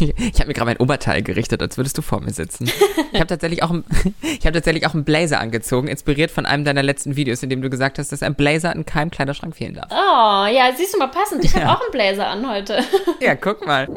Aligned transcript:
ich 0.18 0.34
habe 0.40 0.46
mir 0.48 0.54
gerade 0.54 0.66
mein 0.66 0.76
Oberteil 0.78 1.22
gerichtet, 1.22 1.62
als 1.62 1.76
würdest 1.76 1.96
du 1.98 2.02
vor 2.02 2.20
mir 2.20 2.32
sitzen. 2.32 2.70
Ich 3.12 3.18
habe 3.20 3.26
tatsächlich, 3.26 3.62
auch 3.62 3.70
ein- 3.70 3.84
ich 4.22 4.44
hab 4.46 4.52
tatsächlich 4.52 4.86
auch 4.86 4.94
einen 4.94 5.04
Blazer 5.04 5.40
angezogen, 5.40 5.88
inspiriert 5.88 6.30
von 6.30 6.46
einem 6.46 6.64
deiner 6.64 6.82
letzten 6.82 7.16
Videos, 7.16 7.42
in 7.42 7.50
dem 7.50 7.62
du 7.62 7.70
gesagt 7.70 7.98
hast, 7.98 8.12
dass 8.12 8.22
ein 8.22 8.34
Blazer 8.34 8.74
in 8.74 8.84
keinem 8.86 9.10
Kleiderschrank 9.10 9.54
fehlen 9.56 9.74
darf. 9.74 9.88
Oh, 9.90 10.46
ja, 10.52 10.70
siehst 10.76 10.94
du 10.94 10.98
mal 10.98 11.08
passend. 11.08 11.44
Ich 11.44 11.54
habe 11.54 11.64
Ja. 11.66 11.74
auch 11.74 11.80
einen 11.80 11.90
Blazer 11.92 12.26
an 12.28 12.48
heute. 12.50 12.78
Ja, 13.20 13.34
guck 13.34 13.66
mal. 13.66 13.88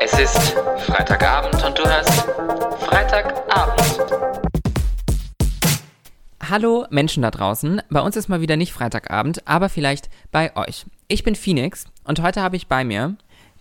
Es 0.00 0.18
ist 0.18 0.56
Freitagabend 0.86 1.62
und 1.64 1.78
du 1.78 1.84
hörst 1.84 2.24
Freitagabend. 2.80 4.00
Hallo 6.48 6.86
Menschen 6.90 7.22
da 7.22 7.30
draußen. 7.30 7.82
Bei 7.90 8.00
uns 8.00 8.16
ist 8.16 8.28
mal 8.28 8.40
wieder 8.40 8.56
nicht 8.56 8.72
Freitagabend, 8.72 9.46
aber 9.46 9.68
vielleicht 9.68 10.08
bei 10.32 10.56
euch. 10.56 10.86
Ich 11.12 11.24
bin 11.24 11.34
Phoenix 11.34 11.86
und 12.04 12.22
heute 12.22 12.40
habe 12.40 12.54
ich 12.54 12.68
bei 12.68 12.84
mir 12.84 13.16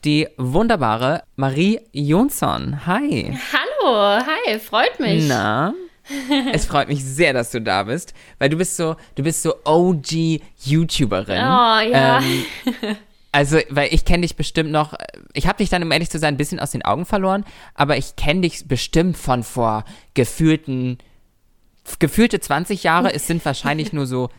die 0.06 0.28
wunderbare 0.38 1.24
Marie 1.36 1.80
Jonsson. 1.94 2.86
Hi. 2.86 3.36
Hallo, 3.52 4.24
hi, 4.24 4.60
freut 4.60 5.00
mich. 5.00 5.28
Na? 5.28 5.74
Es 6.54 6.66
freut 6.66 6.88
mich 6.90 7.04
sehr, 7.04 7.34
dass 7.34 7.50
du 7.50 7.60
da 7.60 7.84
bist, 7.84 8.14
weil 8.38 8.50
du 8.50 8.58
bist 8.58 8.78
so, 8.78 8.96
du 9.16 9.24
bist 9.24 9.42
so 9.42 9.56
OG 9.64 10.42
YouTuberin. 10.64 11.38
Oh, 11.38 11.80
ja. 11.92 12.20
Ähm, 12.20 12.46
also, 13.32 13.58
weil 13.70 13.92
ich 13.94 14.06
kenne 14.06 14.22
dich 14.22 14.36
bestimmt 14.36 14.70
noch, 14.70 14.94
ich 15.34 15.48
habe 15.48 15.58
dich 15.58 15.70
dann, 15.70 15.82
um 15.82 15.92
ehrlich 15.92 16.12
zu 16.12 16.20
sein, 16.20 16.36
ein 16.36 16.38
bisschen 16.38 16.60
aus 16.60 16.70
den 16.70 16.86
Augen 16.86 17.06
verloren, 17.06 17.46
aber 17.74 17.98
ich 17.98 18.16
kenne 18.16 18.42
dich 18.42 18.68
bestimmt 18.68 19.18
von 19.18 19.42
vor 19.42 19.86
gefühlten, 20.14 21.00
gefühlte 21.98 22.40
20 22.40 22.84
Jahre, 22.84 23.12
es 23.12 23.26
sind 23.26 23.44
wahrscheinlich 23.44 23.92
nur 23.92 24.06
so 24.06 24.30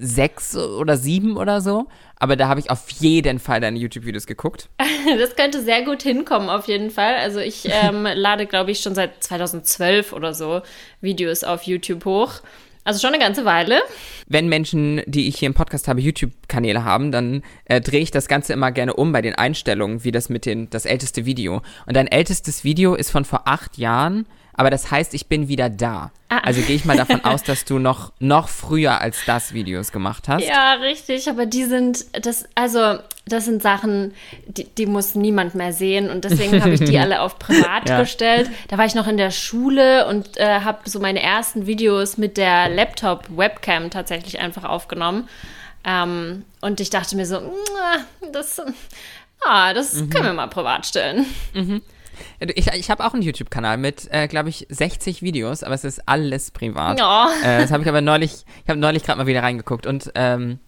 sechs 0.00 0.56
oder 0.56 0.96
sieben 0.96 1.36
oder 1.36 1.60
so, 1.60 1.86
aber 2.16 2.34
da 2.36 2.48
habe 2.48 2.58
ich 2.58 2.70
auf 2.70 2.88
jeden 2.98 3.38
Fall 3.38 3.60
deine 3.60 3.78
YouTube-Videos 3.78 4.26
geguckt. 4.26 4.68
Das 5.18 5.34
könnte 5.34 5.62
sehr 5.62 5.82
gut 5.82 6.02
hinkommen, 6.02 6.50
auf 6.50 6.68
jeden 6.68 6.90
Fall. 6.90 7.14
Also 7.16 7.40
ich 7.40 7.66
ähm, 7.66 8.06
lade, 8.14 8.46
glaube 8.46 8.70
ich, 8.70 8.80
schon 8.80 8.94
seit 8.94 9.24
2012 9.24 10.12
oder 10.12 10.34
so 10.34 10.60
Videos 11.00 11.42
auf 11.42 11.62
YouTube 11.62 12.04
hoch. 12.04 12.42
Also 12.84 13.00
schon 13.00 13.14
eine 13.14 13.22
ganze 13.22 13.44
Weile. 13.44 13.80
Wenn 14.26 14.48
Menschen, 14.48 15.02
die 15.06 15.28
ich 15.28 15.38
hier 15.38 15.46
im 15.46 15.54
Podcast 15.54 15.88
habe, 15.88 16.00
YouTube-Kanäle 16.00 16.84
haben, 16.84 17.12
dann 17.12 17.42
äh, 17.64 17.80
drehe 17.80 18.00
ich 18.00 18.10
das 18.10 18.28
Ganze 18.28 18.52
immer 18.52 18.72
gerne 18.72 18.94
um 18.94 19.12
bei 19.12 19.22
den 19.22 19.34
Einstellungen, 19.34 20.04
wie 20.04 20.12
das 20.12 20.28
mit 20.28 20.46
den, 20.46 20.70
das 20.70 20.86
älteste 20.86 21.26
Video. 21.26 21.62
Und 21.86 21.96
dein 21.96 22.06
ältestes 22.06 22.62
Video 22.62 22.94
ist 22.94 23.10
von 23.10 23.24
vor 23.24 23.42
acht 23.46 23.78
Jahren, 23.78 24.26
aber 24.54 24.70
das 24.70 24.90
heißt, 24.90 25.14
ich 25.14 25.26
bin 25.26 25.48
wieder 25.48 25.68
da. 25.70 26.10
Also 26.28 26.60
gehe 26.62 26.76
ich 26.76 26.84
mal 26.84 26.96
davon 26.96 27.24
aus, 27.24 27.42
dass 27.42 27.64
du 27.64 27.78
noch, 27.80 28.12
noch 28.20 28.48
früher 28.48 29.00
als 29.00 29.24
das 29.26 29.52
Videos 29.52 29.90
gemacht 29.90 30.28
hast. 30.28 30.44
Ja, 30.46 30.74
richtig, 30.74 31.28
aber 31.28 31.44
die 31.44 31.64
sind, 31.64 32.04
das, 32.24 32.44
also, 32.54 32.98
das 33.26 33.46
sind 33.46 33.62
Sachen, 33.62 34.14
die, 34.46 34.64
die 34.64 34.86
muss 34.86 35.16
niemand 35.16 35.56
mehr 35.56 35.72
sehen 35.72 36.08
und 36.08 36.24
deswegen 36.24 36.60
habe 36.62 36.70
ich 36.74 36.80
die 36.80 36.98
alle 37.00 37.20
auf 37.20 37.38
privat 37.40 37.88
Ja. 37.88 38.00
gestellt. 38.00 38.48
Da 38.68 38.78
war 38.78 38.86
ich 38.86 38.94
noch 38.94 39.08
in 39.08 39.16
der 39.16 39.32
Schule 39.32 40.06
und 40.06 40.36
äh, 40.36 40.60
habe 40.60 40.88
so 40.88 41.00
meine 41.00 41.20
ersten 41.20 41.66
Videos 41.66 42.16
mit 42.16 42.36
der 42.36 42.68
Laptop-Webcam 42.68 43.90
tatsächlich 43.90 44.38
einfach 44.38 44.62
aufgenommen. 44.64 45.28
Ähm, 45.84 46.44
und 46.60 46.78
ich 46.80 46.90
dachte 46.90 47.16
mir 47.16 47.26
so, 47.26 47.40
"Mua, 47.40 48.30
das, 48.32 48.60
ah, 49.44 49.72
das 49.74 49.94
können 49.94 50.24
wir 50.26 50.32
mal 50.32 50.46
privat 50.48 50.86
stellen. 50.86 51.26
Ich, 52.54 52.66
ich 52.68 52.90
habe 52.90 53.04
auch 53.04 53.14
einen 53.14 53.22
YouTube-Kanal 53.22 53.76
mit, 53.76 54.08
äh, 54.10 54.28
glaube 54.28 54.48
ich, 54.48 54.66
60 54.68 55.22
Videos, 55.22 55.62
aber 55.62 55.74
es 55.74 55.84
ist 55.84 56.08
alles 56.08 56.50
privat. 56.50 56.98
Ja. 56.98 57.28
Äh, 57.42 57.60
das 57.60 57.70
habe 57.70 57.82
ich 57.82 57.88
aber 57.88 58.00
neulich, 58.00 58.44
ich 58.62 58.68
habe 58.68 58.78
neulich 58.78 59.02
gerade 59.02 59.18
mal 59.18 59.26
wieder 59.26 59.42
reingeguckt 59.42 59.86
und 59.86 60.10
ähm, 60.14 60.58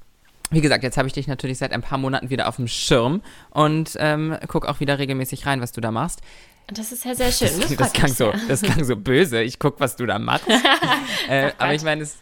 wie 0.50 0.61
gesagt, 0.61 0.84
jetzt 0.84 0.98
habe 0.98 1.08
ich 1.08 1.14
dich 1.14 1.27
natürlich 1.27 1.58
seit 1.58 1.73
ein 1.73 1.80
paar 1.80 1.98
Monaten 1.98 2.28
wieder 2.30 2.47
auf 2.47 2.56
dem 2.56 2.69
Schirm 2.69 3.23
und 3.50 3.97
ähm, 3.98 4.36
guck 4.48 4.67
auch 4.67 4.80
wieder 4.80 4.98
regelmäßig 4.98 5.47
rein, 5.47 5.61
was 5.61 5.73
du 5.73 5.80
da 5.80 5.91
machst. 5.91 6.20
Das 6.69 6.92
ist 6.92 7.05
ja 7.05 7.14
sehr 7.14 7.33
schön. 7.33 7.48
Das, 7.61 7.70
Das, 7.70 7.89
freut 7.89 7.95
klang 7.95 8.12
so, 8.12 8.30
sehr. 8.33 8.41
das 8.48 8.62
klang 8.62 8.84
so 8.84 8.97
böse. 8.97 9.42
Ich 9.42 9.58
guck, 9.58 9.80
was 9.80 9.97
du 9.97 10.06
da 10.06 10.19
machst. 10.19 10.48
äh, 11.29 11.51
Ach, 11.57 11.64
aber 11.64 11.74
ich 11.74 11.83
meine 11.83 12.02
es, 12.02 12.18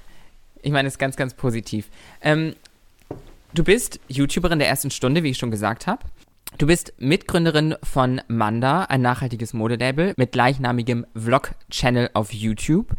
ich 0.63 0.73
meine 0.73 0.89
es 0.89 0.99
ganz, 0.99 1.17
ganz 1.17 1.35
positiv. 1.35 1.89
Ähm, 2.21 2.55
du 3.53 3.65
bist 3.65 4.01
YouTuberin 4.09 4.59
der 4.59 4.69
ersten 4.69 4.91
Stunde, 4.91 5.23
wie 5.23 5.31
ich 5.31 5.39
schon 5.39 5.51
gesagt 5.51 5.87
habe. 5.87 6.05
Du 6.59 6.67
bist 6.67 6.93
Mitgründerin 6.99 7.77
von 7.83 8.21
Manda, 8.29 8.83
ein 8.85 9.01
nachhaltiges 9.01 9.55
Modelabel 9.55 10.15
mit 10.17 10.33
gleichnamigem 10.33 11.07
Vlog-Channel 11.15 12.11
auf 12.13 12.33
YouTube. 12.33 12.95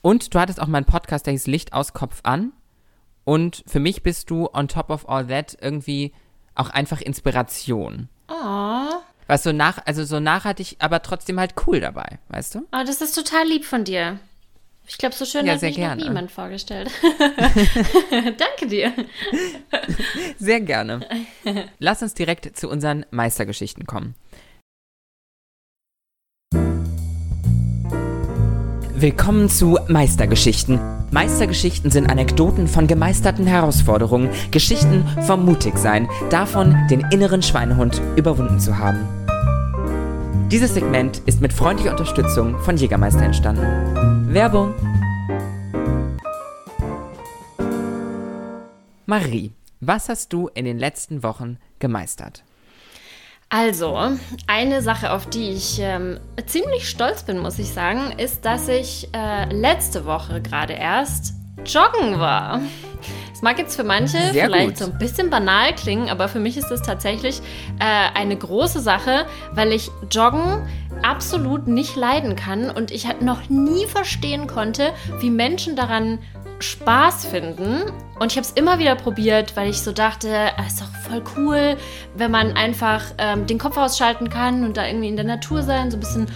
Und 0.00 0.34
du 0.34 0.38
hattest 0.38 0.60
auch 0.60 0.66
mal 0.66 0.78
einen 0.78 0.86
Podcast, 0.86 1.26
der 1.26 1.32
hieß 1.32 1.46
Licht 1.46 1.72
aus 1.72 1.92
Kopf 1.92 2.20
an. 2.22 2.52
Und 3.24 3.64
für 3.66 3.80
mich 3.80 4.02
bist 4.02 4.30
du 4.30 4.48
on 4.52 4.68
top 4.68 4.90
of 4.90 5.08
all 5.08 5.26
that 5.26 5.56
irgendwie 5.60 6.12
auch 6.54 6.70
einfach 6.70 7.00
Inspiration. 7.00 8.08
Oh, 8.28 8.88
Was 9.26 9.42
so 9.42 9.52
nach, 9.52 9.78
also 9.86 10.04
so 10.04 10.20
nachhaltig, 10.20 10.76
aber 10.78 11.02
trotzdem 11.02 11.40
halt 11.40 11.54
cool 11.66 11.80
dabei, 11.80 12.18
weißt 12.28 12.54
du? 12.54 12.58
oh, 12.72 12.84
das 12.86 13.00
ist 13.00 13.14
total 13.14 13.46
lieb 13.46 13.64
von 13.64 13.84
dir. 13.84 14.18
Ich 14.86 14.98
glaube, 14.98 15.14
so 15.14 15.24
schön 15.24 15.46
Ja, 15.46 15.54
hat 15.54 15.60
sehr 15.60 15.70
mich 15.70 15.76
gerne. 15.76 16.02
noch 16.02 16.08
niemand 16.08 16.30
vorgestellt. 16.30 16.90
Danke 18.10 18.66
dir. 18.68 18.92
Sehr 20.38 20.60
gerne. 20.60 21.00
Lass 21.78 22.02
uns 22.02 22.12
direkt 22.14 22.56
zu 22.56 22.68
unseren 22.68 23.06
Meistergeschichten 23.10 23.86
kommen. 23.86 24.14
Willkommen 28.96 29.48
zu 29.48 29.78
Meistergeschichten. 29.88 30.78
Meistergeschichten 31.10 31.90
sind 31.90 32.10
Anekdoten 32.10 32.68
von 32.68 32.86
gemeisterten 32.86 33.46
Herausforderungen, 33.46 34.30
Geschichten 34.50 35.06
vom 35.26 35.44
Mutigsein, 35.44 36.08
davon, 36.30 36.76
den 36.90 37.06
inneren 37.10 37.42
Schweinehund 37.42 38.00
überwunden 38.16 38.60
zu 38.60 38.78
haben. 38.78 39.06
Dieses 40.54 40.74
Segment 40.74 41.20
ist 41.26 41.40
mit 41.40 41.52
freundlicher 41.52 41.90
Unterstützung 41.90 42.56
von 42.60 42.76
Jägermeister 42.76 43.22
entstanden. 43.22 44.32
Werbung. 44.32 44.72
Marie, 49.04 49.50
was 49.80 50.08
hast 50.08 50.32
du 50.32 50.46
in 50.54 50.64
den 50.64 50.78
letzten 50.78 51.24
Wochen 51.24 51.58
gemeistert? 51.80 52.44
Also, 53.48 53.98
eine 54.46 54.80
Sache, 54.80 55.10
auf 55.10 55.28
die 55.28 55.50
ich 55.50 55.80
ähm, 55.80 56.20
ziemlich 56.46 56.88
stolz 56.88 57.24
bin, 57.24 57.40
muss 57.40 57.58
ich 57.58 57.70
sagen, 57.70 58.16
ist, 58.16 58.44
dass 58.44 58.68
ich 58.68 59.08
äh, 59.12 59.52
letzte 59.52 60.06
Woche 60.06 60.40
gerade 60.40 60.74
erst 60.74 61.34
joggen 61.64 62.18
war. 62.18 62.60
Das 63.30 63.42
mag 63.42 63.58
jetzt 63.58 63.76
für 63.76 63.84
manche 63.84 64.18
Sehr 64.32 64.46
vielleicht 64.46 64.68
gut. 64.68 64.78
so 64.78 64.84
ein 64.86 64.98
bisschen 64.98 65.28
banal 65.28 65.74
klingen, 65.74 66.08
aber 66.08 66.28
für 66.28 66.38
mich 66.38 66.56
ist 66.56 66.68
das 66.70 66.82
tatsächlich 66.82 67.40
äh, 67.80 68.18
eine 68.18 68.36
große 68.36 68.80
Sache, 68.80 69.26
weil 69.52 69.72
ich 69.72 69.90
Joggen 70.10 70.66
absolut 71.02 71.66
nicht 71.66 71.96
leiden 71.96 72.36
kann 72.36 72.70
und 72.70 72.90
ich 72.90 73.06
halt 73.06 73.22
noch 73.22 73.48
nie 73.48 73.86
verstehen 73.86 74.46
konnte, 74.46 74.92
wie 75.18 75.30
Menschen 75.30 75.76
daran 75.76 76.18
Spaß 76.60 77.26
finden. 77.26 77.82
Und 78.18 78.30
ich 78.30 78.38
habe 78.38 78.46
es 78.46 78.52
immer 78.52 78.78
wieder 78.78 78.94
probiert, 78.94 79.56
weil 79.56 79.68
ich 79.68 79.82
so 79.82 79.92
dachte, 79.92 80.52
ah, 80.56 80.66
ist 80.66 80.80
doch 80.80 80.86
voll 81.08 81.22
cool, 81.36 81.76
wenn 82.14 82.30
man 82.30 82.52
einfach 82.56 83.02
ähm, 83.18 83.46
den 83.46 83.58
Kopf 83.58 83.76
ausschalten 83.76 84.30
kann 84.30 84.64
und 84.64 84.76
da 84.76 84.86
irgendwie 84.86 85.08
in 85.08 85.16
der 85.16 85.24
Natur 85.24 85.62
sein, 85.62 85.90
so 85.90 85.96
ein 85.96 86.00
bisschen 86.00 86.26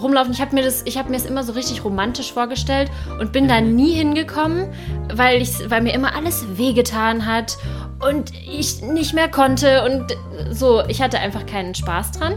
rumlaufen. 0.00 0.32
Ich 0.32 0.40
habe 0.40 0.54
mir 0.54 0.62
das, 0.62 0.84
mir 0.84 1.16
es 1.16 1.26
immer 1.26 1.44
so 1.44 1.52
richtig 1.52 1.84
romantisch 1.84 2.32
vorgestellt 2.32 2.90
und 3.20 3.32
bin 3.32 3.48
da 3.48 3.60
nie 3.60 3.92
hingekommen, 3.92 4.72
weil 5.12 5.42
ich, 5.42 5.70
weil 5.70 5.82
mir 5.82 5.94
immer 5.94 6.14
alles 6.14 6.44
wehgetan 6.56 7.26
hat 7.26 7.58
und 8.00 8.32
ich 8.34 8.82
nicht 8.82 9.14
mehr 9.14 9.28
konnte 9.28 9.84
und 9.84 10.16
so. 10.54 10.82
Ich 10.88 11.02
hatte 11.02 11.18
einfach 11.18 11.46
keinen 11.46 11.74
Spaß 11.74 12.12
dran. 12.12 12.34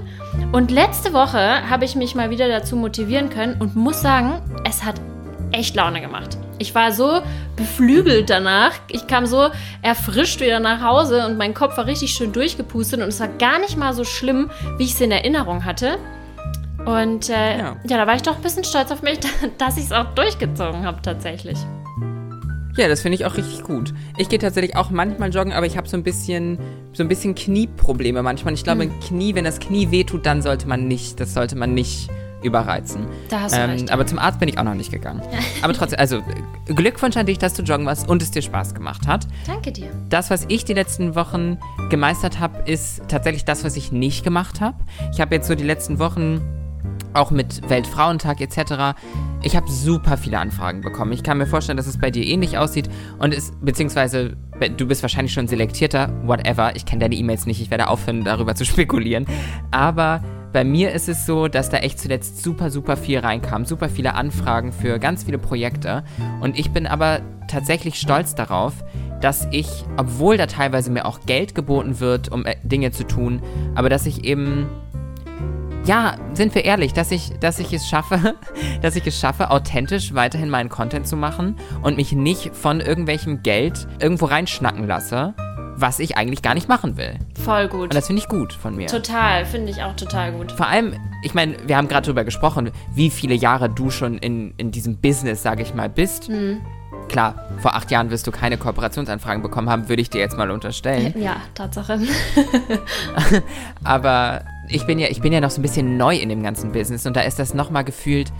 Und 0.52 0.72
letzte 0.72 1.14
Woche 1.14 1.70
habe 1.70 1.86
ich 1.86 1.96
mich 1.96 2.16
mal 2.16 2.30
wieder 2.30 2.48
dazu 2.48 2.76
motivieren 2.76 3.30
können 3.30 3.60
und 3.60 3.76
muss 3.76 4.02
sagen, 4.02 4.42
es 4.68 4.84
hat 4.84 4.96
echt 5.52 5.76
Laune 5.76 6.02
gemacht. 6.02 6.38
Ich 6.58 6.76
war 6.76 6.92
so 6.92 7.22
beflügelt 7.56 8.30
danach. 8.30 8.74
Ich 8.88 9.08
kam 9.08 9.26
so 9.26 9.50
erfrischt 9.82 10.42
wieder 10.42 10.60
nach 10.60 10.82
Hause 10.82 11.26
und 11.26 11.38
mein 11.38 11.54
Kopf 11.54 11.78
war 11.78 11.88
richtig 11.88 12.12
schön 12.12 12.32
durchgepustet 12.32 13.02
und 13.02 13.08
es 13.08 13.20
war 13.20 13.28
gar 13.28 13.60
nicht 13.60 13.78
mal 13.78 13.94
so 13.94 14.04
schlimm, 14.04 14.50
wie 14.78 14.84
ich 14.84 14.94
es 14.94 15.02
in 15.02 15.12
Erinnerung 15.12 15.66
hatte. 15.66 15.98
Und 16.86 17.30
äh, 17.30 17.58
Ja. 17.58 17.76
ja. 17.84 17.98
da 17.98 18.08
war 18.08 18.16
ich 18.16 18.22
doch 18.22 18.36
ein 18.36 18.42
bisschen 18.42 18.64
stolz 18.64 18.92
auf 18.92 19.02
mich, 19.02 19.20
dass 19.58 19.78
ich 19.78 19.86
es 19.86 19.92
auch 19.92 20.14
durchgezogen 20.16 20.86
habe 20.86 21.02
tatsächlich. 21.02 21.58
Ja, 22.78 22.88
das 22.88 23.02
finde 23.02 23.16
ich 23.16 23.26
auch 23.26 23.36
richtig 23.36 23.64
gut. 23.64 23.94
Ich 24.18 24.30
gehe 24.30 24.40
tatsächlich 24.40 24.76
auch 24.78 24.92
manchmal 24.92 25.30
joggen, 25.30 25.52
aber 25.52 25.66
ich 25.66 25.76
habe 25.78 25.90
so 25.90 25.98
ein 25.98 26.04
bisschen 26.04 26.58
so 26.94 27.04
ein 27.04 27.10
bisschen 27.10 27.36
Knieprobleme 27.36 28.24
manchmal. 28.24 28.54
Ich 28.54 28.64
glaube, 28.64 28.88
Knie, 29.08 29.36
wenn 29.36 29.44
das 29.44 29.60
Knie 29.60 29.92
wehtut, 29.92 30.26
dann 30.26 30.42
sollte 30.42 30.68
man 30.68 30.88
nicht, 30.88 31.20
das 31.20 31.34
sollte 31.34 31.58
man 31.58 31.74
nicht 31.74 32.10
überreizen. 32.44 33.06
Da 33.30 33.42
hast 33.42 33.56
du 33.56 33.68
recht. 33.68 33.92
Aber 33.92 34.06
zum 34.08 34.20
Arzt 34.20 34.40
bin 34.40 34.50
ich 34.50 34.58
auch 34.58 34.64
noch 34.64 34.74
nicht 34.74 34.92
gegangen. 34.92 35.22
aber 35.62 35.74
trotzdem, 35.74 36.00
also 36.00 36.22
Glückwunsch 36.66 37.16
an 37.18 37.26
dich, 37.26 37.38
dass 37.38 37.54
du 37.54 37.62
joggen 37.62 37.86
warst 37.86 38.08
und 38.08 38.22
es 38.22 38.32
dir 38.32 38.42
Spaß 38.42 38.74
gemacht 38.74 39.06
hat. 39.06 39.28
Danke 39.46 39.72
dir. 39.72 39.90
Das, 40.10 40.30
was 40.30 40.46
ich 40.48 40.66
die 40.66 40.74
letzten 40.74 41.16
Wochen 41.16 41.58
gemeistert 41.90 42.40
habe, 42.40 42.70
ist 42.70 43.02
tatsächlich 43.08 43.46
das, 43.46 43.64
was 43.64 43.76
ich 43.76 43.92
nicht 43.92 44.24
gemacht 44.24 44.62
habe. 44.62 44.78
Ich 45.14 45.22
habe 45.22 45.36
jetzt 45.36 45.48
so 45.48 45.56
die 45.56 45.64
letzten 45.66 46.00
Wochen 46.00 46.42
auch 47.14 47.32
mit 47.32 47.70
Weltfrauentag 47.70 48.42
etc. 48.42 48.98
Ich 49.44 49.56
habe 49.56 49.70
super 49.70 50.18
viele 50.18 50.40
Anfragen 50.40 50.82
bekommen. 50.82 51.12
Ich 51.12 51.24
kann 51.24 51.38
mir 51.38 51.48
vorstellen, 51.48 51.78
dass 51.78 51.88
es 51.88 52.00
bei 52.00 52.12
dir 52.12 52.26
ähnlich 52.26 52.58
aussieht 52.58 52.90
und 53.20 53.34
es, 53.34 53.52
beziehungsweise 53.62 54.36
du 54.78 54.86
bist 54.88 55.02
wahrscheinlich 55.02 55.34
schon 55.34 55.48
selektierter, 55.48 56.12
whatever. 56.26 56.76
Ich 56.76 56.86
kenne 56.86 57.02
deine 57.02 57.16
E-Mails 57.16 57.46
nicht, 57.46 57.62
ich 57.62 57.72
werde 57.72 57.88
aufhören, 57.88 58.24
darüber 58.24 58.56
zu 58.56 58.66
spekulieren. 58.66 59.26
Aber 59.72 60.22
bei 60.54 60.64
mir 60.66 60.92
ist 60.92 61.08
es 61.08 61.26
so, 61.26 61.48
dass 61.48 61.70
da 61.70 61.78
echt 61.78 62.00
zuletzt 62.00 62.44
super, 62.44 62.70
super 62.70 62.98
viel 62.98 63.20
reinkam. 63.20 63.66
Super 63.66 63.88
viele 63.88 64.16
Anfragen 64.16 64.74
für 64.74 65.00
ganz 65.00 65.24
viele 65.24 65.38
Projekte. 65.38 66.04
Und 66.42 66.60
ich 66.60 66.72
bin 66.72 66.88
aber 66.88 67.22
tatsächlich 67.48 67.96
stolz 67.96 68.36
darauf, 68.36 68.74
dass 69.22 69.48
ich, 69.52 69.86
obwohl 69.98 70.38
da 70.38 70.48
teilweise 70.48 70.92
mir 70.92 71.06
auch 71.06 71.22
Geld 71.26 71.56
geboten 71.56 72.00
wird, 72.00 72.32
um 72.32 72.46
äh, 72.46 72.56
Dinge 72.64 72.92
zu 72.92 73.06
tun, 73.06 73.42
aber 73.76 73.88
dass 73.90 74.06
ich 74.06 74.26
eben 74.26 74.68
ja, 75.86 76.16
sind 76.34 76.54
wir 76.54 76.66
ehrlich, 76.66 76.94
dass 76.94 77.12
ich, 77.12 77.32
dass 77.40 77.60
ich 77.60 77.74
es 77.74 77.88
schaffe, 77.88 78.36
dass 78.82 78.96
ich 78.96 79.06
es 79.08 79.20
schaffe, 79.20 79.50
authentisch 79.50 80.14
weiterhin 80.14 80.50
meinen 80.50 80.70
Content 80.70 81.08
zu 81.08 81.16
machen 81.16 81.56
und 81.82 81.98
mich 81.98 82.12
nicht 82.12 82.56
von 82.56 82.80
irgendwelchem 82.80 83.42
Geld 83.44 83.88
irgendwo 84.00 84.26
reinschnacken 84.26 84.86
lasse, 84.88 85.34
was 85.76 86.00
ich 86.00 86.18
eigentlich 86.18 86.42
gar 86.42 86.54
nicht 86.54 86.70
machen 86.70 86.98
will. 86.98 87.16
Voll 87.44 87.68
gut. 87.68 87.84
Und 87.84 87.96
das 87.96 88.08
finde 88.08 88.22
ich 88.22 88.30
gut 88.30 88.54
von 88.54 88.76
mir. 88.76 88.88
Total, 88.88 89.46
finde 89.46 89.72
ich 89.72 89.82
auch 89.82 89.96
total 89.96 90.32
gut. 90.34 90.52
Vor 90.52 90.68
allem, 90.68 90.94
ich 91.24 91.34
meine, 91.34 91.56
wir 91.66 91.78
haben 91.78 91.88
gerade 91.88 92.06
darüber 92.06 92.24
gesprochen, 92.24 92.72
wie 92.94 93.10
viele 93.10 93.34
Jahre 93.34 93.70
du 93.70 93.90
schon 93.90 94.18
in, 94.20 94.54
in 94.58 94.72
diesem 94.72 94.98
Business, 94.98 95.42
sage 95.42 95.64
ich 95.64 95.74
mal, 95.74 95.90
bist. 95.90 96.30
Mhm. 96.30 96.62
Klar, 97.10 97.48
vor 97.60 97.76
acht 97.76 97.92
Jahren 97.92 98.10
wirst 98.10 98.28
du 98.28 98.32
keine 98.32 98.58
Kooperationsanfragen 98.58 99.42
bekommen 99.42 99.70
haben, 99.70 99.90
würde 99.90 100.02
ich 100.02 100.10
dir 100.10 100.20
jetzt 100.20 100.38
mal 100.38 100.52
unterstellen. 100.52 101.14
Ja, 101.18 101.38
Tatsache. 101.56 102.00
Aber 103.84 104.44
ich 104.72 104.86
bin 104.86 105.00
ja, 105.00 105.08
ich 105.10 105.22
bin 105.22 105.34
ja 105.34 105.42
noch 105.42 105.52
so 105.52 105.60
ein 105.60 105.62
bisschen 105.62 105.98
neu 105.98 106.16
in 106.16 106.30
dem 106.30 106.44
ganzen 106.44 106.72
Business 106.72 107.06
und 107.06 107.16
da 107.16 107.22
ist 107.22 107.40
das 107.40 107.54
nochmal 107.54 107.84
gefühlt, 107.84 108.32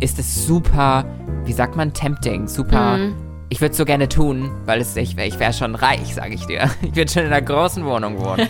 ist 0.00 0.18
es 0.18 0.46
super, 0.46 1.04
wie 1.44 1.52
sagt 1.52 1.76
man, 1.76 1.92
tempting, 1.92 2.48
super. 2.48 2.96
Mhm. 2.96 3.14
Ich 3.52 3.60
würde 3.60 3.72
es 3.72 3.78
so 3.78 3.84
gerne 3.84 4.08
tun, 4.08 4.52
weil 4.64 4.80
es, 4.80 4.94
ich, 4.96 5.18
ich 5.18 5.38
wäre 5.40 5.52
schon 5.52 5.74
reich, 5.74 6.14
sage 6.14 6.34
ich 6.34 6.46
dir. 6.46 6.70
Ich 6.82 6.94
würde 6.94 7.10
schon 7.10 7.22
in 7.22 7.32
einer 7.32 7.42
großen 7.42 7.84
Wohnung 7.84 8.20
wohnen. 8.20 8.46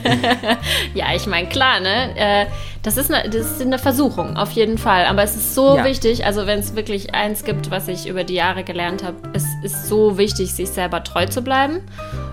ja, 0.95 1.07
ich 1.17 1.27
meine, 1.27 1.49
klar, 1.49 1.81
ne? 1.81 2.15
Äh, 2.17 2.47
das, 2.83 2.99
ist 2.99 3.11
eine, 3.11 3.31
das 3.31 3.53
ist 3.53 3.63
eine 3.63 3.79
Versuchung, 3.79 4.37
auf 4.37 4.51
jeden 4.51 4.77
Fall. 4.77 5.07
Aber 5.07 5.23
es 5.23 5.35
ist 5.35 5.55
so 5.55 5.79
ja. 5.79 5.87
wichtig, 5.87 6.27
also 6.27 6.47
wenn 6.47 6.59
es 6.59 6.77
wirklich 6.77 7.15
eins 7.15 7.45
gibt, 7.45 7.71
was 7.71 7.89
ich 7.89 8.09
über 8.09 8.25
die 8.25 8.35
Jahre 8.35 8.63
gelernt 8.63 9.03
habe, 9.03 9.17
es 9.33 9.47
ist 9.63 9.89
so 9.89 10.19
wichtig, 10.19 10.53
sich 10.53 10.69
selber 10.69 11.03
treu 11.03 11.25
zu 11.25 11.41
bleiben 11.41 11.81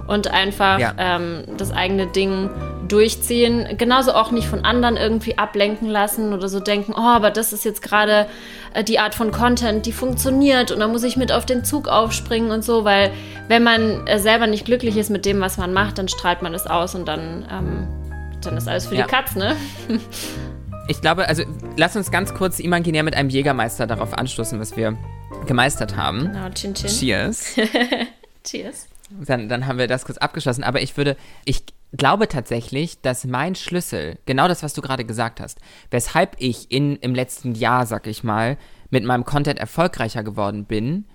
und 0.07 0.27
einfach 0.27 0.77
ja. 0.77 0.93
ähm, 0.97 1.45
das 1.55 1.71
eigene 1.71 2.07
Ding 2.07 2.49
durchziehen. 2.87 3.77
Genauso 3.77 4.13
auch 4.13 4.31
nicht 4.31 4.47
von 4.47 4.65
anderen 4.65 4.97
irgendwie 4.97 5.37
ablenken 5.37 5.87
lassen 5.87 6.33
oder 6.33 6.49
so 6.49 6.59
denken, 6.59 6.93
oh, 6.95 7.01
aber 7.01 7.31
das 7.31 7.53
ist 7.53 7.65
jetzt 7.65 7.81
gerade 7.81 8.27
äh, 8.73 8.83
die 8.83 8.99
Art 8.99 9.15
von 9.15 9.31
Content, 9.31 9.85
die 9.85 9.91
funktioniert 9.91 10.71
und 10.71 10.79
da 10.79 10.87
muss 10.87 11.03
ich 11.03 11.17
mit 11.17 11.31
auf 11.31 11.45
den 11.45 11.63
Zug 11.63 11.87
aufspringen 11.87 12.51
und 12.51 12.63
so, 12.63 12.83
weil 12.83 13.11
wenn 13.47 13.63
man 13.63 14.07
äh, 14.07 14.19
selber 14.19 14.47
nicht 14.47 14.65
glücklich 14.65 14.97
ist 14.97 15.09
mit 15.09 15.25
dem, 15.25 15.39
was 15.41 15.57
man 15.57 15.73
macht, 15.73 15.97
dann 15.97 16.07
strahlt 16.07 16.41
man 16.41 16.53
es 16.53 16.67
aus 16.67 16.95
und 16.95 17.07
dann, 17.07 17.45
ähm, 17.51 17.87
dann 18.41 18.57
ist 18.57 18.67
alles 18.67 18.87
für 18.87 18.95
ja. 18.95 19.05
die 19.05 19.11
Katz, 19.11 19.35
ne? 19.35 19.55
ich 20.87 21.01
glaube, 21.01 21.27
also 21.27 21.43
lass 21.75 21.95
uns 21.95 22.11
ganz 22.11 22.33
kurz 22.33 22.59
imaginär 22.59 23.03
mit 23.03 23.15
einem 23.15 23.29
Jägermeister 23.29 23.87
darauf 23.87 24.13
anstoßen, 24.13 24.59
was 24.59 24.77
wir 24.77 24.97
gemeistert 25.45 25.95
haben. 25.95 26.31
Genau, 26.31 26.49
chin 26.49 26.73
chin. 26.73 26.89
Cheers. 26.89 27.55
Cheers. 28.43 28.87
Dann, 29.09 29.49
dann 29.49 29.67
haben 29.67 29.77
wir 29.77 29.87
das 29.87 30.05
kurz 30.05 30.17
abgeschlossen. 30.17 30.63
Aber 30.63 30.81
ich 30.81 30.97
würde, 30.97 31.15
ich 31.45 31.63
glaube 31.93 32.27
tatsächlich, 32.27 33.01
dass 33.01 33.25
mein 33.25 33.55
Schlüssel, 33.55 34.17
genau 34.25 34.47
das, 34.47 34.63
was 34.63 34.73
du 34.73 34.81
gerade 34.81 35.05
gesagt 35.05 35.39
hast, 35.39 35.59
weshalb 35.91 36.35
ich 36.39 36.71
in, 36.71 36.97
im 36.97 37.15
letzten 37.15 37.55
Jahr, 37.55 37.85
sag 37.85 38.07
ich 38.07 38.23
mal, 38.23 38.57
mit 38.89 39.03
meinem 39.03 39.25
Content 39.25 39.59
erfolgreicher 39.59 40.23
geworden 40.23 40.65
bin, 40.65 41.05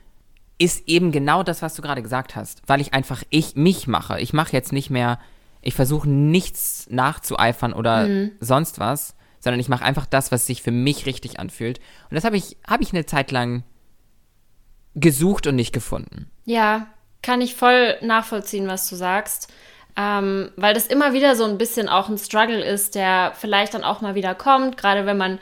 ist 0.59 0.89
eben 0.89 1.13
genau 1.13 1.43
das, 1.43 1.63
was 1.63 1.75
du 1.75 1.83
gerade 1.83 2.03
gesagt 2.03 2.37
hast. 2.37 2.63
Weil 2.67 2.81
ich 2.81 2.95
einfach 2.95 3.23
ich 3.31 3.57
mich 3.57 3.87
mache. 3.87 4.21
Ich 4.21 4.33
mache 4.33 4.53
jetzt 4.53 4.73
nicht 4.73 4.91
mehr, 4.91 5.19
ich 5.61 5.75
versuche 5.75 6.09
nichts 6.09 6.87
nachzueifern 6.91 7.73
oder 7.73 8.07
mhm. 8.07 8.33
sonst 8.41 8.79
was, 8.79 9.17
sondern 9.41 9.61
ich 9.61 9.69
mache 9.69 9.85
einfach 9.85 10.07
das, 10.07 10.31
was 10.31 10.47
sich 10.47 10.63
für 10.63 10.71
mich 10.71 11.07
richtig 11.07 11.41
anfühlt. 11.41 11.81
Und 12.09 12.15
das 12.15 12.25
habe 12.25 12.37
ich, 12.37 12.57
hab 12.67 12.81
ich 12.81 12.93
eine 12.93 13.07
Zeit 13.07 13.33
lang 13.33 13.65
gesucht 14.95 15.47
und 15.47 15.57
nicht 15.57 15.73
gefunden. 15.73 16.31
Ja, 16.45 16.87
kann 17.23 17.41
ich 17.41 17.55
voll 17.55 17.97
nachvollziehen, 18.03 18.69
was 18.69 18.89
du 18.89 18.97
sagst. 18.97 19.53
Ähm, 19.97 20.51
weil 20.57 20.73
das 20.75 20.87
immer 20.87 21.13
wieder 21.13 21.37
so 21.37 21.45
ein 21.45 21.59
bisschen 21.59 21.89
auch 21.89 22.09
ein 22.09 22.19
Struggle 22.19 22.65
ist, 22.65 22.95
der 22.95 23.33
vielleicht 23.39 23.75
dann 23.75 23.85
auch 23.85 24.01
mal 24.01 24.15
wieder 24.15 24.35
kommt, 24.35 24.77
gerade 24.77 25.05
wenn 25.05 25.19
man 25.19 25.39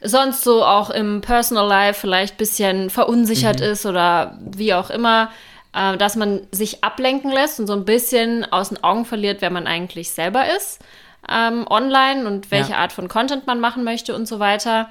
sonst 0.00 0.42
so 0.42 0.64
auch 0.64 0.88
im 0.88 1.20
Personal 1.20 1.68
Life 1.68 2.00
vielleicht 2.00 2.34
ein 2.34 2.38
bisschen 2.38 2.90
verunsichert 2.90 3.60
mhm. 3.60 3.66
ist 3.66 3.84
oder 3.84 4.38
wie 4.40 4.72
auch 4.72 4.88
immer, 4.88 5.30
äh, 5.74 5.98
dass 5.98 6.16
man 6.16 6.40
sich 6.50 6.82
ablenken 6.82 7.30
lässt 7.30 7.60
und 7.60 7.66
so 7.66 7.74
ein 7.74 7.84
bisschen 7.84 8.50
aus 8.50 8.70
den 8.70 8.82
Augen 8.82 9.04
verliert, 9.04 9.42
wer 9.42 9.50
man 9.50 9.66
eigentlich 9.66 10.10
selber 10.12 10.44
ist 10.56 10.80
ähm, 11.28 11.66
online 11.68 12.26
und 12.26 12.50
welche 12.50 12.72
ja. 12.72 12.78
Art 12.78 12.92
von 12.92 13.08
Content 13.08 13.46
man 13.46 13.60
machen 13.60 13.84
möchte 13.84 14.14
und 14.14 14.26
so 14.26 14.38
weiter. 14.38 14.88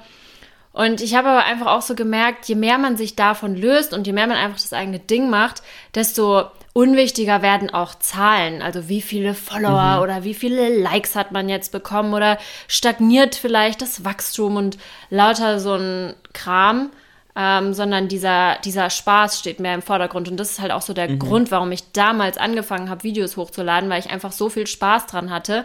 Und 0.72 1.00
ich 1.00 1.14
habe 1.14 1.28
aber 1.28 1.44
einfach 1.44 1.66
auch 1.66 1.82
so 1.82 1.94
gemerkt, 1.94 2.46
je 2.46 2.54
mehr 2.54 2.78
man 2.78 2.96
sich 2.96 3.16
davon 3.16 3.56
löst 3.56 3.92
und 3.92 4.06
je 4.06 4.12
mehr 4.12 4.28
man 4.28 4.36
einfach 4.36 4.60
das 4.60 4.72
eigene 4.72 5.00
Ding 5.00 5.28
macht, 5.28 5.62
desto 5.94 6.44
unwichtiger 6.72 7.42
werden 7.42 7.70
auch 7.70 7.94
Zahlen. 7.96 8.62
Also 8.62 8.88
wie 8.88 9.02
viele 9.02 9.34
Follower 9.34 9.96
mhm. 9.96 10.02
oder 10.02 10.24
wie 10.24 10.34
viele 10.34 10.68
Likes 10.80 11.16
hat 11.16 11.32
man 11.32 11.48
jetzt 11.48 11.72
bekommen 11.72 12.14
oder 12.14 12.38
stagniert 12.68 13.34
vielleicht 13.34 13.82
das 13.82 14.04
Wachstum 14.04 14.56
und 14.56 14.78
lauter 15.10 15.58
so 15.60 15.74
ein 15.74 16.14
Kram. 16.32 16.90
Ähm, 17.36 17.74
sondern 17.74 18.08
dieser, 18.08 18.56
dieser 18.64 18.90
Spaß 18.90 19.38
steht 19.38 19.60
mehr 19.60 19.74
im 19.74 19.82
Vordergrund. 19.82 20.28
Und 20.28 20.36
das 20.36 20.50
ist 20.50 20.60
halt 20.60 20.72
auch 20.72 20.82
so 20.82 20.92
der 20.92 21.08
mhm. 21.08 21.20
Grund, 21.20 21.50
warum 21.52 21.70
ich 21.70 21.92
damals 21.92 22.36
angefangen 22.36 22.90
habe, 22.90 23.04
Videos 23.04 23.36
hochzuladen, 23.36 23.88
weil 23.88 24.00
ich 24.00 24.10
einfach 24.10 24.32
so 24.32 24.48
viel 24.48 24.66
Spaß 24.66 25.06
dran 25.06 25.30
hatte. 25.30 25.64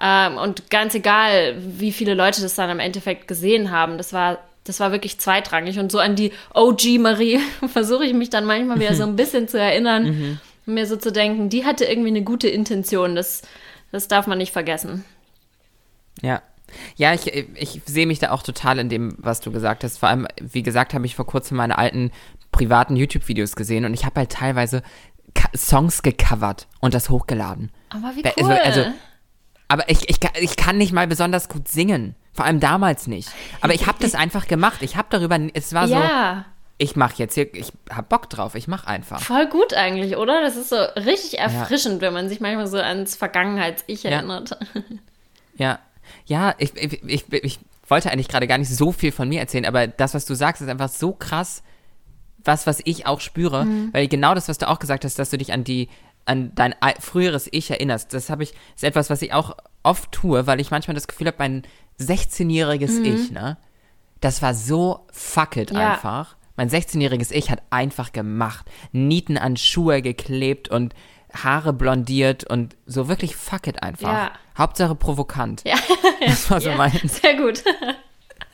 Ähm, 0.00 0.38
und 0.38 0.70
ganz 0.70 0.94
egal, 0.94 1.54
wie 1.58 1.92
viele 1.92 2.14
Leute 2.14 2.40
das 2.40 2.54
dann 2.54 2.70
im 2.70 2.80
Endeffekt 2.80 3.28
gesehen 3.28 3.70
haben, 3.70 3.98
das 3.98 4.14
war, 4.14 4.38
das 4.64 4.80
war 4.80 4.92
wirklich 4.92 5.18
zweitrangig. 5.18 5.78
Und 5.78 5.90
so 5.90 5.98
an 5.98 6.16
die 6.16 6.32
OG 6.54 6.98
Marie 6.98 7.40
versuche 7.72 8.04
ich 8.04 8.14
mich 8.14 8.30
dann 8.30 8.44
manchmal 8.44 8.80
wieder 8.80 8.94
so 8.94 9.04
ein 9.04 9.16
bisschen 9.16 9.48
zu 9.48 9.58
erinnern, 9.58 10.04
mhm. 10.04 10.40
mir 10.66 10.86
so 10.86 10.96
zu 10.96 11.12
denken, 11.12 11.48
die 11.48 11.64
hatte 11.64 11.84
irgendwie 11.84 12.08
eine 12.08 12.22
gute 12.22 12.48
Intention. 12.48 13.16
Das, 13.16 13.42
das 13.90 14.08
darf 14.08 14.26
man 14.26 14.38
nicht 14.38 14.52
vergessen. 14.52 15.04
Ja. 16.20 16.42
Ja, 16.96 17.12
ich, 17.12 17.26
ich 17.26 17.82
sehe 17.84 18.06
mich 18.06 18.18
da 18.18 18.30
auch 18.30 18.42
total 18.42 18.78
in 18.78 18.88
dem, 18.88 19.14
was 19.18 19.40
du 19.40 19.52
gesagt 19.52 19.84
hast. 19.84 19.98
Vor 19.98 20.08
allem, 20.08 20.26
wie 20.40 20.62
gesagt, 20.62 20.94
habe 20.94 21.04
ich 21.04 21.14
vor 21.14 21.26
kurzem 21.26 21.58
meine 21.58 21.76
alten 21.76 22.10
privaten 22.50 22.96
YouTube-Videos 22.96 23.56
gesehen 23.56 23.84
und 23.84 23.92
ich 23.92 24.06
habe 24.06 24.20
halt 24.20 24.32
teilweise 24.32 24.82
Songs 25.54 26.02
gecovert 26.02 26.68
und 26.80 26.94
das 26.94 27.10
hochgeladen. 27.10 27.70
Aber 27.90 28.12
wie 28.14 28.22
cool. 28.40 28.52
Also, 28.52 28.80
also 28.80 28.92
aber 29.68 29.88
ich, 29.88 30.08
ich, 30.08 30.18
ich 30.40 30.56
kann 30.56 30.78
nicht 30.78 30.92
mal 30.92 31.06
besonders 31.06 31.48
gut 31.48 31.68
singen. 31.68 32.14
Vor 32.32 32.44
allem 32.44 32.60
damals 32.60 33.06
nicht. 33.06 33.30
Aber 33.60 33.74
ich 33.74 33.86
habe 33.86 33.98
das 34.00 34.14
einfach 34.14 34.46
gemacht. 34.46 34.82
Ich 34.82 34.96
habe 34.96 35.08
darüber, 35.10 35.38
es 35.52 35.74
war 35.74 35.86
ja. 35.86 36.44
so, 36.46 36.52
ich 36.78 36.96
mache 36.96 37.14
jetzt 37.18 37.34
hier, 37.34 37.54
ich 37.54 37.72
habe 37.90 38.06
Bock 38.08 38.30
drauf, 38.30 38.54
ich 38.54 38.68
mache 38.68 38.88
einfach. 38.88 39.20
Voll 39.20 39.46
gut 39.48 39.74
eigentlich, 39.74 40.16
oder? 40.16 40.40
Das 40.40 40.56
ist 40.56 40.70
so 40.70 40.76
richtig 40.76 41.38
erfrischend, 41.38 41.96
ja. 41.96 42.08
wenn 42.08 42.14
man 42.14 42.28
sich 42.28 42.40
manchmal 42.40 42.66
so 42.66 42.78
ans 42.78 43.16
Vergangenheits-Ich 43.16 44.04
erinnert. 44.04 44.58
Ja, 45.58 45.80
ja, 46.24 46.54
ich, 46.56 46.74
ich, 46.76 47.02
ich, 47.04 47.32
ich 47.32 47.58
wollte 47.86 48.10
eigentlich 48.10 48.28
gerade 48.28 48.46
gar 48.46 48.56
nicht 48.56 48.74
so 48.74 48.90
viel 48.90 49.12
von 49.12 49.28
mir 49.28 49.38
erzählen, 49.38 49.66
aber 49.66 49.86
das, 49.86 50.14
was 50.14 50.24
du 50.24 50.34
sagst, 50.34 50.62
ist 50.62 50.68
einfach 50.68 50.88
so 50.88 51.12
krass, 51.12 51.62
was, 52.42 52.66
was 52.66 52.80
ich 52.84 53.06
auch 53.06 53.20
spüre, 53.20 53.66
mhm. 53.66 53.90
weil 53.92 54.08
genau 54.08 54.34
das, 54.34 54.48
was 54.48 54.56
du 54.56 54.68
auch 54.68 54.78
gesagt 54.78 55.04
hast, 55.04 55.18
dass 55.18 55.28
du 55.28 55.36
dich 55.36 55.52
an 55.52 55.62
die 55.62 55.88
an 56.24 56.52
dein 56.54 56.74
früheres 57.00 57.48
Ich 57.50 57.70
erinnerst. 57.70 58.14
Das 58.14 58.30
habe 58.30 58.44
ich, 58.44 58.54
ist 58.76 58.84
etwas, 58.84 59.10
was 59.10 59.22
ich 59.22 59.32
auch 59.32 59.56
oft 59.82 60.12
tue, 60.12 60.46
weil 60.46 60.60
ich 60.60 60.70
manchmal 60.70 60.94
das 60.94 61.08
Gefühl 61.08 61.26
habe, 61.26 61.36
mein 61.40 61.62
16-jähriges 62.00 62.98
mhm. 62.98 63.04
Ich, 63.04 63.30
ne, 63.30 63.56
das 64.20 64.42
war 64.42 64.54
so 64.54 65.06
fucked 65.12 65.70
ja. 65.70 65.92
einfach. 65.92 66.36
Mein 66.56 66.68
16-jähriges 66.68 67.32
Ich 67.32 67.50
hat 67.50 67.62
einfach 67.70 68.12
gemacht. 68.12 68.66
Nieten 68.92 69.38
an 69.38 69.56
Schuhe 69.56 70.02
geklebt 70.02 70.68
und 70.68 70.94
Haare 71.34 71.72
blondiert 71.72 72.44
und 72.44 72.76
so 72.86 73.08
wirklich 73.08 73.36
fuck 73.36 73.66
it 73.66 73.82
einfach. 73.82 74.12
Ja. 74.12 74.32
Hauptsache 74.56 74.94
provokant. 74.94 75.62
Ja. 75.64 75.76
Das 76.24 76.48
war 76.52 76.60
so 76.60 76.68
ja, 76.68 76.76
mein. 76.76 76.92
Sehr 77.02 77.36
gut. 77.36 77.64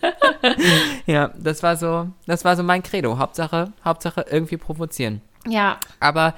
ja, 1.07 1.29
das 1.37 1.63
war 1.63 1.77
so, 1.77 2.09
das 2.27 2.43
war 2.43 2.57
so 2.57 2.63
mein 2.63 2.83
Credo. 2.83 3.19
Hauptsache, 3.19 3.75
Hauptsache 3.85 4.25
irgendwie 4.31 4.57
provozieren. 4.57 5.21
Ja. 5.47 5.79
Aber 6.01 6.35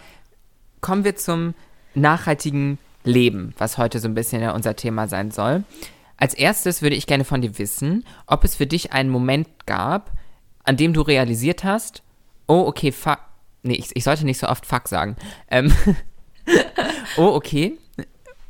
kommen 0.81 1.05
wir 1.05 1.15
zum 1.15 1.55
nachhaltigen 1.95 2.79
Leben, 3.05 3.55
was 3.59 3.79
heute 3.79 4.01
so 4.01 4.09
ein 4.09 4.15
bisschen 4.15 4.43
ja 4.43 4.53
unser 4.53 4.75
Thema 4.75 5.07
sein 5.07 5.31
soll. 5.31 5.63
Als 6.21 6.35
erstes 6.35 6.83
würde 6.83 6.97
ich 6.97 7.07
gerne 7.07 7.25
von 7.25 7.41
dir 7.41 7.59
wissen, 7.59 8.05
ob 8.27 8.45
es 8.45 8.55
für 8.55 8.67
dich 8.67 8.93
einen 8.93 9.11
Moment 9.11 9.49
gab, 9.67 10.13
an 10.65 10.77
dem 10.77 10.93
du 10.93 11.01
realisiert 11.01 11.65
hast, 11.65 12.03
oh, 12.47 12.65
okay, 12.67 12.93
fuck. 12.93 13.19
Nee, 13.63 13.75
ich, 13.75 13.95
ich 13.95 14.05
sollte 14.05 14.25
nicht 14.25 14.39
so 14.39 14.47
oft 14.47 14.67
fuck 14.67 14.87
sagen. 14.87 15.17
Ähm, 15.51 15.73
oh, 17.17 17.33
okay. 17.35 17.79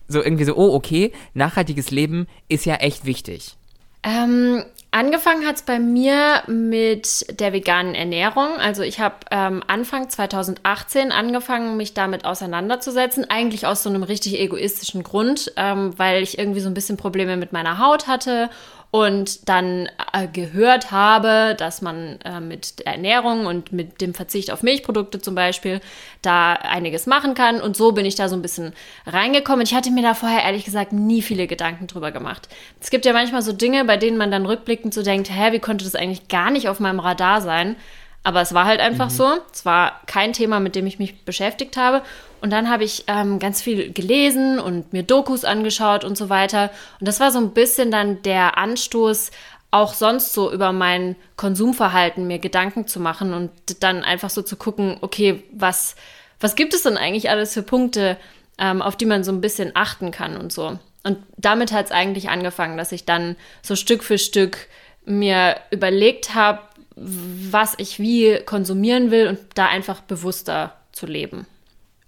So 0.09 0.23
irgendwie 0.23 0.45
so, 0.45 0.57
oh, 0.57 0.75
okay, 0.75 1.13
nachhaltiges 1.35 1.93
Leben 1.93 2.27
ist 2.49 2.67
ja 2.67 2.75
echt 2.77 3.05
wichtig. 3.05 3.57
Ähm, 4.03 4.65
angefangen 4.91 5.47
hat 5.47 5.57
es 5.57 5.63
bei 5.63 5.79
mir 5.79 6.43
mit 6.47 7.27
der 7.41 7.53
veganen 7.53 7.95
Ernährung. 7.95 8.49
Also 8.59 8.83
ich 8.83 9.01
habe 9.01 9.17
ähm, 9.31 9.63
Anfang 9.67 10.09
2018 10.09 11.13
angefangen, 11.13 11.77
mich 11.77 11.95
damit 11.95 12.25
auseinanderzusetzen. 12.25 13.29
Eigentlich 13.29 13.67
aus 13.67 13.83
so 13.83 13.91
einem 13.91 14.03
richtig 14.03 14.39
egoistischen 14.39 15.03
Grund, 15.03 15.53
ähm, 15.57 15.99
weil 15.99 16.23
ich 16.23 16.39
irgendwie 16.39 16.61
so 16.61 16.69
ein 16.69 16.75
bisschen 16.75 16.97
Probleme 16.97 17.37
mit 17.37 17.53
meiner 17.53 17.79
Haut 17.79 18.07
hatte 18.07 18.51
und 18.91 19.49
dann 19.49 19.89
äh, 20.13 20.27
gehört 20.27 20.91
habe, 20.91 21.55
dass 21.57 21.81
man 21.81 22.19
äh, 22.25 22.41
mit 22.41 22.81
der 22.81 22.89
Ernährung 22.89 23.47
und 23.47 23.73
mit 23.73 24.01
dem 24.01 24.15
Verzicht 24.15 24.51
auf 24.51 24.65
Milchprodukte 24.65 25.21
zum 25.21 25.37
Beispiel 25.37 25.81
da 26.23 26.55
einiges 26.55 27.07
machen 27.07 27.35
kann. 27.35 27.61
Und 27.61 27.77
so 27.77 27.93
bin 27.93 28.05
ich 28.05 28.17
da 28.17 28.29
so 28.29 28.35
ein 28.35 28.43
bisschen 28.43 28.73
reingekommen. 29.07 29.65
Ich 29.65 29.75
hatte 29.75 29.93
mir 29.93 30.03
da 30.03 30.15
vorher 30.15 30.43
ehrlich 30.43 30.65
gesagt 30.65 30.93
nie 30.93 31.23
viele 31.23 31.47
Gedanken 31.47 31.87
drüber 31.87 32.11
gemacht. 32.11 32.49
Es 32.81 32.91
gibt 32.91 33.05
ja 33.05 33.13
manchmal 33.13 33.43
so 33.43 33.53
Dinge, 33.53 33.85
bei 33.85 33.97
denen 33.97 34.17
man 34.17 34.33
dann 34.33 34.45
rückblickend 34.45 34.93
so 34.93 35.03
denkt, 35.03 35.31
hä, 35.31 35.53
wie 35.53 35.61
konnte 35.61 35.85
das 35.85 35.95
eigentlich 35.95 36.27
gar 36.27 36.51
nicht 36.51 36.69
auf 36.69 36.81
meinem 36.81 36.99
Radar 36.99 37.41
sein? 37.41 37.77
Aber 38.25 38.41
es 38.41 38.53
war 38.53 38.65
halt 38.65 38.81
einfach 38.81 39.07
mhm. 39.07 39.15
so. 39.15 39.29
Es 39.53 39.65
war 39.65 40.01
kein 40.07 40.33
Thema, 40.33 40.59
mit 40.59 40.75
dem 40.75 40.87
ich 40.87 40.99
mich 40.99 41.25
beschäftigt 41.25 41.77
habe. 41.77 42.03
Und 42.41 42.51
dann 42.51 42.71
habe 42.71 42.85
ich 42.85 43.05
ähm, 43.07 43.39
ganz 43.39 43.61
viel 43.61 43.93
gelesen 43.93 44.59
und 44.59 44.93
mir 44.93 45.03
Dokus 45.03 45.45
angeschaut 45.45 46.05
und 46.05 46.17
so 46.17 46.31
weiter. 46.31 46.71
Und 46.99 47.07
das 47.07 47.21
war 47.21 47.31
so 47.31 47.39
ein 47.39 47.53
bisschen 47.53 47.91
dann 47.91 48.23
der 48.23 48.57
Anstoß, 48.57 49.31
auch 49.71 49.95
sonst 49.95 50.33
so 50.33 50.53
über 50.53 50.73
mein 50.73 51.17
Konsumverhalten 51.37 52.27
mir 52.27 52.39
Gedanken 52.39 52.87
zu 52.87 52.99
machen 52.99 53.33
und 53.33 53.51
dann 53.83 54.03
einfach 54.03 54.31
so 54.31 54.43
zu 54.43 54.57
gucken, 54.57 54.97
okay, 55.01 55.45
was, 55.53 55.95
was 56.41 56.57
gibt 56.57 56.75
es 56.75 56.83
denn 56.83 56.97
eigentlich 56.97 57.31
alles 57.31 57.55
für 57.55 57.63
Punkte, 57.63 58.17
ähm, 58.59 58.83
auf 58.83 58.97
die 58.97 59.07
man 59.07 59.23
so 59.23 59.31
ein 59.31 59.41
bisschen 59.41 59.73
achten 59.75 60.11
kann 60.11 60.37
und 60.37 60.53
so. 60.53 60.79
Und 61.05 61.19
damit 61.37 61.73
hat 61.73 61.87
es 61.87 61.93
eigentlich 61.93 62.31
angefangen, 62.31 62.77
dass 62.77 62.93
ich 62.93 63.05
dann 63.05 63.37
so 63.63 63.77
Stück 63.77 64.03
für 64.03 64.19
Stück 64.19 64.67
mir 65.05 65.57
überlegt 65.71 66.35
habe, 66.35 66.61
was 66.97 67.75
ich 67.79 67.99
wie 67.99 68.41
konsumieren 68.45 69.11
will 69.11 69.29
und 69.29 69.39
da 69.55 69.67
einfach 69.67 70.01
bewusster 70.01 70.75
zu 70.93 71.07
leben 71.07 71.47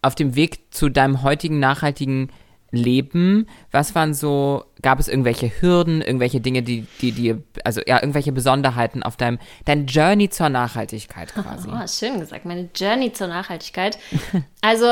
auf 0.03 0.15
dem 0.15 0.35
Weg 0.35 0.75
zu 0.75 0.89
deinem 0.89 1.23
heutigen 1.23 1.59
nachhaltigen 1.61 2.31
Leben, 2.73 3.47
was 3.71 3.95
waren 3.95 4.15
so, 4.15 4.65
gab 4.81 4.99
es 4.99 5.07
irgendwelche 5.07 5.53
Hürden, 5.61 6.01
irgendwelche 6.01 6.41
Dinge, 6.41 6.63
die, 6.63 6.87
die, 7.03 7.13
die, 7.13 7.37
also 7.65 7.83
ja, 7.87 8.01
irgendwelche 8.01 8.33
Besonderheiten 8.33 9.03
auf 9.03 9.17
deinem, 9.17 9.39
dein 9.67 9.87
Journey 9.87 10.31
zur 10.31 10.49
Nachhaltigkeit 10.49 11.35
quasi? 11.35 11.69
Oh, 11.71 11.87
schön 11.87 12.19
gesagt, 12.19 12.47
meine 12.47 12.71
Journey 12.75 13.13
zur 13.13 13.29
Nachhaltigkeit. 13.29 13.99
Also 14.63 14.87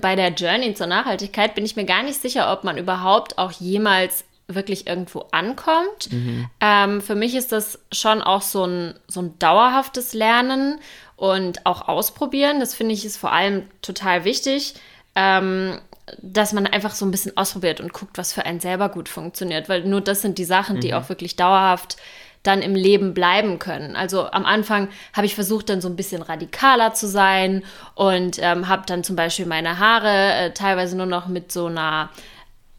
bei 0.00 0.16
der 0.16 0.30
Journey 0.30 0.74
zur 0.74 0.88
Nachhaltigkeit 0.88 1.54
bin 1.54 1.64
ich 1.64 1.76
mir 1.76 1.84
gar 1.84 2.02
nicht 2.02 2.20
sicher, 2.20 2.52
ob 2.52 2.64
man 2.64 2.76
überhaupt 2.76 3.38
auch 3.38 3.52
jemals 3.52 4.24
wirklich 4.54 4.86
irgendwo 4.86 5.20
ankommt. 5.30 6.10
Mhm. 6.10 6.48
Ähm, 6.60 7.00
für 7.00 7.14
mich 7.14 7.34
ist 7.34 7.52
das 7.52 7.78
schon 7.92 8.22
auch 8.22 8.42
so 8.42 8.64
ein, 8.64 8.94
so 9.06 9.20
ein 9.22 9.38
dauerhaftes 9.38 10.12
Lernen 10.12 10.78
und 11.16 11.66
auch 11.66 11.88
ausprobieren. 11.88 12.60
Das 12.60 12.74
finde 12.74 12.94
ich 12.94 13.04
ist 13.04 13.16
vor 13.16 13.32
allem 13.32 13.64
total 13.82 14.24
wichtig, 14.24 14.74
ähm, 15.14 15.78
dass 16.22 16.52
man 16.52 16.66
einfach 16.66 16.94
so 16.94 17.04
ein 17.04 17.10
bisschen 17.10 17.36
ausprobiert 17.36 17.80
und 17.80 17.92
guckt, 17.92 18.18
was 18.18 18.32
für 18.32 18.44
einen 18.44 18.60
selber 18.60 18.88
gut 18.88 19.08
funktioniert, 19.08 19.68
weil 19.68 19.84
nur 19.84 20.00
das 20.00 20.22
sind 20.22 20.38
die 20.38 20.44
Sachen, 20.44 20.76
mhm. 20.76 20.80
die 20.80 20.94
auch 20.94 21.08
wirklich 21.08 21.36
dauerhaft 21.36 21.96
dann 22.42 22.62
im 22.62 22.74
Leben 22.74 23.12
bleiben 23.12 23.58
können. 23.58 23.96
Also 23.96 24.30
am 24.30 24.46
Anfang 24.46 24.88
habe 25.12 25.26
ich 25.26 25.34
versucht, 25.34 25.68
dann 25.68 25.82
so 25.82 25.88
ein 25.88 25.96
bisschen 25.96 26.22
radikaler 26.22 26.94
zu 26.94 27.06
sein 27.06 27.64
und 27.94 28.38
ähm, 28.40 28.68
habe 28.68 28.84
dann 28.86 29.04
zum 29.04 29.14
Beispiel 29.14 29.46
meine 29.46 29.78
Haare 29.78 30.32
äh, 30.32 30.50
teilweise 30.52 30.96
nur 30.96 31.06
noch 31.06 31.26
mit 31.26 31.52
so 31.52 31.66
einer 31.66 32.08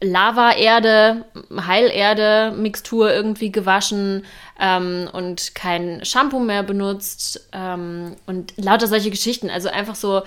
Lava-Erde, 0.02 1.24
Heilerde-Mixtur 1.54 3.12
irgendwie 3.12 3.52
gewaschen 3.52 4.24
ähm, 4.60 5.08
und 5.12 5.54
kein 5.54 6.04
Shampoo 6.04 6.40
mehr 6.40 6.62
benutzt 6.62 7.48
ähm, 7.52 8.16
und 8.26 8.52
lauter 8.56 8.88
solche 8.88 9.10
Geschichten. 9.10 9.48
Also 9.48 9.68
einfach 9.68 9.94
so 9.94 10.22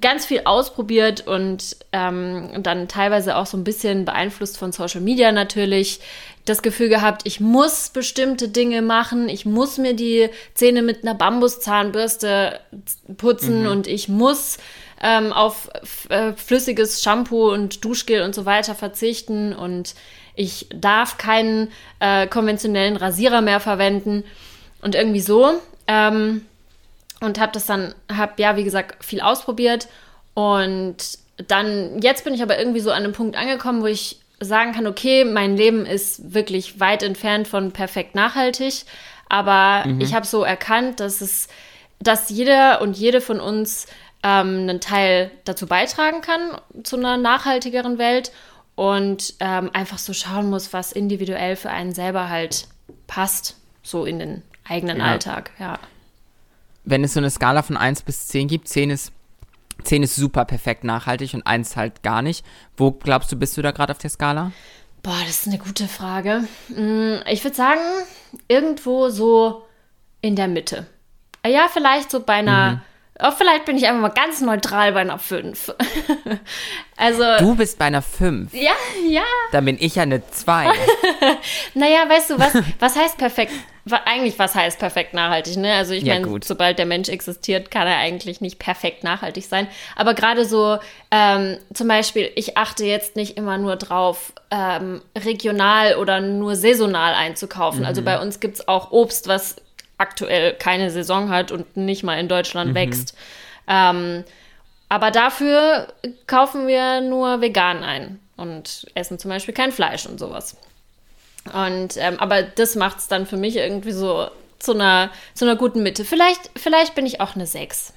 ganz 0.00 0.24
viel 0.24 0.42
ausprobiert 0.44 1.26
und 1.26 1.76
ähm, 1.92 2.62
dann 2.62 2.86
teilweise 2.86 3.36
auch 3.36 3.46
so 3.46 3.56
ein 3.56 3.64
bisschen 3.64 4.04
beeinflusst 4.04 4.56
von 4.56 4.70
Social 4.70 5.00
Media 5.00 5.32
natürlich. 5.32 6.00
Das 6.44 6.62
Gefühl 6.62 6.88
gehabt, 6.88 7.22
ich 7.24 7.40
muss 7.40 7.90
bestimmte 7.90 8.48
Dinge 8.48 8.82
machen, 8.82 9.28
ich 9.28 9.46
muss 9.46 9.78
mir 9.78 9.94
die 9.94 10.30
Zähne 10.54 10.82
mit 10.82 11.02
einer 11.02 11.14
Bambuszahnbürste 11.14 12.60
putzen 13.16 13.62
mhm. 13.64 13.68
und 13.68 13.86
ich 13.88 14.08
muss 14.08 14.58
ähm, 15.02 15.32
auf 15.32 15.70
äh, 16.08 16.32
flüssiges 16.34 17.02
Shampoo 17.02 17.52
und 17.52 17.84
Duschgel 17.84 18.22
und 18.22 18.34
so 18.34 18.44
weiter 18.44 18.74
verzichten 18.74 19.54
und 19.54 19.94
ich 20.34 20.66
darf 20.72 21.18
keinen 21.18 21.70
äh, 21.98 22.26
konventionellen 22.26 22.96
Rasierer 22.96 23.40
mehr 23.40 23.60
verwenden 23.60 24.24
und 24.82 24.94
irgendwie 24.94 25.20
so. 25.20 25.52
Ähm, 25.86 26.46
und 27.20 27.38
habe 27.38 27.52
das 27.52 27.66
dann, 27.66 27.94
habe 28.10 28.32
ja, 28.38 28.56
wie 28.56 28.64
gesagt, 28.64 29.04
viel 29.04 29.20
ausprobiert 29.20 29.88
und 30.34 30.96
dann, 31.48 32.00
jetzt 32.00 32.24
bin 32.24 32.34
ich 32.34 32.42
aber 32.42 32.58
irgendwie 32.58 32.80
so 32.80 32.90
an 32.90 33.04
einem 33.04 33.12
Punkt 33.12 33.36
angekommen, 33.36 33.82
wo 33.82 33.86
ich 33.86 34.20
sagen 34.40 34.72
kann, 34.72 34.86
okay, 34.86 35.24
mein 35.24 35.56
Leben 35.56 35.84
ist 35.84 36.32
wirklich 36.34 36.80
weit 36.80 37.02
entfernt 37.02 37.46
von 37.46 37.72
perfekt 37.72 38.14
nachhaltig, 38.14 38.84
aber 39.28 39.86
mhm. 39.86 40.00
ich 40.00 40.14
habe 40.14 40.26
so 40.26 40.44
erkannt, 40.44 41.00
dass 41.00 41.20
es, 41.20 41.48
dass 41.98 42.30
jeder 42.30 42.80
und 42.80 42.96
jede 42.96 43.20
von 43.20 43.38
uns 43.38 43.86
ähm, 44.22 44.68
einen 44.68 44.80
Teil 44.80 45.30
dazu 45.44 45.66
beitragen 45.66 46.20
kann 46.20 46.60
zu 46.82 46.96
einer 46.96 47.16
nachhaltigeren 47.16 47.98
Welt 47.98 48.32
und 48.74 49.34
ähm, 49.40 49.70
einfach 49.72 49.98
so 49.98 50.12
schauen 50.12 50.50
muss, 50.50 50.72
was 50.72 50.92
individuell 50.92 51.56
für 51.56 51.70
einen 51.70 51.92
selber 51.92 52.28
halt 52.28 52.68
passt, 53.06 53.56
so 53.82 54.04
in 54.04 54.18
den 54.18 54.42
eigenen 54.68 54.98
ja. 54.98 55.04
Alltag, 55.04 55.50
ja. 55.58 55.78
Wenn 56.84 57.04
es 57.04 57.14
so 57.14 57.20
eine 57.20 57.30
Skala 57.30 57.62
von 57.62 57.76
1 57.76 58.02
bis 58.02 58.28
10 58.28 58.48
gibt, 58.48 58.68
10 58.68 58.90
ist 58.90 59.12
10 59.84 60.02
ist 60.02 60.16
super 60.16 60.44
perfekt 60.44 60.84
nachhaltig 60.84 61.34
und 61.34 61.46
1 61.46 61.76
halt 61.76 62.02
gar 62.02 62.22
nicht. 62.22 62.44
Wo 62.76 62.90
glaubst 62.90 63.32
du, 63.32 63.36
bist 63.36 63.56
du 63.56 63.62
da 63.62 63.70
gerade 63.70 63.92
auf 63.92 63.98
der 63.98 64.10
Skala? 64.10 64.52
Boah, 65.02 65.16
das 65.20 65.30
ist 65.30 65.46
eine 65.46 65.58
gute 65.58 65.88
Frage. 65.88 66.44
Mm, 66.68 67.16
ich 67.26 67.42
würde 67.42 67.56
sagen, 67.56 67.80
irgendwo 68.48 69.08
so 69.08 69.66
in 70.20 70.36
der 70.36 70.48
Mitte. 70.48 70.86
Ja, 71.46 71.68
vielleicht 71.72 72.10
so 72.10 72.20
bei 72.20 72.34
einer 72.34 72.72
mhm. 72.72 72.80
Oh, 73.22 73.30
vielleicht 73.36 73.64
bin 73.64 73.76
ich 73.76 73.86
einfach 73.86 74.00
mal 74.00 74.08
ganz 74.08 74.40
neutral 74.40 74.92
bei 74.92 75.00
einer 75.00 75.18
5. 75.18 75.74
also. 76.96 77.24
Du 77.38 77.54
bist 77.54 77.78
bei 77.78 77.86
einer 77.86 78.02
5. 78.02 78.52
Ja, 78.54 78.72
ja. 79.06 79.22
Dann 79.52 79.64
bin 79.64 79.76
ich 79.78 79.96
ja 79.96 80.02
eine 80.02 80.26
2. 80.28 80.66
naja, 81.74 82.08
weißt 82.08 82.30
du, 82.30 82.38
was, 82.38 82.54
was 82.78 82.96
heißt 82.96 83.18
perfekt? 83.18 83.52
Eigentlich, 84.04 84.38
was 84.38 84.54
heißt 84.54 84.78
perfekt 84.78 85.14
nachhaltig? 85.14 85.56
Ne? 85.56 85.72
Also, 85.72 85.94
ich 85.94 86.04
ja, 86.04 86.18
meine, 86.18 86.40
sobald 86.44 86.78
der 86.78 86.86
Mensch 86.86 87.08
existiert, 87.08 87.70
kann 87.70 87.86
er 87.86 87.96
eigentlich 87.96 88.40
nicht 88.40 88.58
perfekt 88.58 89.04
nachhaltig 89.04 89.44
sein. 89.46 89.66
Aber 89.96 90.14
gerade 90.14 90.44
so, 90.44 90.78
ähm, 91.10 91.58
zum 91.74 91.88
Beispiel, 91.88 92.30
ich 92.36 92.56
achte 92.56 92.84
jetzt 92.84 93.16
nicht 93.16 93.36
immer 93.36 93.58
nur 93.58 93.76
drauf, 93.76 94.32
ähm, 94.50 95.02
regional 95.16 95.96
oder 95.96 96.20
nur 96.20 96.56
saisonal 96.56 97.14
einzukaufen. 97.14 97.84
Also, 97.84 98.00
mhm. 98.02 98.08
Also, 98.08 98.18
bei 98.18 98.24
uns 98.24 98.40
gibt 98.40 98.54
es 98.54 98.68
auch 98.68 98.92
Obst, 98.92 99.26
was 99.28 99.56
aktuell 100.00 100.54
keine 100.54 100.90
Saison 100.90 101.28
hat 101.28 101.52
und 101.52 101.76
nicht 101.76 102.02
mal 102.02 102.18
in 102.18 102.28
Deutschland 102.28 102.70
mhm. 102.70 102.74
wächst. 102.74 103.16
Ähm, 103.68 104.24
aber 104.88 105.10
dafür 105.10 105.92
kaufen 106.26 106.66
wir 106.66 107.00
nur 107.00 107.40
vegan 107.40 107.84
ein 107.84 108.18
und 108.36 108.86
essen 108.94 109.18
zum 109.18 109.28
Beispiel 109.28 109.54
kein 109.54 109.70
Fleisch 109.70 110.06
und 110.06 110.18
sowas. 110.18 110.56
Und 111.52 111.96
ähm, 111.96 112.18
aber 112.18 112.42
das 112.42 112.74
macht 112.74 112.98
es 112.98 113.08
dann 113.08 113.26
für 113.26 113.36
mich 113.36 113.56
irgendwie 113.56 113.92
so 113.92 114.28
zu 114.58 114.74
einer, 114.74 115.10
zu 115.34 115.44
einer 115.44 115.56
guten 115.56 115.82
Mitte. 115.82 116.04
Vielleicht, 116.04 116.50
vielleicht 116.56 116.94
bin 116.94 117.06
ich 117.06 117.20
auch 117.20 117.34
eine 117.34 117.46
6. 117.46 117.94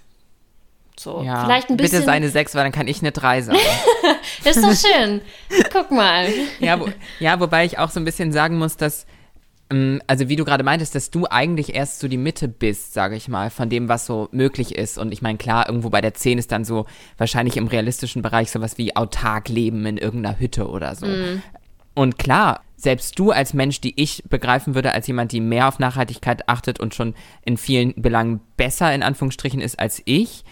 So, 0.97 1.23
ja, 1.23 1.43
vielleicht 1.43 1.69
ein 1.69 1.77
bisschen. 1.77 1.99
Bitte 1.99 2.05
sei 2.05 2.11
eine 2.13 2.29
6, 2.29 2.55
weil 2.55 2.63
dann 2.63 2.71
kann 2.71 2.87
ich 2.87 3.01
eine 3.01 3.11
3 3.11 3.41
sein. 3.41 3.57
ist 4.43 4.63
doch 4.63 4.75
schön. 4.75 5.21
Guck 5.71 5.91
mal. 5.91 6.29
Ja, 6.59 6.79
wo, 6.79 6.87
ja, 7.19 7.39
wobei 7.39 7.65
ich 7.65 7.79
auch 7.79 7.89
so 7.89 7.99
ein 7.99 8.05
bisschen 8.05 8.31
sagen 8.31 8.57
muss, 8.57 8.77
dass 8.77 9.05
also 10.07 10.29
wie 10.29 10.35
du 10.35 10.45
gerade 10.45 10.63
meintest, 10.63 10.95
dass 10.95 11.09
du 11.09 11.25
eigentlich 11.29 11.75
erst 11.75 11.99
so 11.99 12.07
die 12.07 12.17
Mitte 12.17 12.47
bist, 12.47 12.93
sage 12.93 13.15
ich 13.15 13.27
mal, 13.27 13.49
von 13.49 13.69
dem, 13.69 13.89
was 13.89 14.05
so 14.05 14.29
möglich 14.31 14.75
ist. 14.75 14.97
Und 14.97 15.11
ich 15.11 15.21
meine, 15.21 15.37
klar, 15.37 15.67
irgendwo 15.67 15.89
bei 15.89 16.01
der 16.01 16.13
10 16.13 16.37
ist 16.37 16.51
dann 16.51 16.65
so 16.65 16.85
wahrscheinlich 17.17 17.57
im 17.57 17.67
realistischen 17.67 18.21
Bereich 18.21 18.51
sowas 18.51 18.77
wie 18.77 18.95
autark 18.95 19.49
leben 19.49 19.85
in 19.85 19.97
irgendeiner 19.97 20.39
Hütte 20.39 20.69
oder 20.69 20.95
so. 20.95 21.07
Mm. 21.07 21.41
Und 21.95 22.17
klar, 22.17 22.61
selbst 22.75 23.17
du 23.17 23.31
als 23.31 23.53
Mensch, 23.53 23.81
die 23.81 23.99
ich 24.01 24.23
begreifen 24.29 24.75
würde 24.75 24.93
als 24.93 25.07
jemand, 25.07 25.31
die 25.31 25.39
mehr 25.39 25.67
auf 25.67 25.79
Nachhaltigkeit 25.79 26.49
achtet 26.49 26.79
und 26.79 26.93
schon 26.93 27.15
in 27.43 27.57
vielen 27.57 27.93
Belangen 27.95 28.41
besser 28.57 28.93
in 28.93 29.03
Anführungsstrichen 29.03 29.61
ist 29.61 29.79
als 29.79 30.01
ich, 30.05 30.43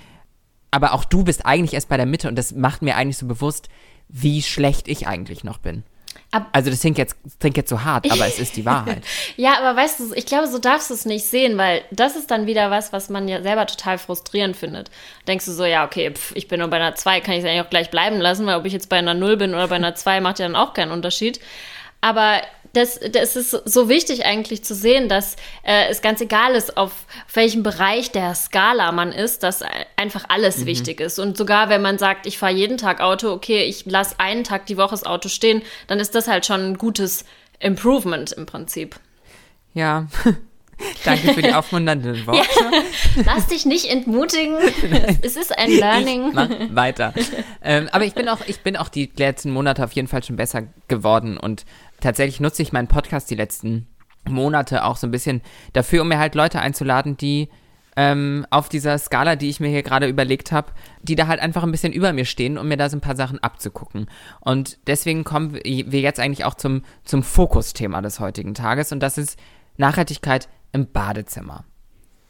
aber 0.72 0.94
auch 0.94 1.04
du 1.04 1.24
bist 1.24 1.46
eigentlich 1.46 1.74
erst 1.74 1.90
bei 1.90 1.98
der 1.98 2.06
Mitte 2.06 2.30
und 2.30 2.38
das 2.38 2.56
macht 2.56 2.82
mir 2.82 2.96
eigentlich 2.96 3.18
so 3.18 3.28
bewusst, 3.28 3.70
wie 4.08 4.42
schlecht 4.42 4.88
ich 4.88 5.08
eigentlich 5.08 5.44
noch 5.44 5.58
bin. 5.58 5.84
Ab 6.32 6.48
also 6.54 6.70
das 6.70 6.80
klingt 6.80 6.98
jetzt, 6.98 7.16
klingt 7.40 7.58
jetzt 7.58 7.70
so 7.70 7.84
hart, 7.84 8.10
aber 8.10 8.26
es 8.26 8.40
ist 8.40 8.56
die 8.56 8.66
Wahrheit. 8.66 9.04
ja, 9.36 9.58
aber 9.60 9.80
weißt 9.80 10.00
du, 10.00 10.14
ich 10.14 10.26
glaube, 10.26 10.48
so 10.48 10.60
darfst 10.60 10.90
du 10.90 10.94
es 10.94 11.06
nicht 11.06 11.26
sehen, 11.26 11.58
weil 11.58 11.82
das 11.92 12.16
ist 12.16 12.32
dann 12.32 12.48
wieder 12.48 12.72
was, 12.72 12.94
was 12.94 13.10
man 13.10 13.28
ja 13.28 13.42
selber 13.42 13.66
total 13.68 13.98
frustrierend 13.98 14.56
findet. 14.56 14.90
Denkst 15.28 15.46
du 15.46 15.52
so, 15.52 15.66
ja, 15.66 15.86
okay, 15.86 16.12
pf, 16.12 16.32
ich 16.36 16.48
bin 16.48 16.60
nur 16.60 16.70
bei 16.70 16.78
einer 16.78 16.96
2, 16.96 17.20
kann 17.20 17.34
ich 17.34 17.40
es 17.40 17.46
eigentlich 17.46 17.62
auch 17.62 17.70
gleich 17.70 17.90
bleiben 17.92 18.20
lassen, 18.20 18.46
weil 18.46 18.56
ob 18.56 18.66
ich 18.66 18.74
jetzt 18.74 18.90
bei 18.90 18.98
einer 18.98 19.14
0 19.14 19.38
bin 19.38 19.54
oder 19.54 19.68
bei 19.68 19.76
einer 19.76 19.96
2, 19.96 20.22
macht 20.22 20.40
ja 20.40 20.48
dann 20.48 20.56
auch 20.56 20.74
keinen 20.74 20.92
Unterschied. 20.92 21.40
Aber 22.02 22.42
das, 22.74 23.00
das 23.12 23.36
ist 23.36 23.52
so 23.52 23.90
wichtig 23.90 24.26
eigentlich 24.26 24.64
zu 24.64 24.74
sehen, 24.74 25.10
dass 25.10 25.36
äh, 25.64 25.90
es 25.90 26.02
ganz 26.02 26.22
egal 26.22 26.54
ist, 26.54 26.78
auf, 26.78 26.92
auf 27.28 27.36
welchem 27.36 27.64
Bereich 27.64 28.12
der 28.12 28.34
Skala 28.34 28.92
man 28.92 29.12
ist, 29.12 29.44
dass 29.44 29.62
einfach 29.98 30.26
alles 30.30 30.60
mhm. 30.60 30.66
wichtig 30.68 31.02
ist. 31.02 31.20
Und 31.20 31.38
sogar 31.38 31.70
wenn 31.70 31.82
man 31.82 31.98
sagt, 31.98 32.26
ich 32.26 32.38
fahre 32.38 32.54
jeden 32.54 32.78
Tag 32.78 33.02
Auto, 33.02 33.32
okay, 33.32 33.64
ich 33.64 33.86
lasse 33.86 34.16
einen 34.20 34.44
Tag 34.44 34.66
die 34.68 34.78
Woche 34.78 34.92
das 34.92 35.06
Auto 35.06 35.30
stehen, 35.30 35.62
dann 35.88 36.00
ist 36.00 36.16
das 36.16 36.28
halt 36.28 36.46
schon 36.46 36.62
ein 36.62 36.78
gutes 36.78 37.26
Improvement 37.60 38.32
im 38.32 38.46
Prinzip. 38.46 39.00
Ja. 39.74 40.08
Danke 41.06 41.34
für 41.34 41.42
die 41.42 41.54
aufmunternden 41.54 42.26
Worte. 42.28 42.48
Ja, 42.60 43.24
lass 43.26 43.48
dich 43.48 43.66
nicht 43.66 43.86
entmutigen. 43.86 44.58
Es 45.22 45.36
ist 45.36 45.58
ein 45.58 45.72
Learning. 45.72 46.30
Ich 46.30 46.34
mach 46.34 46.50
weiter. 46.70 47.14
Ähm, 47.64 47.88
aber 47.92 48.06
ich 48.06 48.14
bin 48.14 48.28
auch, 48.28 48.40
ich 48.48 48.62
bin 48.62 48.76
auch 48.76 48.90
die 48.90 49.12
letzten 49.16 49.52
Monate 49.52 49.84
auf 49.84 49.92
jeden 49.92 50.08
Fall 50.08 50.24
schon 50.24 50.36
besser 50.36 50.64
geworden 50.88 51.38
und 51.38 51.66
tatsächlich 52.02 52.40
nutze 52.40 52.62
ich 52.62 52.74
meinen 52.74 52.88
Podcast 52.88 53.30
die 53.30 53.36
letzten 53.36 53.88
Monate 54.28 54.84
auch 54.84 54.98
so 54.98 55.08
ein 55.08 55.12
bisschen 55.12 55.42
dafür, 55.74 56.02
um 56.02 56.10
mir 56.10 56.20
halt 56.20 56.36
Leute 56.36 56.60
einzuladen, 56.60 57.18
die 57.18 57.50
ähm, 57.98 58.46
auf 58.50 58.70
dieser 58.70 58.98
Skala, 58.98 59.36
die 59.36 59.50
ich 59.50 59.60
mir 59.60 59.70
hier 59.70 59.84
gerade 59.84 60.08
überlegt 60.08 60.52
habe, 60.52 60.72
die 61.02 61.16
da 61.16 61.28
halt 61.28 61.40
einfach 61.40 61.64
ein 61.64 61.72
bisschen 61.72 61.94
über 61.94 62.14
mir 62.14 62.26
stehen, 62.26 62.58
um 62.58 62.68
mir 62.68 62.78
da 62.78 62.90
so 62.90 62.98
ein 62.98 63.02
paar 63.02 63.16
Sachen 63.16 63.40
abzugucken. 63.40 64.08
Und 64.40 64.80
deswegen 64.88 65.24
kommen 65.24 65.54
wir 65.54 66.00
jetzt 66.00 66.20
eigentlich 66.20 66.46
auch 66.46 66.56
zum, 66.56 66.84
zum 67.04 67.24
Fokusthema 67.24 68.02
des 68.02 68.20
heutigen 68.20 68.54
Tages 68.54 68.92
und 68.92 69.02
das 69.02 69.18
ist 69.18 69.38
Nachhaltigkeit 69.78 70.48
im 70.72 70.88
Badezimmer. 70.92 71.66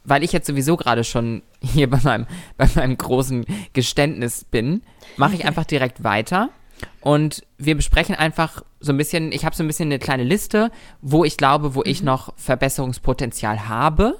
Weil 0.04 0.24
ich 0.24 0.32
jetzt 0.32 0.48
sowieso 0.48 0.78
gerade 0.78 1.04
schon 1.04 1.44
hier 1.62 1.88
bei 1.90 2.00
meinem, 2.04 2.26
bei 2.58 2.68
meinem 2.74 2.98
großen 2.98 3.46
Geständnis 3.74 4.46
bin, 4.46 4.82
mache 5.16 5.36
ich 5.36 5.46
einfach 5.46 5.66
direkt 5.66 6.04
weiter. 6.04 6.50
Und 7.02 7.46
wir 7.58 7.76
besprechen 7.76 8.16
einfach 8.16 8.64
so 8.80 8.92
ein 8.92 8.98
bisschen, 8.98 9.32
ich 9.32 9.46
habe 9.46 9.56
so 9.56 9.64
ein 9.64 9.68
bisschen 9.68 9.88
eine 9.88 10.00
kleine 10.00 10.24
Liste, 10.24 10.72
wo 11.02 11.24
ich 11.24 11.38
glaube, 11.38 11.76
wo 11.76 11.80
mhm. 11.80 11.86
ich 11.88 12.04
noch 12.04 12.34
Verbesserungspotenzial 12.38 13.68
habe. 13.68 14.18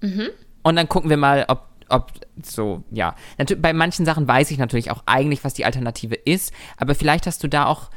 Mhm. 0.00 0.28
Und 0.62 0.76
dann 0.76 0.88
gucken 0.88 1.10
wir 1.10 1.16
mal, 1.16 1.44
ob, 1.48 1.66
ob 1.88 2.12
so, 2.42 2.82
ja. 2.90 3.14
Bei 3.58 3.72
manchen 3.72 4.04
Sachen 4.04 4.28
weiß 4.28 4.50
ich 4.50 4.58
natürlich 4.58 4.90
auch 4.90 5.02
eigentlich, 5.06 5.44
was 5.44 5.54
die 5.54 5.64
Alternative 5.64 6.14
ist, 6.14 6.52
aber 6.76 6.94
vielleicht 6.94 7.26
hast 7.26 7.42
du 7.42 7.48
da 7.48 7.66
auch 7.66 7.90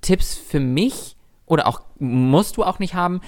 Tipps 0.00 0.34
für 0.34 0.60
mich 0.60 1.16
oder 1.46 1.66
auch 1.66 1.80
musst 1.98 2.56
du 2.56 2.64
auch 2.64 2.78
nicht 2.78 2.94
haben, 2.94 3.20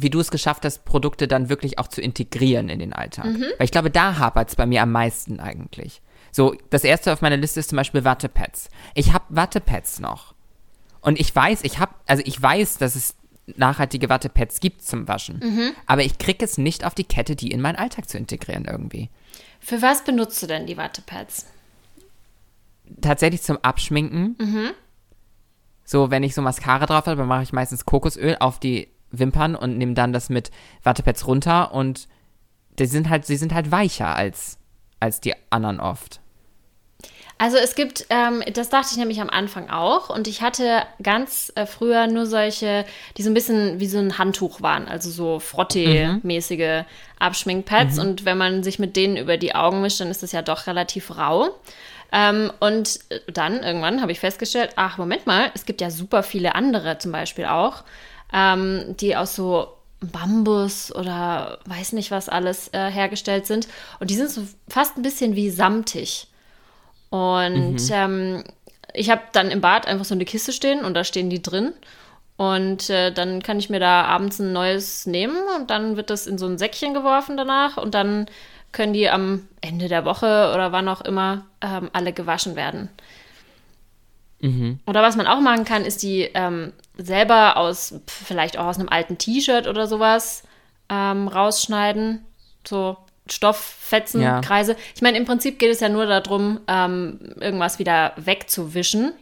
wie 0.00 0.10
du 0.10 0.20
es 0.20 0.30
geschafft 0.30 0.64
hast, 0.64 0.84
Produkte 0.84 1.28
dann 1.28 1.48
wirklich 1.48 1.78
auch 1.78 1.88
zu 1.88 2.00
integrieren 2.00 2.68
in 2.68 2.78
den 2.78 2.92
Alltag. 2.92 3.26
Mhm. 3.26 3.44
Weil 3.58 3.64
ich 3.64 3.72
glaube, 3.72 3.90
da 3.90 4.18
hapert 4.18 4.48
es 4.48 4.56
bei 4.56 4.66
mir 4.66 4.82
am 4.82 4.92
meisten 4.92 5.40
eigentlich. 5.40 6.00
So, 6.30 6.54
das 6.70 6.84
erste 6.84 7.12
auf 7.12 7.20
meiner 7.20 7.36
Liste 7.36 7.60
ist 7.60 7.70
zum 7.70 7.76
Beispiel 7.76 8.04
Wattepads. 8.04 8.68
Ich 8.94 9.12
habe 9.12 9.24
Wattepads 9.28 10.00
noch. 10.00 10.34
Und 11.00 11.18
ich 11.18 11.34
weiß, 11.34 11.64
ich 11.64 11.78
habe, 11.78 11.94
also 12.06 12.22
ich 12.26 12.40
weiß, 12.40 12.78
dass 12.78 12.94
es 12.94 13.14
nachhaltige 13.56 14.08
Wattepads 14.08 14.60
gibt 14.60 14.82
zum 14.82 15.08
Waschen. 15.08 15.40
Mhm. 15.42 15.72
Aber 15.86 16.02
ich 16.02 16.18
kriege 16.18 16.44
es 16.44 16.58
nicht 16.58 16.84
auf 16.84 16.94
die 16.94 17.04
Kette, 17.04 17.34
die 17.34 17.50
in 17.50 17.60
meinen 17.60 17.76
Alltag 17.76 18.08
zu 18.08 18.18
integrieren 18.18 18.66
irgendwie. 18.66 19.08
Für 19.60 19.80
was 19.82 20.04
benutzt 20.04 20.42
du 20.42 20.46
denn 20.46 20.66
die 20.66 20.76
Wattepads? 20.76 21.46
Tatsächlich 23.00 23.42
zum 23.42 23.58
Abschminken. 23.62 24.36
Mhm. 24.38 24.70
So, 25.84 26.10
wenn 26.10 26.22
ich 26.22 26.34
so 26.34 26.42
Mascara 26.42 26.84
drauf 26.84 27.06
habe, 27.06 27.16
dann 27.16 27.26
mache 27.26 27.42
ich 27.42 27.52
meistens 27.52 27.86
Kokosöl 27.86 28.36
auf 28.40 28.60
die 28.60 28.88
Wimpern 29.10 29.54
und 29.54 29.78
nehme 29.78 29.94
dann 29.94 30.12
das 30.12 30.28
mit 30.28 30.50
Wattepads 30.82 31.26
runter 31.26 31.72
und 31.72 32.08
die 32.78 32.86
sind 32.86 33.08
halt, 33.08 33.26
sie 33.26 33.36
sind 33.36 33.54
halt 33.54 33.70
weicher 33.70 34.14
als, 34.14 34.58
als 35.00 35.20
die 35.20 35.34
anderen 35.50 35.80
oft. 35.80 36.20
Also 37.40 37.56
es 37.56 37.76
gibt, 37.76 38.06
ähm, 38.10 38.42
das 38.52 38.68
dachte 38.68 38.88
ich 38.90 38.96
nämlich 38.96 39.20
am 39.20 39.30
Anfang 39.30 39.70
auch 39.70 40.10
und 40.10 40.26
ich 40.26 40.42
hatte 40.42 40.82
ganz 41.00 41.52
äh, 41.54 41.66
früher 41.66 42.08
nur 42.08 42.26
solche, 42.26 42.84
die 43.16 43.22
so 43.22 43.30
ein 43.30 43.34
bisschen 43.34 43.78
wie 43.78 43.86
so 43.86 43.98
ein 43.98 44.18
Handtuch 44.18 44.60
waren, 44.60 44.88
also 44.88 45.08
so 45.08 45.38
Frottee-mäßige 45.38 46.82
mhm. 46.82 46.84
Abschminkpads 47.20 47.96
mhm. 47.96 48.02
und 48.02 48.24
wenn 48.24 48.38
man 48.38 48.64
sich 48.64 48.80
mit 48.80 48.96
denen 48.96 49.16
über 49.16 49.36
die 49.36 49.54
Augen 49.54 49.80
mischt, 49.82 50.00
dann 50.00 50.10
ist 50.10 50.24
das 50.24 50.32
ja 50.32 50.42
doch 50.42 50.66
relativ 50.66 51.16
rau. 51.16 51.50
Ähm, 52.10 52.50
und 52.58 53.00
dann 53.32 53.62
irgendwann 53.62 54.00
habe 54.00 54.10
ich 54.10 54.18
festgestellt, 54.18 54.70
ach 54.74 54.98
Moment 54.98 55.26
mal, 55.26 55.52
es 55.54 55.64
gibt 55.64 55.80
ja 55.80 55.90
super 55.90 56.24
viele 56.24 56.56
andere 56.56 56.98
zum 56.98 57.12
Beispiel 57.12 57.44
auch, 57.44 57.84
ähm, 58.32 58.96
die 59.00 59.16
aus 59.16 59.34
so 59.34 59.68
Bambus 60.00 60.94
oder 60.94 61.58
weiß 61.66 61.92
nicht 61.92 62.10
was 62.10 62.28
alles 62.28 62.68
äh, 62.72 62.90
hergestellt 62.90 63.46
sind. 63.46 63.68
Und 63.98 64.10
die 64.10 64.14
sind 64.14 64.30
so 64.30 64.42
fast 64.68 64.96
ein 64.96 65.02
bisschen 65.02 65.34
wie 65.34 65.50
samtig. 65.50 66.28
Und 67.10 67.74
mhm. 67.74 67.88
ähm, 67.90 68.44
ich 68.94 69.10
habe 69.10 69.22
dann 69.32 69.50
im 69.50 69.60
Bad 69.60 69.86
einfach 69.86 70.04
so 70.04 70.14
eine 70.14 70.24
Kiste 70.24 70.52
stehen 70.52 70.84
und 70.84 70.94
da 70.94 71.04
stehen 71.04 71.30
die 71.30 71.42
drin. 71.42 71.72
Und 72.36 72.88
äh, 72.88 73.12
dann 73.12 73.42
kann 73.42 73.58
ich 73.58 73.68
mir 73.68 73.80
da 73.80 74.04
abends 74.04 74.38
ein 74.38 74.52
neues 74.52 75.06
nehmen 75.06 75.36
und 75.56 75.70
dann 75.70 75.96
wird 75.96 76.10
das 76.10 76.28
in 76.28 76.38
so 76.38 76.46
ein 76.46 76.56
Säckchen 76.56 76.94
geworfen 76.94 77.36
danach 77.36 77.76
und 77.76 77.94
dann 77.94 78.26
können 78.70 78.92
die 78.92 79.08
am 79.08 79.48
Ende 79.60 79.88
der 79.88 80.04
Woche 80.04 80.52
oder 80.54 80.70
wann 80.70 80.88
auch 80.88 81.00
immer 81.00 81.46
ähm, 81.60 81.90
alle 81.92 82.12
gewaschen 82.12 82.54
werden. 82.54 82.90
Mhm. 84.40 84.78
Oder 84.86 85.02
was 85.02 85.16
man 85.16 85.26
auch 85.26 85.40
machen 85.40 85.64
kann, 85.64 85.84
ist 85.84 86.04
die 86.04 86.30
ähm, 86.34 86.72
selber 86.98 87.56
aus, 87.56 87.94
vielleicht 88.06 88.58
auch 88.58 88.66
aus 88.66 88.78
einem 88.78 88.88
alten 88.88 89.16
T-Shirt 89.16 89.66
oder 89.66 89.86
sowas 89.86 90.42
ähm, 90.88 91.28
rausschneiden. 91.28 92.24
So 92.66 92.96
Stofffetzen, 93.26 94.20
ja. 94.20 94.40
Kreise. 94.40 94.76
Ich 94.94 95.02
meine, 95.02 95.18
im 95.18 95.24
Prinzip 95.24 95.58
geht 95.58 95.70
es 95.70 95.80
ja 95.80 95.88
nur 95.88 96.06
darum, 96.06 96.60
ähm, 96.66 97.34
irgendwas 97.40 97.78
wieder 97.78 98.12
wegzuwischen. 98.16 99.12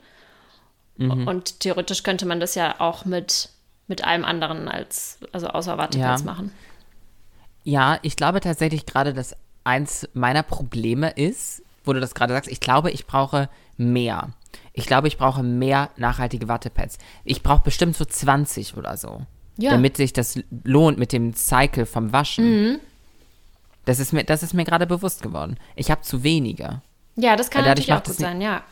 Mhm. 0.96 1.26
Und 1.26 1.60
theoretisch 1.60 2.02
könnte 2.02 2.26
man 2.26 2.40
das 2.40 2.54
ja 2.54 2.80
auch 2.80 3.04
mit, 3.04 3.50
mit 3.86 4.04
allem 4.04 4.24
anderen 4.24 4.68
als, 4.68 5.18
also 5.32 5.48
außer 5.48 5.76
Wattepads 5.76 6.22
ja. 6.22 6.26
machen. 6.26 6.52
Ja, 7.64 7.98
ich 8.02 8.16
glaube 8.16 8.40
tatsächlich 8.40 8.86
gerade, 8.86 9.12
dass 9.12 9.36
eins 9.64 10.08
meiner 10.14 10.42
Probleme 10.42 11.10
ist, 11.10 11.62
wo 11.84 11.92
du 11.92 12.00
das 12.00 12.14
gerade 12.14 12.32
sagst, 12.32 12.50
ich 12.50 12.60
glaube, 12.60 12.90
ich 12.90 13.06
brauche 13.06 13.48
mehr. 13.76 14.30
Ich 14.72 14.86
glaube, 14.86 15.08
ich 15.08 15.18
brauche 15.18 15.42
mehr 15.42 15.90
nachhaltige 15.96 16.48
Wattepads. 16.48 16.98
Ich 17.24 17.42
brauche 17.42 17.62
bestimmt 17.62 17.96
so 17.96 18.04
20 18.04 18.76
oder 18.76 18.96
so. 18.96 19.22
Ja. 19.58 19.70
Damit 19.70 19.96
sich 19.96 20.12
das 20.12 20.38
lohnt 20.64 20.98
mit 20.98 21.12
dem 21.12 21.34
Cycle 21.34 21.86
vom 21.86 22.12
Waschen. 22.12 22.72
Mhm. 22.72 22.80
Das 23.86 24.00
ist 24.00 24.12
mir, 24.12 24.24
das 24.24 24.42
ist 24.42 24.52
mir 24.52 24.64
gerade 24.64 24.86
bewusst 24.86 25.22
geworden. 25.22 25.56
Ich 25.76 25.90
habe 25.90 26.02
zu 26.02 26.22
wenige. 26.22 26.82
Ja, 27.14 27.36
das 27.36 27.50
kann 27.50 27.64
natürlich 27.64 27.92
auch 27.92 28.02
gut 28.02 28.16
sein, 28.16 28.40
ja. 28.40 28.62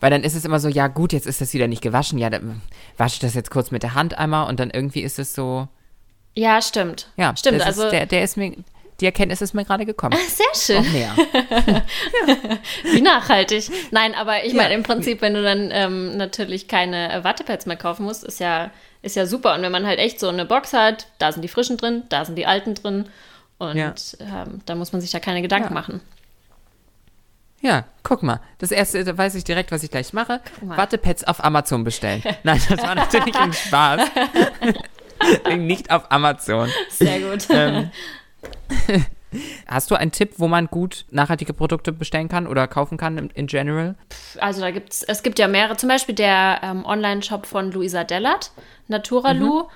Weil 0.00 0.10
dann 0.10 0.22
ist 0.22 0.34
es 0.34 0.44
immer 0.44 0.60
so, 0.60 0.68
ja 0.68 0.88
gut, 0.88 1.12
jetzt 1.12 1.26
ist 1.26 1.40
das 1.40 1.52
wieder 1.54 1.66
nicht 1.66 1.82
gewaschen. 1.82 2.18
Ja, 2.18 2.30
dann 2.30 2.62
wasche 2.96 3.14
ich 3.14 3.20
das 3.20 3.34
jetzt 3.34 3.50
kurz 3.50 3.70
mit 3.70 3.82
der 3.82 3.94
Hand 3.94 4.16
einmal 4.16 4.48
und 4.48 4.60
dann 4.60 4.70
irgendwie 4.70 5.02
ist 5.02 5.18
es 5.18 5.34
so. 5.34 5.68
Ja, 6.34 6.62
stimmt. 6.62 7.10
Ja, 7.16 7.36
stimmt. 7.36 7.62
Also 7.62 7.84
ist, 7.84 7.92
der, 7.92 8.06
der 8.06 8.22
ist 8.22 8.36
mir, 8.36 8.52
die 9.00 9.06
Erkenntnis 9.06 9.40
ist 9.40 9.54
mir 9.54 9.64
gerade 9.64 9.86
gekommen. 9.86 10.18
Sehr 10.28 10.46
schön. 10.54 10.84
Auch 10.84 10.92
mehr. 10.92 11.14
Wie 12.84 13.00
nachhaltig. 13.00 13.70
Nein, 13.92 14.14
aber 14.14 14.44
ich 14.44 14.54
meine, 14.54 14.74
im 14.74 14.82
Prinzip, 14.82 15.22
wenn 15.22 15.34
du 15.34 15.42
dann 15.42 15.70
ähm, 15.72 16.16
natürlich 16.16 16.66
keine 16.66 17.20
Wattepads 17.22 17.66
mehr 17.66 17.76
kaufen 17.76 18.04
musst, 18.04 18.24
ist 18.24 18.40
ja, 18.40 18.70
ist 19.02 19.14
ja 19.14 19.26
super. 19.26 19.54
Und 19.54 19.62
wenn 19.62 19.72
man 19.72 19.86
halt 19.86 20.00
echt 20.00 20.18
so 20.18 20.28
eine 20.28 20.44
Box 20.44 20.72
hat, 20.72 21.06
da 21.18 21.30
sind 21.30 21.42
die 21.42 21.48
frischen 21.48 21.76
drin, 21.76 22.02
da 22.08 22.24
sind 22.24 22.36
die 22.36 22.46
alten 22.46 22.74
drin. 22.74 23.08
Und 23.58 23.76
ja. 23.76 23.94
ähm, 24.20 24.60
da 24.66 24.74
muss 24.74 24.92
man 24.92 25.00
sich 25.00 25.10
da 25.10 25.20
keine 25.20 25.42
Gedanken 25.42 25.68
ja. 25.68 25.74
machen. 25.74 26.00
Ja, 27.60 27.84
guck 28.02 28.22
mal. 28.22 28.40
Das 28.58 28.70
erste, 28.70 29.04
da 29.04 29.16
weiß 29.16 29.34
ich 29.34 29.44
direkt, 29.44 29.72
was 29.72 29.82
ich 29.82 29.90
gleich 29.90 30.12
mache. 30.12 30.40
Wattepads 30.60 31.24
auf 31.24 31.44
Amazon 31.44 31.84
bestellen. 31.84 32.22
Nein, 32.42 32.60
das 32.68 32.82
war 32.82 32.94
natürlich 32.94 33.34
ein 33.34 33.52
Spaß. 33.52 34.02
Nicht 35.56 35.90
auf 35.90 36.10
Amazon. 36.10 36.70
Sehr 36.90 37.20
gut. 37.20 37.46
Ähm, 37.50 37.90
Hast 39.66 39.90
du 39.90 39.94
einen 39.94 40.12
Tipp, 40.12 40.34
wo 40.38 40.48
man 40.48 40.66
gut 40.66 41.04
nachhaltige 41.10 41.52
Produkte 41.52 41.92
bestellen 41.92 42.28
kann 42.28 42.46
oder 42.46 42.66
kaufen 42.66 42.96
kann 42.96 43.30
in, 43.34 43.46
general? 43.46 43.94
Also 44.40 44.62
da 44.62 44.70
gibt's, 44.70 45.02
es 45.02 45.22
gibt 45.22 45.38
ja 45.38 45.48
mehrere, 45.48 45.76
zum 45.76 45.90
Beispiel 45.90 46.14
der 46.14 46.60
ähm, 46.62 46.84
Online-Shop 46.86 47.44
von 47.44 47.70
Luisa 47.70 48.04
Dellert, 48.04 48.52
Naturalu. 48.88 49.64
Mhm. 49.64 49.68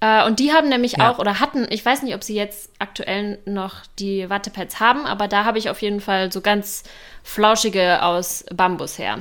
Äh, 0.00 0.26
und 0.26 0.38
die 0.38 0.52
haben 0.52 0.68
nämlich 0.68 0.92
ja. 0.92 1.10
auch, 1.10 1.18
oder 1.18 1.40
hatten, 1.40 1.66
ich 1.70 1.84
weiß 1.84 2.02
nicht, 2.02 2.14
ob 2.14 2.22
sie 2.22 2.36
jetzt 2.36 2.70
aktuell 2.78 3.38
noch 3.46 3.84
die 3.98 4.30
Wattepads 4.30 4.78
haben, 4.78 5.06
aber 5.06 5.26
da 5.26 5.44
habe 5.44 5.58
ich 5.58 5.70
auf 5.70 5.82
jeden 5.82 6.00
Fall 6.00 6.30
so 6.30 6.40
ganz 6.40 6.84
flauschige 7.24 8.02
aus 8.02 8.44
Bambus 8.54 8.98
her. 8.98 9.18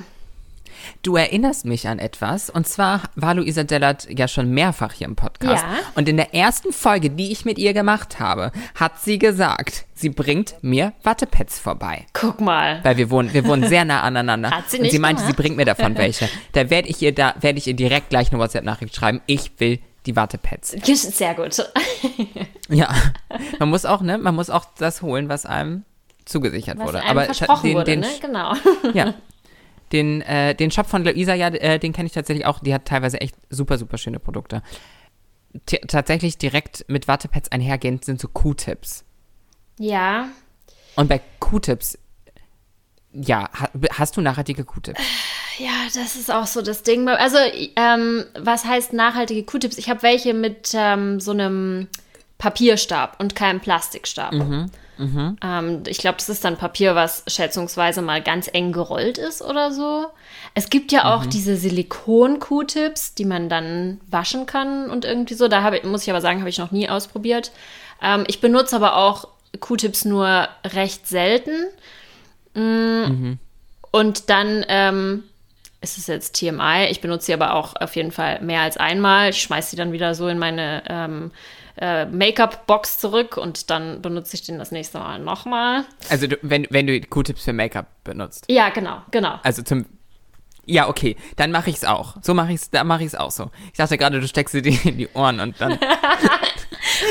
Du 1.04 1.15
erinnerst 1.15 1.65
mich 1.65 1.88
an 1.88 2.00
etwas. 2.00 2.50
Und 2.50 2.68
zwar 2.68 3.04
war 3.15 3.36
Luisa 3.36 3.63
Dellert 3.63 4.08
ja 4.10 4.28
schon 4.28 4.50
mehrfach 4.52 4.94
hier 4.94 5.08
im 5.08 5.15
Podcast. 5.15 5.63
Ja. 5.63 5.80
Und 5.96 6.10
in 6.10 6.18
der 6.18 6.34
ersten 6.34 6.72
Folge, 6.74 7.10
die 7.10 7.32
ich 7.32 7.46
mit 7.46 7.58
ihr 7.58 7.74
gemacht 7.74 8.20
habe, 8.20 8.52
hat 8.76 9.00
sie 9.00 9.20
gesagt, 9.20 9.86
sie 9.94 10.10
bringt 10.10 10.56
mir 10.62 10.94
Wattepads 11.04 11.60
vorbei. 11.60 12.06
Guck 12.13 12.42
mal. 12.42 12.80
Weil 12.84 12.98
wir 12.98 13.10
wohnen, 13.10 13.34
wir 13.34 13.46
wohnen 13.46 13.68
sehr 13.68 13.86
nah 13.86 14.02
aneinander. 14.02 14.52
Hat 14.60 14.70
sie 14.70 14.78
nicht 14.78 14.88
Und 14.88 14.92
sie 14.92 15.00
meinte, 15.00 15.22
gemacht? 15.22 15.36
sie 15.38 15.42
bringt 15.42 15.58
mir 15.58 15.65
davon 15.65 15.98
welche. 15.98 16.30
Da 16.54 16.70
werde 16.70 16.88
ich 16.88 17.02
ihr 17.02 17.13
da, 17.13 17.36
werde 17.39 17.58
ich 17.60 17.68
ihr 17.68 17.76
direkt 17.76 18.10
gleich 18.10 18.32
eine 18.32 18.39
WhatsApp-Nachricht 18.39 18.96
schreiben. 18.96 19.22
Ich 19.26 19.52
will 19.60 19.80
die 20.06 20.15
Wattepads. 20.15 20.76
Sehr 20.84 21.36
gut. 21.36 21.58
ja. 22.70 22.89
Man 23.60 23.70
muss 23.70 23.86
auch, 23.86 24.02
ne, 24.02 24.18
man 24.18 24.36
muss 24.36 24.50
auch 24.50 24.65
das 24.78 25.02
holen, 25.02 25.30
was 25.30 25.46
einem 25.46 25.84
zugesichert 26.26 26.78
was 26.78 26.88
wurde. 26.88 27.02
Einem 27.02 27.10
Aber 27.10 27.26
versprochen 27.26 27.68
den, 27.68 27.76
wurde, 27.76 27.92
den, 27.92 28.00
ne? 28.02 28.08
Genau. 28.22 28.54
Ja. 28.94 29.13
den, 29.91 30.21
äh, 30.21 30.56
den 30.56 30.71
Shop 30.71 30.88
von 30.88 31.04
Luisa, 31.04 31.34
ja, 31.34 31.47
äh, 31.47 31.80
den 31.80 31.93
kenne 31.93 32.08
ich 32.08 32.13
tatsächlich 32.13 32.45
auch. 32.45 32.60
Die 32.60 32.73
hat 32.73 32.86
teilweise 32.86 33.21
echt 33.21 33.36
super, 33.49 33.78
super 33.78 33.97
schöne 33.97 34.19
Produkte. 34.19 34.62
T 35.65 35.80
tatsächlich 35.88 36.38
direkt 36.38 36.86
mit 36.88 37.08
Wattepads 37.08 37.52
einhergehend 37.52 38.06
sind 38.06 38.19
so 38.19 38.28
Q-Tips. 38.28 39.04
Ja. 39.80 40.28
Und 40.95 41.10
bei 41.10 41.21
Q-Tips, 41.39 41.97
ja, 43.13 43.49
ha 43.54 43.69
hast 43.93 44.17
du 44.17 44.21
nachhaltige 44.21 44.63
Q-Tips? 44.63 45.02
Ja, 45.58 45.71
das 45.93 46.15
ist 46.15 46.32
auch 46.32 46.45
so 46.45 46.62
das 46.62 46.84
Ding. 46.84 47.08
Also, 47.08 47.38
ähm, 47.75 48.25
was 48.39 48.65
heißt 48.65 48.93
nachhaltige 48.93 49.43
Q-Tips? 49.43 49.78
Ich 49.78 49.89
habe 49.89 50.04
welche 50.04 50.34
mit 50.34 50.71
ähm, 50.73 51.19
so 51.19 51.32
einem 51.32 51.88
Papierstab 52.38 53.19
und 53.19 53.36
keinem 53.36 53.60
Plastikstab. 53.60 54.34
Mhm. 54.34 54.71
Mhm. 55.00 55.38
Ähm, 55.42 55.84
ich 55.88 55.98
glaube, 55.98 56.18
das 56.18 56.30
ist 56.30 56.44
dann 56.46 56.58
Papier, 56.58 56.94
was 56.94 57.24
schätzungsweise 57.26 58.02
mal 58.02 58.22
ganz 58.22 58.50
eng 58.52 58.72
gerollt 58.74 59.18
ist 59.18 59.42
oder 59.42 59.72
so. 59.72 60.08
Es 60.56 60.70
gibt 60.70 60.92
ja 60.92 61.06
auch 61.16 61.26
Mhm. 61.26 61.30
diese 61.30 61.56
Silikon-Q-Tips, 61.56 63.16
die 63.16 63.26
man 63.26 63.48
dann 63.50 64.02
waschen 64.10 64.46
kann 64.46 64.90
und 64.92 65.06
irgendwie 65.06 65.36
so. 65.36 65.48
Da 65.48 65.74
ich, 65.74 65.84
muss 65.84 66.04
ich 66.04 66.10
aber 66.10 66.22
sagen, 66.22 66.40
habe 66.40 66.50
ich 66.50 66.58
noch 66.58 66.72
nie 66.72 66.90
ausprobiert. 66.90 67.52
Ähm, 68.02 68.26
ich 68.28 68.42
benutze 68.42 68.76
aber 68.76 68.98
auch 68.98 69.28
Q-Tips 69.60 70.06
nur 70.06 70.48
recht 70.66 71.08
selten. 71.08 71.54
Mm, 72.54 73.38
Und 73.92 74.30
dann 74.30 74.66
ähm, 74.68 75.24
ist 75.82 75.98
es 75.98 76.08
jetzt 76.08 76.36
TMI. 76.36 76.88
Ich 76.90 77.02
benutze 77.02 77.28
sie 77.28 77.34
aber 77.34 77.54
auch 77.56 77.76
auf 77.76 77.96
jeden 77.96 78.12
Fall 78.12 78.42
mehr 78.42 78.62
als 78.62 78.78
einmal. 78.78 79.30
Ich 79.30 79.42
schmeiße 79.42 79.72
sie 79.72 79.76
dann 79.78 79.92
wieder 79.94 80.14
so 80.14 80.28
in 80.28 80.38
meine 80.38 80.84
ähm, 80.88 81.32
äh, 81.80 82.06
Make-up-Box 82.06 83.00
zurück 83.00 83.38
und 83.38 83.70
dann 83.70 84.02
benutze 84.02 84.36
ich 84.36 84.44
den 84.44 84.60
das 84.60 84.72
nächste 84.72 85.00
Mal 85.00 85.20
nochmal. 85.20 85.86
Also, 86.10 86.28
du, 86.28 86.38
wenn, 86.42 86.68
wenn 86.70 86.88
du 86.88 87.00
Q-Tips 87.00 87.44
für 87.44 87.54
Make-up 87.54 87.88
benutzt. 88.04 88.46
Ja, 88.50 88.70
genau, 88.70 89.02
genau. 89.12 89.39
Also 89.44 89.62
zum. 89.63 89.86
Ja, 90.70 90.88
okay, 90.88 91.16
dann 91.36 91.52
mache 91.52 91.70
ich 91.72 91.78
es 91.78 91.86
auch. 91.86 92.16
So 92.22 92.34
mache 92.34 92.50
ich 92.50 92.62
es, 92.62 92.70
da 92.70 92.84
mache 92.84 93.02
ich 93.02 93.08
es 93.08 93.16
auch 93.16 93.32
so. 93.32 93.50
Ich 93.72 93.78
dachte 93.78 93.98
gerade, 93.98 94.20
du 94.20 94.28
steckst 94.28 94.52
sie 94.52 94.62
dir 94.62 94.78
in 94.86 94.98
die 94.98 95.10
Ohren 95.14 95.40
und 95.40 95.60
dann. 95.60 95.80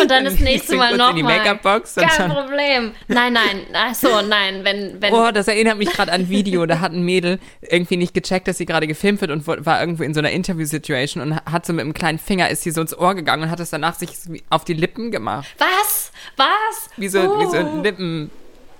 Und 0.00 0.10
dann 0.10 0.24
das 0.24 0.38
nächste 0.38 0.76
Mal 0.76 0.92
nochmal. 0.92 1.10
in 1.10 1.16
die 1.16 1.22
Make-up-Box 1.22 1.96
Kein 1.96 2.30
Problem. 2.30 2.92
Nein, 3.08 3.32
nein. 3.32 3.66
Ach 3.72 3.94
so, 3.94 4.20
nein. 4.22 4.60
Wenn, 4.62 5.00
wenn. 5.00 5.12
Oh, 5.12 5.30
das 5.32 5.48
erinnert 5.48 5.78
mich 5.78 5.90
gerade 5.90 6.12
an 6.12 6.22
ein 6.22 6.28
Video. 6.28 6.66
Da 6.66 6.80
hat 6.80 6.92
ein 6.92 7.02
Mädel 7.02 7.38
irgendwie 7.60 7.96
nicht 7.96 8.14
gecheckt, 8.14 8.48
dass 8.48 8.58
sie 8.58 8.66
gerade 8.66 8.86
gefilmt 8.86 9.20
wird 9.20 9.30
und 9.30 9.46
war 9.46 9.80
irgendwo 9.80 10.02
in 10.02 10.14
so 10.14 10.20
einer 10.20 10.30
Interview-Situation 10.30 11.22
und 11.22 11.36
hat 11.36 11.66
so 11.66 11.72
mit 11.72 11.84
einem 11.84 11.94
kleinen 11.94 12.18
Finger 12.18 12.48
ist 12.50 12.62
sie 12.62 12.70
so 12.70 12.80
ins 12.80 12.96
Ohr 12.96 13.14
gegangen 13.14 13.44
und 13.44 13.50
hat 13.50 13.60
es 13.60 13.70
danach 13.70 13.94
sich 13.94 14.10
auf 14.50 14.64
die 14.64 14.74
Lippen 14.74 15.10
gemacht. 15.10 15.48
Was? 15.58 16.12
Was? 16.36 16.90
Wie 16.96 17.08
so, 17.08 17.18
wie 17.40 17.46
so 17.46 17.58
Uh, 17.58 17.82
Lippen. 17.82 18.30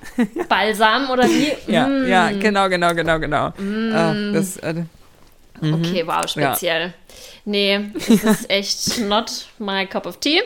Balsam 0.48 1.10
oder 1.10 1.24
wie? 1.24 1.52
Ja, 1.72 1.86
Mm. 1.86 2.06
ja, 2.06 2.30
genau, 2.32 2.68
genau, 2.68 2.94
genau, 2.94 3.18
genau. 3.18 3.52
Ah, 3.92 4.14
das, 4.32 4.56
äh, 4.58 4.84
Okay, 5.60 6.06
wow, 6.06 6.28
speziell. 6.28 6.94
Nee, 7.44 7.90
das 7.94 8.10
ist 8.42 8.50
echt 8.50 8.98
not 9.00 9.46
my 9.58 9.86
cup 9.86 10.06
of 10.06 10.18
tea. 10.20 10.40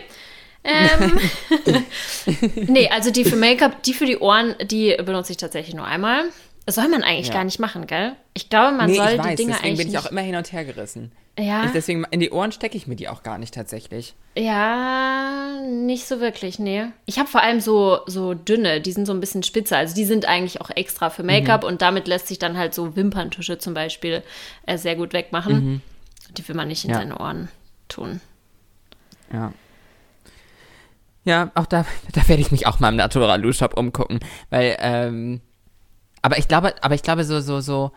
Ähm, 0.65 1.19
nee, 2.69 2.89
also 2.89 3.11
die 3.11 3.25
für 3.25 3.37
Make-up, 3.37 3.83
die 3.83 3.95
für 3.95 4.07
die 4.07 4.19
Ohren, 4.19 4.55
die 4.63 4.97
benutze 5.05 5.33
ich 5.33 5.37
tatsächlich 5.39 5.75
nur 5.75 5.85
einmal. 5.87 6.25
Das 6.67 6.77
soll 6.77 6.89
man 6.89 7.03
eigentlich 7.03 7.27
Ja. 7.29 7.35
gar 7.35 7.45
nicht 7.45 7.59
machen, 7.59 7.87
gell? 7.87 8.13
Ich 8.35 8.49
glaube, 8.49 8.77
man 8.77 8.87
nee, 8.89 8.97
soll 8.97 9.07
ich 9.07 9.13
die 9.13 9.19
weiß, 9.19 9.37
Dinge 9.37 9.53
deswegen 9.53 9.69
eigentlich 9.75 9.87
bin 9.87 9.89
ich 9.95 9.99
auch 9.99 10.11
immer 10.11 10.21
hin 10.21 10.37
und 10.37 10.53
her 10.53 10.65
gerissen. 10.65 11.13
Ja, 11.39 11.65
Ich, 11.65 11.73
deswegen, 11.73 12.05
in 12.11 12.21
die 12.21 12.31
Ohren 12.31 12.53
stecke 12.53 12.77
ich 12.77 12.87
mir 12.87 12.97
die 12.97 13.09
auch 13.09 13.23
gar 13.23 13.39
nicht 13.39 13.55
tatsächlich. 13.55 14.15
ja, 14.37 15.59
nicht 15.67 16.07
so 16.07 16.21
wirklich, 16.21 16.59
nee. 16.59 16.85
Ich 17.07 17.19
habe 17.19 17.29
vor 17.29 17.43
allem 17.43 17.61
so, 17.61 18.01
so 18.07 18.35
dünne, 18.35 18.81
die 18.83 18.93
sind 18.93 19.07
so 19.07 19.13
ein 19.15 19.21
bisschen 19.21 19.43
spitzer. 19.43 19.79
Also 19.79 19.95
die 19.95 20.05
sind 20.05 20.27
eigentlich 20.27 20.61
auch 20.61 20.71
extra 20.71 21.09
für 21.11 21.23
Make-up 21.23 21.65
und 21.65 21.81
damit 21.83 22.07
lässt 22.07 22.29
sich 22.29 22.39
dann 22.39 22.59
halt 22.59 22.75
so 22.75 22.97
Wimperntusche 22.97 23.57
zum 23.59 23.73
Beispiel 23.75 24.23
äh, 24.67 24.77
sehr 24.77 24.95
gut 24.97 25.13
wegmachen. 25.15 25.81
Die 26.37 26.47
will 26.49 26.55
man 26.55 26.69
nicht 26.69 26.85
in 26.85 26.91
Ja. 26.91 26.97
seine 26.99 27.19
Ohren 27.19 27.49
tun. 27.89 28.21
Ja. 29.33 29.53
Ja, 31.25 31.51
auch 31.55 31.67
da, 31.67 31.87
da 32.13 32.29
werde 32.29 32.43
ich 32.43 32.51
mich 32.51 32.67
auch 32.67 32.81
mal 32.81 32.89
im 32.91 32.97
Naturalu 32.97 33.53
Shop 33.53 33.79
umgucken, 33.79 34.21
weil, 34.51 34.77
ähm, 34.81 35.41
aber 36.21 36.37
ich 36.39 36.49
glaube, 36.49 36.75
aber 36.83 36.95
ich 36.95 37.03
glaube 37.03 37.25
so, 37.25 37.41
so, 37.41 37.61
so 37.61 37.93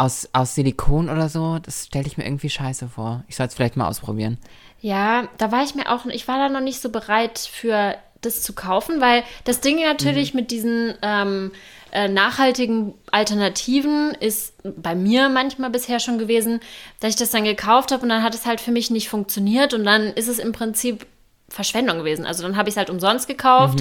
aus, 0.00 0.28
aus 0.32 0.54
Silikon 0.54 1.10
oder 1.10 1.28
so, 1.28 1.58
das 1.58 1.86
stelle 1.86 2.06
ich 2.06 2.16
mir 2.16 2.24
irgendwie 2.24 2.48
scheiße 2.48 2.88
vor. 2.88 3.22
Ich 3.28 3.36
soll 3.36 3.46
es 3.46 3.54
vielleicht 3.54 3.76
mal 3.76 3.86
ausprobieren. 3.86 4.38
Ja, 4.80 5.28
da 5.36 5.52
war 5.52 5.62
ich 5.62 5.74
mir 5.74 5.92
auch, 5.92 6.06
ich 6.06 6.26
war 6.26 6.38
da 6.38 6.48
noch 6.48 6.62
nicht 6.62 6.80
so 6.80 6.88
bereit 6.88 7.38
für 7.38 7.96
das 8.22 8.42
zu 8.42 8.54
kaufen, 8.54 9.00
weil 9.00 9.24
das 9.44 9.60
Ding 9.60 9.82
natürlich 9.82 10.32
mit 10.32 10.50
diesen 10.50 10.94
ähm, 11.02 11.52
äh, 11.92 12.08
nachhaltigen 12.08 12.94
Alternativen 13.10 14.12
ist 14.20 14.54
bei 14.62 14.94
mir 14.94 15.28
manchmal 15.28 15.70
bisher 15.70 16.00
schon 16.00 16.18
gewesen, 16.18 16.60
dass 17.00 17.10
ich 17.10 17.16
das 17.16 17.30
dann 17.30 17.44
gekauft 17.44 17.92
habe 17.92 18.02
und 18.02 18.08
dann 18.08 18.22
hat 18.22 18.34
es 18.34 18.46
halt 18.46 18.60
für 18.60 18.72
mich 18.72 18.90
nicht 18.90 19.08
funktioniert 19.08 19.74
und 19.74 19.84
dann 19.84 20.04
ist 20.14 20.28
es 20.28 20.38
im 20.38 20.52
Prinzip 20.52 21.06
Verschwendung 21.48 21.98
gewesen. 21.98 22.24
Also 22.24 22.42
dann 22.42 22.56
habe 22.56 22.68
ich 22.68 22.74
es 22.74 22.78
halt 22.78 22.90
umsonst 22.90 23.28
gekauft 23.28 23.80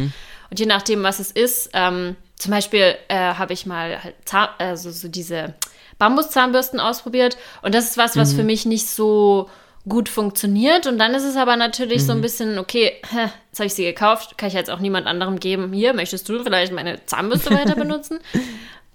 und 0.50 0.60
je 0.60 0.66
nachdem, 0.66 1.04
was 1.04 1.20
es 1.20 1.32
ist, 1.32 1.70
ähm, 1.74 2.16
zum 2.36 2.52
Beispiel 2.52 2.96
äh, 3.08 3.36
habe 3.36 3.54
ich 3.54 3.66
mal 3.66 4.04
halt 4.04 4.16
Zahn, 4.26 4.50
also 4.58 4.92
so 4.92 5.08
diese 5.08 5.54
Bambuszahnbürsten 6.00 6.80
ausprobiert 6.80 7.38
und 7.62 7.76
das 7.76 7.86
ist 7.92 7.98
was, 7.98 8.16
was 8.18 8.34
für 8.34 8.44
mich 8.44 8.66
nicht 8.66 8.88
so 8.88 9.50
gut 9.88 10.10
funktioniert 10.10 10.88
und 10.88 10.98
dann 10.98 11.14
ist 11.14 11.24
es 11.24 11.36
aber 11.36 11.56
natürlich 11.56 12.06
so 12.06 12.12
ein 12.12 12.22
bisschen, 12.22 12.58
okay, 12.60 12.94
jetzt 13.12 13.60
habe 13.60 13.68
ich 13.68 13.74
sie 13.74 13.84
gekauft, 13.86 14.38
kann 14.38 14.48
ich 14.50 14.54
jetzt 14.54 14.70
auch 14.70 14.80
niemand 14.80 15.08
anderem 15.08 15.40
geben, 15.40 15.72
hier, 15.74 15.94
möchtest 15.94 16.28
du 16.30 16.44
vielleicht 16.44 16.74
meine 16.74 17.06
Zahnbürste 17.06 17.52
weiter 17.52 17.76
benutzen? 17.76 18.20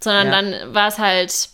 Sondern 0.01 0.27
Ja. 0.27 0.33
dann 0.61 0.75
war 0.75 0.89
es 0.89 0.99
halt, 0.99 1.49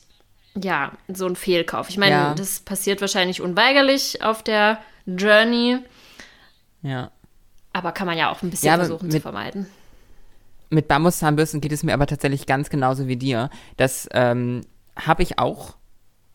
ja, 0.61 0.93
so 1.09 1.27
ein 1.27 1.37
Fehlkauf. 1.37 1.89
Ich 1.91 1.97
meine, 1.97 2.13
Ja. 2.13 2.35
das 2.35 2.61
passiert 2.61 3.01
wahrscheinlich 3.01 3.41
unweigerlich 3.41 4.23
auf 4.23 4.43
der 4.43 4.79
Journey, 5.07 5.79
Ja. 6.83 7.11
aber 7.73 7.93
kann 7.93 8.07
man 8.09 8.19
ja 8.19 8.31
auch 8.33 8.43
ein 8.43 8.51
bisschen 8.51 8.67
Ja, 8.69 8.77
versuchen 8.77 9.11
zu 9.11 9.17
mit- 9.17 9.23
vermeiden. 9.23 9.67
Mit 10.71 10.87
Bambuszahnbürsten 10.87 11.61
geht 11.61 11.73
es 11.73 11.83
mir 11.83 11.95
aber 11.95 12.07
tatsächlich 12.07 12.47
ganz 12.47 12.69
genauso 12.71 13.09
wie 13.09 13.17
dir. 13.17 13.51
Das 13.77 14.09
ähm, 14.13 14.61
habe 15.07 15.23
ich 15.23 15.39
auch 15.39 15.75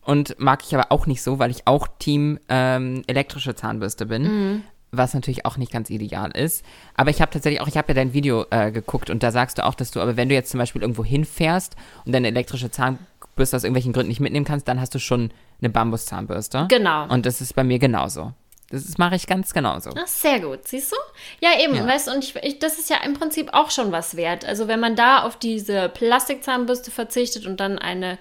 und 0.02 0.38
mag 0.38 0.62
ich 0.64 0.74
aber 0.74 0.92
auch 0.92 1.06
nicht 1.06 1.22
so, 1.22 1.38
weil 1.38 1.50
ich 1.50 1.66
auch 1.66 1.88
Team 1.98 2.38
ähm, 2.48 3.02
elektrische 3.06 3.54
Zahnbürste 3.54 4.06
bin. 4.06 4.62
Was 4.92 5.14
natürlich 5.14 5.44
auch 5.44 5.56
nicht 5.56 5.72
ganz 5.72 5.90
ideal 5.90 6.30
ist. 6.30 6.64
Aber 6.94 7.10
ich 7.10 7.20
habe 7.20 7.30
tatsächlich 7.32 7.60
auch, 7.60 7.66
ich 7.66 7.76
habe 7.76 7.88
ja 7.88 7.94
dein 7.94 8.12
Video 8.14 8.46
äh, 8.50 8.70
geguckt 8.70 9.10
und 9.10 9.22
da 9.24 9.32
sagst 9.32 9.58
du 9.58 9.64
auch, 9.66 9.74
dass 9.74 9.90
du, 9.90 10.00
aber 10.00 10.16
wenn 10.16 10.28
du 10.28 10.34
jetzt 10.34 10.50
zum 10.52 10.58
Beispiel 10.58 10.80
irgendwo 10.80 11.04
hinfährst 11.04 11.74
und 12.04 12.12
deine 12.14 12.28
elektrische 12.28 12.70
Zahnbürste 12.70 13.56
aus 13.56 13.64
irgendwelchen 13.64 13.92
Gründen 13.92 14.08
nicht 14.08 14.20
mitnehmen 14.20 14.46
kannst, 14.46 14.68
dann 14.68 14.80
hast 14.80 14.94
du 14.94 15.00
schon 15.00 15.32
eine 15.60 15.70
Bambuszahnbürste. 15.70 16.66
Genau. 16.70 17.08
Und 17.08 17.26
das 17.26 17.40
ist 17.40 17.54
bei 17.56 17.64
mir 17.64 17.80
genauso. 17.80 18.32
Das 18.70 18.96
mache 18.96 19.16
ich 19.16 19.26
ganz 19.26 19.52
genauso. 19.52 19.90
Ach, 19.96 20.06
sehr 20.06 20.40
gut, 20.40 20.60
siehst 20.66 20.92
du? 20.92 20.96
Ja, 21.40 21.50
eben, 21.62 21.74
Ja. 21.74 21.86
weißt 21.86 22.08
du, 22.08 22.12
und 22.12 22.24
ich, 22.24 22.34
ich, 22.36 22.58
das 22.60 22.78
ist 22.78 22.88
ja 22.88 22.96
im 23.04 23.14
Prinzip 23.14 23.50
auch 23.54 23.70
schon 23.70 23.92
was 23.92 24.16
wert. 24.16 24.44
Also 24.44 24.66
wenn 24.68 24.80
man 24.80 24.96
da 24.96 25.22
auf 25.24 25.36
diese 25.36 25.88
Plastikzahnbürste 25.88 26.90
verzichtet 26.90 27.46
und 27.46 27.58
dann 27.60 27.78
eine 27.78 28.18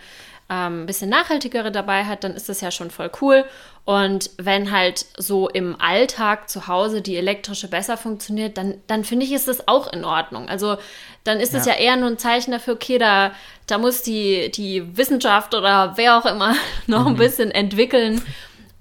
ähm, 0.49 0.85
bisschen 0.85 1.09
nachhaltigere 1.09 1.71
dabei 1.71 2.05
hat, 2.05 2.23
dann 2.23 2.33
ist 2.33 2.49
das 2.49 2.61
ja 2.61 2.69
schon 2.69 2.91
voll 2.91 3.09
cool. 3.21 3.45
Und 3.83 4.31
wenn 4.37 4.71
halt 4.71 5.05
so 5.17 5.47
im 5.49 5.79
Alltag 5.79 6.49
zu 6.49 6.67
Hause 6.67 7.01
die 7.01 7.17
elektrische 7.17 7.67
besser 7.67 7.97
funktioniert, 7.97 8.57
dann, 8.57 8.75
dann 8.87 9.03
finde 9.03 9.25
ich, 9.25 9.31
ist 9.31 9.47
das 9.47 9.67
auch 9.67 9.91
in 9.91 10.05
Ordnung. 10.05 10.47
Also 10.49 10.77
dann 11.23 11.39
ist 11.39 11.53
es 11.53 11.65
ja. 11.65 11.73
Ja. 11.73 11.79
eher 11.79 11.95
nur 11.97 12.09
ein 12.09 12.17
Zeichen 12.17 12.51
dafür, 12.51 12.75
okay, 12.75 12.97
da, 12.97 13.31
da 13.67 13.77
muss 13.77 14.03
die, 14.03 14.51
die 14.51 14.97
Wissenschaft 14.97 15.55
oder 15.55 15.93
wer 15.95 16.17
auch 16.17 16.25
immer 16.25 16.55
noch 16.87 17.07
ein 17.07 17.15
bisschen 17.15 17.51
entwickeln, 17.51 18.21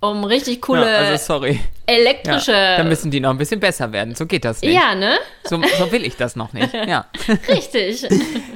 um 0.01 0.25
richtig 0.25 0.61
coole 0.61 0.83
Mhm. 0.85 0.87
Ja, 0.87 0.99
also 0.99 1.47
elektrische. 1.87 2.53
Ja, 2.53 2.77
da 2.79 2.85
müssen 2.85 3.11
die 3.11 3.21
noch 3.21 3.31
ein 3.31 3.39
bisschen 3.39 3.61
besser 3.61 3.93
werden. 3.93 4.15
So 4.15 4.27
geht 4.27 4.45
das 4.45 4.61
nicht. 4.61 4.75
Ja, 4.75 4.95
ne? 4.95 5.19
So, 5.45 5.61
so 5.79 5.93
will 5.93 6.05
ich 6.05 6.17
das 6.17 6.37
noch 6.37 6.53
nicht. 6.53 6.73
Ja. 6.87 7.07
Richtig. 7.49 8.07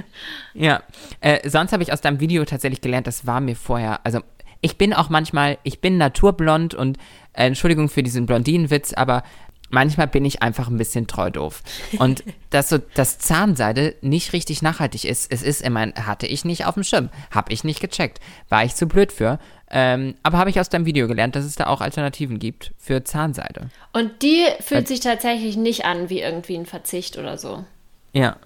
Ja, 0.59 0.83
äh, 1.21 1.49
sonst 1.49 1.73
habe 1.73 1.83
ich 1.83 1.93
aus 1.93 2.01
deinem 2.01 2.21
Video 2.21 2.45
tatsächlich 2.45 2.81
gelernt, 2.81 3.07
das 3.07 3.27
war 3.27 3.41
mir 3.41 3.55
vorher, 3.55 4.05
also 4.05 4.21
ich 4.61 4.77
bin 4.77 4.93
auch 4.93 5.09
manchmal, 5.09 5.59
ich 5.63 5.81
bin 5.81 5.99
naturblond 5.99 6.75
und 6.75 6.99
äh, 7.33 7.47
Entschuldigung 7.47 7.89
für 7.89 8.03
diesen 8.03 8.27
Blondinenwitz, 8.27 8.93
aber 8.93 9.23
manchmal 9.71 10.09
bin 10.09 10.25
ich 10.25 10.43
einfach 10.43 10.67
ein 10.69 10.77
bisschen 10.77 11.07
treu 11.07 11.31
doof. 11.31 11.63
Und 11.99 12.25
dass 12.51 12.71
so 12.71 12.79
das 12.95 13.19
Zahnseide 13.19 13.95
nicht 14.01 14.33
richtig 14.33 14.61
nachhaltig 14.61 15.05
ist, 15.05 15.31
es 15.31 15.43
ist 15.43 15.63
immer, 15.63 15.93
hatte 15.95 16.27
ich 16.27 16.45
nicht 16.45 16.67
auf 16.67 16.75
dem 16.75 16.83
Schirm, 16.83 17.11
habe 17.31 17.53
ich 17.53 17.63
nicht 17.63 17.81
gecheckt, 17.81 18.19
war 18.49 18.65
ich 18.65 18.75
zu 18.75 18.87
blöd 18.87 19.13
für. 19.13 19.39
Ähm, 19.71 20.15
aber 20.23 20.39
habe 20.39 20.51
ich 20.51 20.59
aus 20.59 20.71
deinem 20.71 20.87
Video 20.87 21.07
gelernt, 21.07 21.37
dass 21.37 21.45
es 21.45 21.55
da 21.55 21.67
auch 21.67 21.83
Alternativen 21.83 22.39
gibt 22.39 22.73
für 22.79 23.05
Zahnseide. 23.05 23.69
Und 23.93 24.23
die 24.23 24.47
fühlt 24.61 24.89
sich 24.89 25.01
tatsächlich 25.01 25.57
nicht 25.57 25.85
an 25.85 26.09
wie 26.09 26.21
irgendwie 26.21 26.57
ein 26.57 26.67
Verzicht 26.67 27.19
oder 27.19 27.37
so. 27.37 27.65
Ja, 28.13 28.37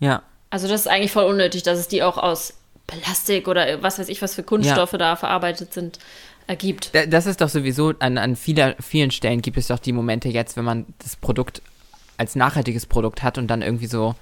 ja. 0.00 0.22
Also 0.54 0.68
das 0.68 0.82
ist 0.82 0.86
eigentlich 0.86 1.10
voll 1.10 1.24
unnötig, 1.24 1.64
dass 1.64 1.80
es 1.80 1.88
die 1.88 2.04
auch 2.04 2.16
aus 2.16 2.54
Plastik 2.86 3.48
oder 3.48 3.82
was 3.82 3.98
weiß 3.98 4.08
ich, 4.08 4.22
was 4.22 4.36
für 4.36 4.44
Kunststoffe 4.44 4.92
da 4.92 5.16
verarbeitet 5.16 5.72
sind, 5.74 5.98
ergibt. 6.46 6.94
Da- 6.94 7.06
Das 7.06 7.26
ist 7.26 7.40
doch 7.40 7.48
sowieso, 7.48 7.92
an, 7.98 8.18
an 8.18 8.36
vieler, 8.36 8.76
vielen 8.80 9.10
Stellen 9.10 9.42
gibt 9.42 9.56
es 9.56 9.66
doch 9.66 9.80
die 9.80 9.92
Momente 9.92 10.28
jetzt, 10.28 10.56
wenn 10.56 10.64
man 10.64 10.86
das 11.02 11.16
Produkt 11.16 11.60
als 12.18 12.36
nachhaltiges 12.36 12.86
Produkt 12.86 13.24
hat 13.24 13.36
und 13.36 13.48
dann 13.48 13.62
irgendwie 13.62 13.88
so, 13.88 14.14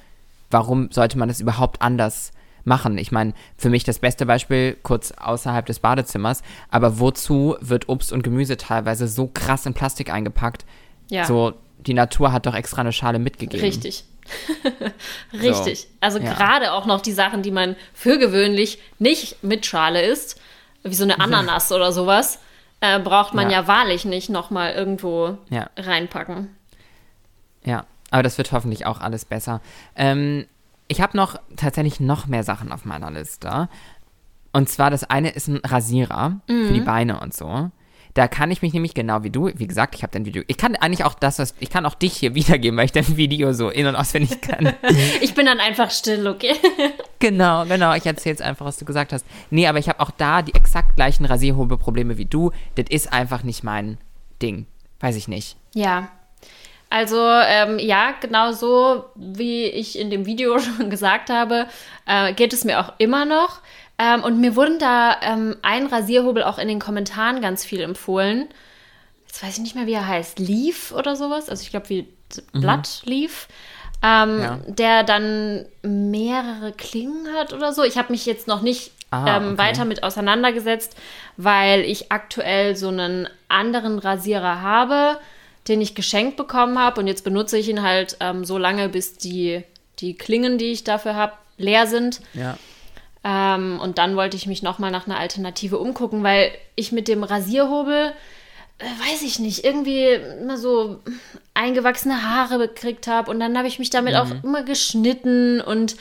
warum 0.50 0.90
sollte 0.90 1.18
man 1.18 1.28
es 1.28 1.38
überhaupt 1.40 1.82
anders 1.82 2.32
machen. 2.64 2.96
Ich 2.96 3.12
meine, 3.12 3.34
für 3.58 3.68
mich 3.68 3.84
das 3.84 3.98
beste 3.98 4.24
Beispiel 4.24 4.78
kurz 4.82 5.12
außerhalb 5.12 5.66
des 5.66 5.80
Badezimmers, 5.80 6.42
aber 6.70 6.98
wozu 6.98 7.56
wird 7.60 7.90
Obst 7.90 8.10
und 8.10 8.22
Gemüse 8.22 8.56
teilweise 8.56 9.06
so 9.06 9.26
krass 9.26 9.66
in 9.66 9.74
Plastik 9.74 10.10
eingepackt? 10.10 10.64
Ja. 11.10 11.26
So, 11.26 11.52
die 11.78 11.92
Natur 11.92 12.32
hat 12.32 12.46
doch 12.46 12.54
extra 12.54 12.80
eine 12.80 12.92
Schale 12.92 13.18
mitgegeben. 13.18 13.62
Richtig. 13.66 14.04
Richtig. 15.32 15.80
So, 15.80 15.86
Also 16.00 16.18
ja. 16.18 16.32
gerade 16.32 16.72
auch 16.72 16.86
noch 16.86 17.00
die 17.00 17.12
Sachen, 17.12 17.42
die 17.42 17.50
man 17.50 17.76
für 17.92 18.18
gewöhnlich 18.18 18.78
nicht 18.98 19.42
mit 19.42 19.66
Schale 19.66 20.02
isst, 20.02 20.40
wie 20.82 20.94
so 20.94 21.04
eine 21.04 21.20
Ananas 21.20 21.70
oder 21.72 21.92
sowas, 21.92 22.38
äh, 22.80 22.98
braucht 22.98 23.34
man 23.34 23.50
ja. 23.50 23.62
Ja. 23.62 23.68
wahrlich 23.68 24.04
nicht 24.04 24.30
nochmal 24.30 24.72
irgendwo 24.72 25.38
reinpacken. 25.76 26.56
Ja, 27.64 27.84
aber 28.10 28.22
das 28.22 28.38
wird 28.38 28.52
hoffentlich 28.52 28.86
auch 28.86 29.00
alles 29.00 29.24
besser. 29.24 29.60
Ähm, 29.96 30.46
ich 30.88 31.00
habe 31.00 31.16
noch 31.16 31.36
tatsächlich 31.56 32.00
noch 32.00 32.26
mehr 32.26 32.42
Sachen 32.42 32.72
auf 32.72 32.84
meiner 32.84 33.10
Liste. 33.10 33.68
Und 34.52 34.68
zwar 34.68 34.90
das 34.90 35.04
eine 35.04 35.30
ist 35.30 35.48
ein 35.48 35.60
Rasierer 35.64 36.40
für 36.46 36.72
die 36.72 36.80
Beine 36.80 37.20
und 37.20 37.32
so. 37.32 37.70
Da 38.14 38.28
kann 38.28 38.50
ich 38.50 38.60
mich 38.60 38.74
nämlich 38.74 38.92
genau 38.92 39.22
wie 39.22 39.30
du, 39.30 39.50
wie 39.54 39.66
gesagt, 39.66 39.94
ich 39.94 40.02
habe 40.02 40.12
dein 40.12 40.26
Video. 40.26 40.42
Ich 40.46 40.58
kann 40.58 40.76
eigentlich 40.76 41.04
auch 41.04 41.14
das, 41.14 41.38
was 41.38 41.54
ich 41.60 41.70
kann 41.70 41.86
auch 41.86 41.94
dich 41.94 42.14
hier 42.14 42.34
wiedergeben, 42.34 42.76
weil 42.76 42.84
ich 42.84 42.92
dein 42.92 43.16
Video 43.16 43.52
so 43.52 43.70
in 43.70 43.86
und 43.86 43.96
auswendig 43.96 44.40
kann. 44.40 44.74
Ich 45.20 45.34
bin 45.34 45.46
dann 45.46 45.60
einfach 45.60 45.90
still, 45.90 46.26
okay? 46.26 46.54
genau, 47.18 47.64
genau. 47.64 47.94
Ich 47.94 48.04
erzähle 48.04 48.32
jetzt 48.32 48.42
einfach, 48.42 48.66
was 48.66 48.76
du 48.76 48.84
gesagt 48.84 49.12
hast. 49.12 49.24
Nee, 49.50 49.66
aber 49.66 49.78
ich 49.78 49.88
habe 49.88 50.00
auch 50.00 50.10
da 50.10 50.42
die 50.42 50.54
exakt 50.54 50.96
gleichen 50.96 51.24
Rasierhobelprobleme 51.24 52.18
wie 52.18 52.24
du. 52.24 52.50
Das 52.74 52.86
ist 52.90 53.12
einfach 53.12 53.42
nicht 53.42 53.62
mein 53.62 53.98
Ding. 54.42 54.66
Weiß 55.00 55.16
ich 55.16 55.28
nicht. 55.28 55.56
Ja. 55.74 56.08
Also, 56.90 57.18
ähm, 57.26 57.78
ja, 57.78 58.12
genau 58.20 58.52
so, 58.52 59.06
wie 59.14 59.64
ich 59.64 59.98
in 59.98 60.10
dem 60.10 60.26
Video 60.26 60.58
schon 60.58 60.90
gesagt 60.90 61.30
habe, 61.30 61.66
äh, 62.06 62.34
geht 62.34 62.52
es 62.52 62.64
mir 62.64 62.80
auch 62.80 62.92
immer 62.98 63.24
noch. 63.24 63.60
Ähm, 63.98 64.24
und 64.24 64.40
mir 64.40 64.56
wurden 64.56 64.78
da 64.78 65.16
ähm, 65.22 65.56
ein 65.62 65.86
Rasierhobel 65.86 66.42
auch 66.42 66.58
in 66.58 66.68
den 66.68 66.80
Kommentaren 66.80 67.40
ganz 67.40 67.64
viel 67.64 67.80
empfohlen. 67.80 68.48
Jetzt 69.26 69.42
weiß 69.42 69.54
ich 69.54 69.62
nicht 69.62 69.74
mehr, 69.74 69.86
wie 69.86 69.92
er 69.94 70.06
heißt. 70.06 70.38
Leaf 70.38 70.92
oder 70.92 71.16
sowas. 71.16 71.48
Also, 71.48 71.62
ich 71.62 71.70
glaube, 71.70 71.88
wie 71.88 72.08
Blatt 72.52 73.02
Leaf. 73.04 73.48
Ähm, 74.02 74.40
Ja. 74.40 74.58
Der 74.66 75.04
dann 75.04 75.64
mehrere 75.82 76.72
Klingen 76.72 77.28
hat 77.34 77.52
oder 77.52 77.72
so. 77.72 77.82
Ich 77.84 77.96
habe 77.98 78.12
mich 78.12 78.26
jetzt 78.26 78.46
noch 78.48 78.62
nicht 78.62 78.92
Ah, 79.14 79.36
ähm, 79.36 79.48
okay. 79.48 79.58
weiter 79.58 79.84
mit 79.84 80.02
auseinandergesetzt, 80.02 80.96
weil 81.36 81.82
ich 81.82 82.10
aktuell 82.10 82.76
so 82.76 82.88
einen 82.88 83.28
anderen 83.48 83.98
Rasierer 83.98 84.62
habe, 84.62 85.18
den 85.68 85.82
ich 85.82 85.94
geschenkt 85.94 86.38
bekommen 86.38 86.78
habe. 86.78 86.98
Und 86.98 87.06
jetzt 87.08 87.22
benutze 87.22 87.58
ich 87.58 87.68
ihn 87.68 87.82
halt 87.82 88.16
ähm, 88.20 88.46
so 88.46 88.56
lange, 88.56 88.88
bis 88.88 89.18
die, 89.18 89.64
die 89.98 90.14
Klingen, 90.14 90.56
die 90.56 90.72
ich 90.72 90.82
dafür 90.84 91.14
habe, 91.14 91.34
leer 91.58 91.86
sind. 91.86 92.22
Ja. 92.32 92.56
Ähm, 93.24 93.78
und 93.80 93.98
dann 93.98 94.16
wollte 94.16 94.36
ich 94.36 94.46
mich 94.46 94.62
nochmal 94.62 94.90
nach 94.90 95.06
einer 95.06 95.18
Alternative 95.18 95.78
umgucken, 95.78 96.22
weil 96.22 96.50
ich 96.74 96.92
mit 96.92 97.08
dem 97.08 97.22
Rasierhobel, 97.22 98.12
äh, 98.78 98.84
weiß 98.84 99.22
ich 99.22 99.38
nicht, 99.38 99.64
irgendwie 99.64 100.06
immer 100.06 100.58
so 100.58 101.00
eingewachsene 101.54 102.22
Haare 102.22 102.58
gekriegt 102.58 103.06
habe. 103.06 103.30
Und 103.30 103.40
dann 103.40 103.56
habe 103.56 103.68
ich 103.68 103.78
mich 103.78 103.90
damit 103.90 104.16
auch 104.16 104.30
immer 104.42 104.64
geschnitten. 104.64 105.60
Und 105.60 105.96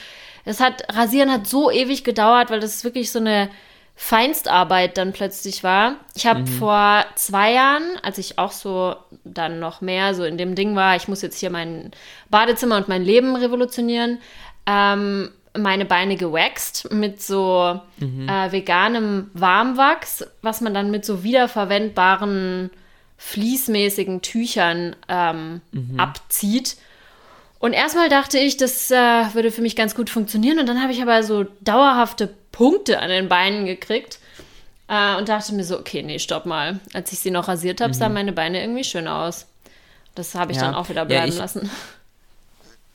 es 0.46 0.60
hat, 0.60 0.84
Rasieren 0.96 1.32
hat 1.32 1.48
so 1.48 1.70
ewig 1.70 2.04
gedauert, 2.04 2.50
weil 2.50 2.60
das 2.60 2.84
wirklich 2.84 3.12
so 3.12 3.20
eine 3.20 3.50
Feinstarbeit 3.96 4.98
dann 4.98 5.14
plötzlich 5.14 5.64
war. 5.64 5.96
Ich 6.16 6.26
habe 6.26 6.48
vor 6.48 7.06
zwei 7.16 7.54
Jahren, 7.54 7.84
als 8.02 8.18
ich 8.18 8.40
auch 8.40 8.52
so 8.52 8.96
dann 9.24 9.60
noch 9.60 9.82
mehr 9.82 10.16
so 10.16 10.24
in 10.24 10.40
dem 10.40 10.56
Ding 10.56 10.76
war, 10.76 10.96
ich 10.96 11.08
muss 11.08 11.22
jetzt 11.22 11.38
hier 11.38 11.52
mein 11.52 11.92
Badezimmer 12.32 12.78
und 12.78 12.88
mein 12.88 13.04
Leben 13.04 13.36
revolutionieren, 13.36 14.20
ähm, 14.66 15.30
meine 15.58 15.86
Beine 15.86 16.16
gewaxt 16.16 16.92
mit 16.92 17.22
so 17.22 17.80
äh, 18.00 18.52
veganem 18.52 19.30
Warmwachs, 19.34 20.26
was 20.42 20.62
man 20.62 20.74
dann 20.74 20.92
mit 20.92 21.04
so 21.06 21.24
wiederverwendbaren 21.24 22.70
fließmäßigen 23.18 24.22
Tüchern 24.22 24.96
ähm, 25.08 25.62
abzieht. 25.98 26.78
Und 27.60 27.74
erstmal 27.74 28.10
dachte 28.10 28.40
ich, 28.40 28.58
das 28.58 28.90
äh, 28.90 28.96
würde 29.34 29.52
für 29.52 29.62
mich 29.62 29.76
ganz 29.76 29.94
gut 29.94 30.10
funktionieren. 30.10 30.58
Und 30.58 30.68
dann 30.68 30.82
habe 30.82 30.92
ich 30.92 31.02
aber 31.02 31.22
so 31.22 31.46
dauerhafte 31.62 32.34
Punkte 32.52 33.00
an 33.00 33.10
den 33.10 33.28
Beinen 33.30 33.66
gekriegt. 33.66 34.18
Äh, 34.88 35.16
und 35.18 35.30
dachte 35.30 35.54
mir 35.54 35.64
so, 35.64 35.78
okay, 35.80 36.02
nee, 36.02 36.18
stopp 36.18 36.46
mal. 36.48 36.80
Als 36.94 37.12
ich 37.14 37.20
sie 37.20 37.30
noch 37.30 37.48
rasiert 37.48 37.80
habe, 37.82 37.94
sahen 37.94 38.14
meine 38.14 38.34
Beine 38.34 38.62
irgendwie 38.62 38.84
schön 38.84 39.08
aus. 39.08 39.46
Das 40.16 40.34
habe 40.34 40.52
ich 40.52 40.58
Ja. 40.58 40.64
dann 40.66 40.76
auch 40.76 40.90
wieder 40.90 41.02
Ja, 41.02 41.06
bleiben 41.06 41.30
ich- 41.32 41.38
lassen. 41.38 41.70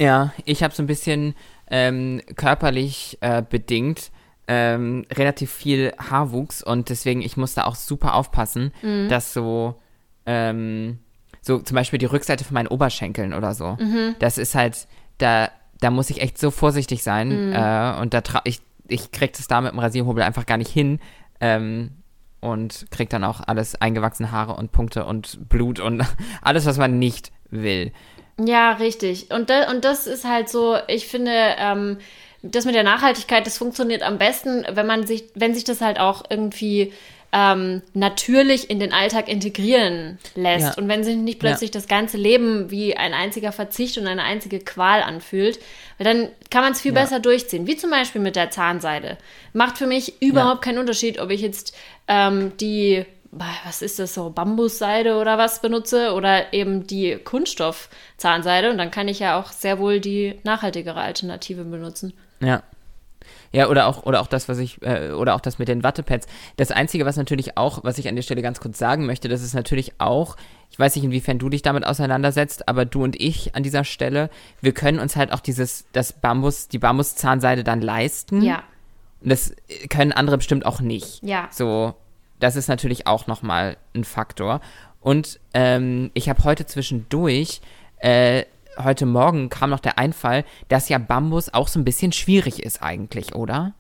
Ja, 0.01 0.33
ich 0.45 0.63
habe 0.63 0.75
so 0.75 0.83
ein 0.83 0.87
bisschen 0.87 1.35
ähm, 1.71 2.21
körperlich 2.37 3.19
äh, 3.21 3.43
bedingt 3.49 4.11
ähm, 4.49 5.05
relativ 5.13 5.51
viel 5.51 5.93
Haarwuchs 5.99 6.63
und 6.63 6.89
deswegen, 6.89 7.21
ich 7.23 7.37
musste 7.37 7.67
auch 7.67 7.75
super 7.75 8.15
aufpassen, 8.15 8.73
dass 9.09 9.33
so, 9.33 9.75
ähm, 10.25 10.99
so 11.43 11.59
zum 11.59 11.75
Beispiel 11.75 11.99
die 11.99 12.07
Rückseite 12.07 12.45
von 12.45 12.55
meinen 12.55 12.69
Oberschenkeln 12.69 13.35
oder 13.35 13.55
so, 13.55 13.77
das 14.21 14.39
ist 14.39 14.55
halt, 14.55 14.87
da, 15.19 15.51
da 15.81 15.91
muss 15.91 16.11
ich 16.11 16.21
echt 16.23 16.39
so 16.39 16.51
vorsichtig 16.53 17.03
sein 17.03 17.31
äh, 17.53 18.01
und 18.01 18.15
da 18.15 18.21
tra 18.21 18.41
ich, 18.45 18.61
ich 18.89 19.11
krieg 19.11 19.33
das 19.33 19.49
da 19.49 19.61
mit 19.61 19.73
dem 19.73 19.81
Rasierhobel 19.81 20.23
einfach 20.23 20.47
gar 20.47 20.59
nicht 20.59 20.71
hin 20.71 21.01
ähm, 21.41 21.91
und 22.41 22.87
krieg 22.93 23.11
dann 23.11 23.25
auch 23.25 23.41
alles 23.45 23.75
eingewachsene 23.81 24.31
Haare 24.31 24.55
und 24.55 24.71
Punkte 24.71 25.05
und 25.05 25.49
Blut 25.49 25.81
und 25.81 26.05
alles, 26.43 26.67
was 26.67 26.79
man 26.79 27.01
nicht 27.01 27.33
will. 27.51 27.91
Ja, 28.39 28.73
richtig. 28.73 29.31
Und, 29.31 29.49
da, 29.51 29.71
und 29.71 29.85
das 29.85 30.07
ist 30.07 30.25
halt 30.25 30.49
so, 30.49 30.77
ich 30.89 31.07
finde, 31.07 31.33
ähm, 31.59 31.99
das 32.43 32.65
mit 32.65 32.75
der 32.75 32.83
Nachhaltigkeit, 32.85 33.47
das 33.47 33.59
funktioniert 33.59 34.03
am 34.03 34.19
besten, 34.19 34.65
wenn 34.71 34.87
man 34.87 35.07
sich, 35.07 35.25
wenn 35.35 35.55
sich 35.55 35.65
das 35.65 35.81
halt 35.81 35.99
auch 35.99 36.25
irgendwie 36.29 36.93
ähm, 37.33 37.83
natürlich 37.93 38.71
in 38.71 38.79
den 38.79 38.93
Alltag 38.93 39.29
integrieren 39.29 40.19
lässt. 40.37 40.77
Ja. 40.77 40.83
Und 40.83 40.89
wenn 40.89 41.03
sich 41.03 41.17
nicht 41.17 41.39
plötzlich 41.39 41.71
das 41.71 41.89
ganze 41.89 42.17
Leben 42.17 42.71
wie 42.71 42.97
ein 42.97 43.15
einziger 43.15 43.53
Verzicht 43.53 43.99
und 43.99 44.07
eine 44.07 44.23
einzige 44.23 44.61
Qual 44.61 45.03
anfühlt, 45.03 45.59
weil 45.99 46.05
dann 46.05 46.29
kann 46.51 46.63
man 46.63 46.73
es 46.73 46.81
viel 46.81 46.95
Ja. 46.95 47.01
besser 47.03 47.19
durchziehen. 47.21 47.67
Wie 47.67 47.77
zum 47.77 47.91
Beispiel 47.91 48.21
mit 48.21 48.37
der 48.37 48.51
Zahnseide. 48.51 49.19
Macht 49.53 49.77
für 49.79 49.87
mich 49.87 50.23
überhaupt 50.23 50.63
keinen 50.63 50.79
Unterschied, 50.79 51.19
ob 51.19 51.31
ich 51.31 51.41
jetzt 51.41 51.75
ähm, 52.07 52.53
die, 52.61 53.05
was 53.65 53.83
ist 53.83 53.99
das 53.99 54.15
so, 54.15 54.31
Bambusseide 54.31 55.17
oder 55.17 55.39
was 55.39 55.61
benutze 55.61 56.13
oder 56.13 56.53
eben 56.53 56.87
die 56.87 57.17
Kunststoff-Zahnseide. 57.17 58.71
Und 58.71 58.79
dann 58.79 58.91
kann 58.91 59.09
ich 59.09 59.19
ja 59.19 59.39
auch 59.39 59.53
sehr 59.53 59.79
wohl 59.79 60.01
die 60.01 60.39
nachhaltigere 60.45 61.01
Alternative 61.01 61.65
benutzen. 61.65 62.13
Ja. 62.41 62.63
Ja, 63.53 63.69
oder 63.69 63.87
auch, 63.87 64.05
oder 64.05 64.21
auch 64.21 64.27
das, 64.27 64.49
was 64.49 64.59
ich, 64.59 64.83
äh, 64.83 65.13
oder 65.13 65.35
auch 65.35 65.41
das 65.41 65.59
mit 65.59 65.69
den 65.69 65.83
Wattepads. 65.83 66.27
Das 66.57 66.71
Einzige, 66.71 67.07
was 67.07 67.17
natürlich 67.17 67.57
auch, 67.57 67.85
was 67.85 67.99
ich 67.99 68.09
an 68.09 68.17
der 68.17 68.23
Stelle 68.23 68.43
ganz 68.43 68.61
kurz 68.61 68.79
sagen 68.79 69.07
möchte, 69.07 69.29
das 69.29 69.43
ist 69.43 69.55
natürlich 69.55 69.95
auch, 69.99 70.37
ich 70.71 70.79
weiß 70.79 70.95
nicht, 70.97 71.05
inwiefern 71.05 71.39
du 71.39 71.49
dich 71.49 71.63
damit 71.63 71.87
auseinandersetzt, 71.87 72.69
aber 72.69 72.85
du 72.85 73.03
und 73.03 73.21
ich 73.21 73.55
an 73.55 73.63
dieser 73.63 73.85
Stelle, 73.85 74.31
wir 74.61 74.73
können 74.73 74.99
uns 74.99 75.17
halt 75.17 75.33
auch 75.33 75.41
dieses, 75.41 75.87
das 75.93 76.13
Bambus, 76.13 76.69
die 76.69 76.79
Bambuszahnseide 76.79 77.65
dann 77.65 77.81
leisten. 77.81 78.43
Ja. 78.43 78.63
Und 79.23 79.31
das 79.31 79.55
können 79.89 80.13
andere 80.13 80.37
bestimmt 80.37 80.67
auch 80.67 80.81
nicht. 80.81 81.23
Ja. 81.23 81.49
So, 81.51 81.95
das 82.41 82.57
ist 82.57 82.69
natürlich 82.69 83.07
auch 83.07 83.27
nochmal 83.27 83.77
ein 83.95 84.05
Faktor. 84.05 84.61
Und 85.01 85.41
ähm, 85.55 86.11
ich 86.15 86.29
habe 86.29 86.45
heute 86.45 86.67
zwischendurch, 86.67 87.61
äh, 87.99 88.45
heute 88.83 89.07
Morgen 89.07 89.49
kam 89.49 89.71
noch 89.71 89.81
der 89.81 89.99
Einfall, 89.99 90.45
dass 90.69 90.89
ja 90.89 90.99
Bambus 90.99 91.53
auch 91.55 91.69
so 91.69 91.79
ein 91.79 91.85
bisschen 91.85 92.13
schwierig 92.13 92.63
ist 92.63 92.83
eigentlich, 92.83 93.35
oder? 93.35 93.75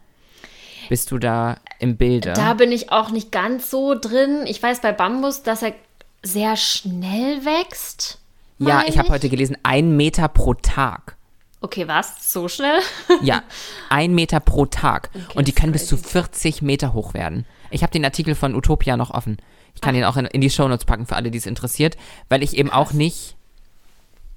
Bist 0.88 1.10
du 1.10 1.18
da 1.18 1.56
im 1.80 1.96
Bilde? 1.96 2.32
Da 2.34 2.54
bin 2.54 2.70
ich 2.70 2.92
auch 2.92 3.10
nicht 3.10 3.32
ganz 3.32 3.70
so 3.70 3.94
drin. 3.98 4.44
Ich 4.46 4.62
weiß 4.62 4.80
bei 4.80 4.92
Bambus, 4.92 5.42
dass 5.42 5.62
er 5.62 5.74
sehr 6.22 6.56
schnell 6.56 7.44
wächst. 7.44 8.18
ja, 8.58 8.76
meine 8.76 8.88
ich 8.88 8.98
habe 8.98 9.08
heute 9.08 9.28
gelesen, 9.28 9.58
ein 9.62 9.96
Meter 9.96 10.28
pro 10.28 10.54
Tag. 10.54 11.16
Okay, 11.60 11.88
was? 11.88 12.32
So 12.32 12.48
schnell? 12.48 12.78
Ja, 13.22 13.42
ein 13.88 14.14
Meter 14.14 14.40
pro 14.40 14.66
Tag. 14.66 15.10
Und 15.34 15.48
die 15.48 15.52
können 15.52 15.72
bis 15.72 15.86
zu 15.86 15.96
40 15.96 16.62
Meter 16.62 16.92
hoch 16.92 17.14
werden. 17.14 17.46
Ich 17.76 17.82
habe 17.82 17.92
den 17.92 18.04
Artikel 18.06 18.34
von 18.34 18.54
Utopia 18.54 18.96
noch 18.96 19.10
offen. 19.10 19.36
Ich 19.74 19.82
kann 19.82 19.94
ihn 19.94 20.04
auch 20.04 20.16
in, 20.16 20.24
in 20.24 20.40
die 20.40 20.48
Shownotes 20.48 20.86
packen 20.86 21.04
für 21.04 21.14
alle, 21.14 21.30
die 21.30 21.36
es 21.36 21.44
interessiert, 21.44 21.98
weil 22.30 22.42
ich 22.42 22.56
eben 22.56 22.70
auch 22.70 22.92
nicht. 22.92 23.36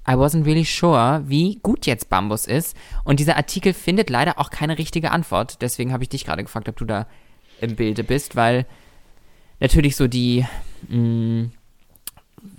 I 0.06 0.12
wasn't 0.12 0.44
really 0.44 0.64
sure, 0.64 1.22
wie 1.26 1.58
gut 1.62 1.86
jetzt 1.86 2.10
Bambus 2.10 2.46
ist. 2.46 2.76
Und 3.02 3.18
dieser 3.18 3.36
Artikel 3.36 3.72
findet 3.72 4.10
leider 4.10 4.38
auch 4.38 4.50
keine 4.50 4.76
richtige 4.76 5.10
Antwort. 5.10 5.62
Deswegen 5.62 5.92
habe 5.92 6.02
ich 6.02 6.10
dich 6.10 6.26
gerade 6.26 6.42
gefragt, 6.42 6.68
ob 6.68 6.76
du 6.76 6.84
da 6.84 7.06
im 7.62 7.76
Bilde 7.76 8.04
bist, 8.04 8.36
weil 8.36 8.66
natürlich 9.58 9.96
so 9.96 10.06
die, 10.06 10.44
mh, 10.88 11.48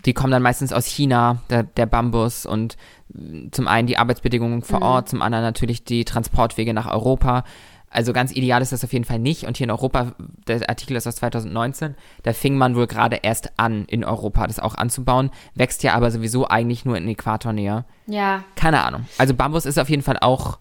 die 0.05 0.13
kommen 0.13 0.31
dann 0.31 0.43
meistens 0.43 0.73
aus 0.73 0.85
China, 0.85 1.43
der, 1.51 1.63
der 1.63 1.85
Bambus 1.85 2.47
und 2.47 2.75
mh, 3.09 3.51
zum 3.51 3.67
einen 3.67 3.85
die 3.87 3.97
Arbeitsbedingungen 3.97 4.63
vor 4.63 4.81
Ort, 4.81 5.09
zum 5.09 5.21
anderen 5.21 5.43
natürlich 5.43 5.83
die 5.83 6.05
Transportwege 6.05 6.73
nach 6.73 6.91
Europa. 6.91 7.43
Also 7.91 8.13
ganz 8.13 8.31
ideal 8.31 8.61
ist 8.61 8.71
das 8.71 8.83
auf 8.83 8.93
jeden 8.93 9.05
Fall 9.05 9.19
nicht. 9.19 9.43
Und 9.45 9.57
hier 9.57 9.65
in 9.65 9.71
Europa, 9.71 10.13
der 10.47 10.69
Artikel 10.69 10.95
ist 10.95 11.07
aus 11.07 11.15
2019, 11.17 11.95
da 12.23 12.31
fing 12.33 12.57
man 12.57 12.75
wohl 12.75 12.87
gerade 12.87 13.17
erst 13.21 13.51
an, 13.59 13.85
in 13.85 14.03
Europa 14.05 14.47
das 14.47 14.59
auch 14.59 14.75
anzubauen, 14.75 15.29
wächst 15.55 15.83
ja 15.83 15.93
aber 15.93 16.09
sowieso 16.09 16.47
eigentlich 16.47 16.85
nur 16.85 16.95
in 16.97 17.07
Äquatornähe. 17.07 17.83
Ja. 18.07 18.43
Keine 18.55 18.81
Ahnung. 18.83 19.05
Also 19.17 19.33
Bambus 19.33 19.65
ist 19.65 19.77
auf 19.77 19.89
jeden 19.89 20.03
Fall 20.03 20.17
auch 20.21 20.57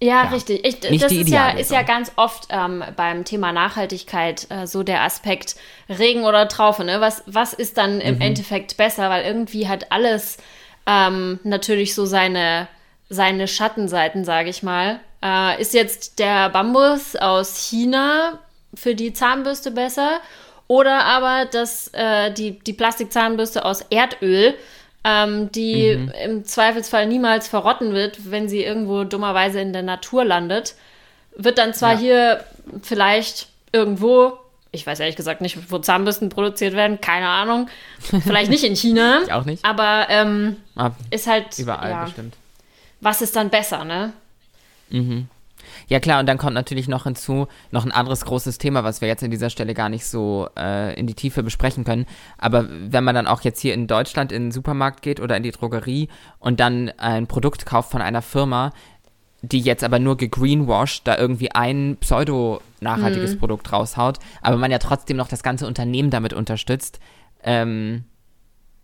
Ja, 0.00 0.22
richtig. 0.22 0.66
Ich, 0.66 0.90
Nicht 0.90 1.04
das 1.04 1.10
die 1.12 1.20
ist 1.20 1.28
ja, 1.30 1.50
ist 1.50 1.70
ja 1.70 1.82
ganz 1.82 2.10
oft 2.16 2.48
ähm, 2.50 2.82
beim 2.96 3.24
Thema 3.24 3.52
Nachhaltigkeit 3.52 4.46
äh, 4.50 4.66
so 4.66 4.82
der 4.82 5.02
Aspekt 5.02 5.54
Regen 5.88 6.24
oder 6.24 6.48
Traufe. 6.48 6.84
Ne? 6.84 7.00
Was, 7.00 7.22
was 7.26 7.52
ist 7.52 7.78
dann 7.78 7.94
Mhm. 7.96 8.00
im 8.02 8.20
Endeffekt 8.20 8.76
besser? 8.76 9.08
Weil 9.08 9.24
irgendwie 9.24 9.68
hat 9.68 9.92
alles 9.92 10.36
ähm, 10.86 11.38
natürlich 11.44 11.94
so 11.94 12.04
seine, 12.06 12.66
seine 13.08 13.46
Schattenseiten, 13.48 14.24
sage 14.24 14.50
ich 14.50 14.62
mal. 14.62 15.00
Äh, 15.22 15.60
ist 15.60 15.74
jetzt 15.74 16.18
der 16.18 16.48
Bambus 16.50 17.16
aus 17.16 17.56
China 17.68 18.38
für 18.74 18.94
die 18.94 19.12
Zahnbürste 19.12 19.70
besser? 19.70 20.20
Oder 20.66 21.04
aber 21.04 21.44
das, 21.44 21.88
äh, 21.92 22.32
die, 22.32 22.58
die 22.58 22.72
Plastikzahnbürste 22.72 23.64
aus 23.64 23.82
Erdöl, 23.90 24.54
ähm, 25.04 25.52
die 25.52 25.96
Mhm. 25.96 26.12
im 26.24 26.44
Zweifelsfall 26.46 27.06
niemals 27.06 27.46
verrotten 27.48 27.92
wird, 27.92 28.30
wenn 28.30 28.48
sie 28.48 28.64
irgendwo 28.64 29.04
dummerweise 29.04 29.60
in 29.60 29.72
der 29.74 29.82
Natur 29.82 30.24
landet, 30.24 30.74
wird 31.36 31.58
dann 31.58 31.74
zwar 31.74 31.92
Ja. 31.94 31.98
hier 31.98 32.44
vielleicht 32.82 33.48
irgendwo, 33.72 34.38
ich 34.72 34.86
weiß 34.86 35.00
ehrlich 35.00 35.16
gesagt 35.16 35.42
nicht, 35.42 35.70
wo 35.70 35.78
Zahnbürsten 35.78 36.30
produziert 36.30 36.72
werden, 36.74 37.00
keine 37.02 37.28
Ahnung, 37.28 37.68
vielleicht 38.22 38.50
nicht 38.50 38.64
in 38.64 38.74
China, 38.76 39.20
Ich 39.26 39.32
auch 39.32 39.44
nicht. 39.44 39.62
aber 39.64 40.06
ähm, 40.08 40.56
Ah, 40.76 40.92
ist 41.10 41.26
halt, 41.26 41.58
überall 41.58 41.90
ja, 41.90 42.04
bestimmt. 42.04 42.34
Was 43.04 43.22
ist 43.22 43.36
dann 43.36 43.50
besser, 43.50 43.84
ne? 43.84 44.12
Ja 45.88 46.00
klar, 46.00 46.20
und 46.20 46.26
dann 46.26 46.38
kommt 46.38 46.54
natürlich 46.54 46.88
noch 46.88 47.04
hinzu 47.04 47.46
noch 47.70 47.84
ein 47.84 47.92
anderes 47.92 48.24
großes 48.24 48.58
Thema, 48.58 48.84
was 48.84 49.00
wir 49.00 49.08
jetzt 49.08 49.22
an 49.22 49.30
dieser 49.30 49.50
Stelle 49.50 49.74
gar 49.74 49.88
nicht 49.88 50.06
so 50.06 50.48
äh, 50.58 50.98
in 50.98 51.06
die 51.06 51.14
Tiefe 51.14 51.42
besprechen 51.42 51.84
können. 51.84 52.06
Aber 52.38 52.66
wenn 52.68 53.04
man 53.04 53.14
dann 53.14 53.26
auch 53.26 53.42
jetzt 53.42 53.60
hier 53.60 53.74
in 53.74 53.86
Deutschland 53.86 54.32
in 54.32 54.44
den 54.44 54.52
Supermarkt 54.52 55.02
geht 55.02 55.20
oder 55.20 55.36
in 55.36 55.42
die 55.42 55.50
Drogerie 55.52 56.08
und 56.38 56.60
dann 56.60 56.90
ein 56.98 57.26
Produkt 57.26 57.66
kauft 57.66 57.90
von 57.90 58.02
einer 58.02 58.22
Firma, 58.22 58.72
die 59.42 59.60
jetzt 59.60 59.84
aber 59.84 59.98
nur 59.98 60.16
gegreenwashed, 60.16 61.02
da 61.06 61.18
irgendwie 61.18 61.50
ein 61.52 61.98
pseudo-nachhaltiges 62.00 63.38
Produkt 63.38 63.70
raushaut, 63.72 64.18
aber 64.40 64.56
man 64.56 64.70
ja 64.70 64.78
trotzdem 64.78 65.18
noch 65.18 65.28
das 65.28 65.42
ganze 65.42 65.66
Unternehmen 65.66 66.10
damit 66.10 66.32
unterstützt, 66.32 66.98
ähm, 67.42 68.04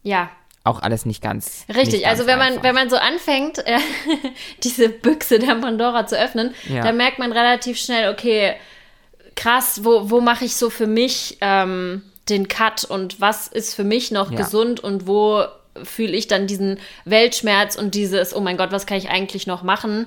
Ja, 0.03 0.31
auch 0.65 0.83
alles 0.83 1.07
nicht 1.07 1.23
ganz. 1.23 1.65
Richtig, 1.69 1.93
nicht 1.93 2.03
ganz 2.05 2.19
also 2.21 2.27
wenn 2.27 2.39
man, 2.39 2.63
wenn 2.63 2.75
man 2.75 2.91
so 2.91 2.97
anfängt, 2.97 3.59
äh, 3.67 3.79
diese 4.63 4.89
Büchse 4.89 5.39
der 5.39 5.55
Pandora 5.55 6.07
zu 6.07 6.19
öffnen, 6.19 6.55
Ja. 6.69 6.83
dann 6.83 6.97
merkt 6.97 7.19
man 7.19 7.33
relativ 7.33 7.79
schnell, 7.79 8.13
okay, 8.13 8.55
krass, 9.37 9.81
wo, 9.85 10.11
wo 10.11 10.21
mache 10.21 10.45
ich 10.45 10.57
so 10.57 10.71
für 10.71 10.87
mich 10.87 11.39
ähm, 11.41 12.03
den 12.29 12.49
Cut 12.49 12.85
und 12.85 13.21
was 13.21 13.49
ist 13.49 13.75
für 13.75 13.85
mich 13.85 14.11
noch 14.11 14.31
Ja. 14.31 14.37
gesund 14.37 14.81
und 14.81 15.07
wo 15.07 15.45
fühle 15.83 16.13
ich 16.13 16.27
dann 16.29 16.47
diesen 16.47 16.79
Weltschmerz 17.05 17.77
und 17.77 17.95
dieses, 17.95 18.35
oh 18.35 18.41
mein 18.41 18.57
Gott, 18.57 18.71
was 18.73 18.87
kann 18.87 18.99
ich 18.99 19.09
eigentlich 19.09 19.47
noch 19.47 19.63
machen? 19.63 20.07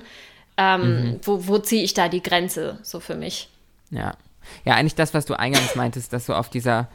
Ähm, 0.56 0.80
Mhm. 1.14 1.20
Wo, 1.24 1.48
wo 1.48 1.58
ziehe 1.58 1.82
ich 1.82 1.94
da 1.94 2.08
die 2.08 2.22
Grenze 2.22 2.78
so 2.82 3.00
für 3.00 3.16
mich? 3.16 3.48
Ja. 3.90 4.14
Ja, 4.64 4.74
eigentlich 4.74 4.94
das, 4.94 5.14
was 5.14 5.24
du 5.26 5.34
eingangs 5.38 5.74
meintest, 5.74 6.12
dass 6.12 6.26
so 6.26 6.34
auf 6.34 6.48
dieser, 6.50 6.86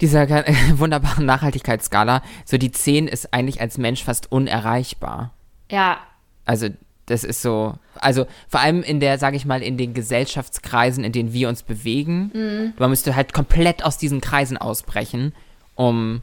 dieser 0.00 0.26
ga- 0.26 0.44
wunderbaren 0.74 1.26
Nachhaltigkeitsskala, 1.26 2.22
so 2.44 2.56
die 2.58 2.70
10 2.72 3.08
ist 3.08 3.32
eigentlich 3.34 3.60
als 3.60 3.78
Mensch 3.78 4.02
fast 4.04 4.30
unerreichbar. 4.32 5.32
Ja, 5.70 5.98
Also, 6.46 6.68
das 7.06 7.24
ist 7.24 7.42
so, 7.42 7.74
also 7.96 8.26
vor 8.48 8.60
allem 8.60 8.82
in 8.84 9.00
der, 9.00 9.18
sage 9.18 9.36
ich 9.36 9.44
mal, 9.44 9.62
in 9.62 9.76
den 9.76 9.94
Gesellschaftskreisen, 9.94 11.02
in 11.02 11.10
denen 11.12 11.32
wir 11.32 11.48
uns 11.48 11.62
bewegen, 11.64 12.72
man 12.78 12.90
müsste 12.90 13.16
halt 13.16 13.32
komplett 13.32 13.84
aus 13.84 13.98
diesen 13.98 14.20
Kreisen 14.20 14.56
ausbrechen, 14.56 15.32
um, 15.74 16.22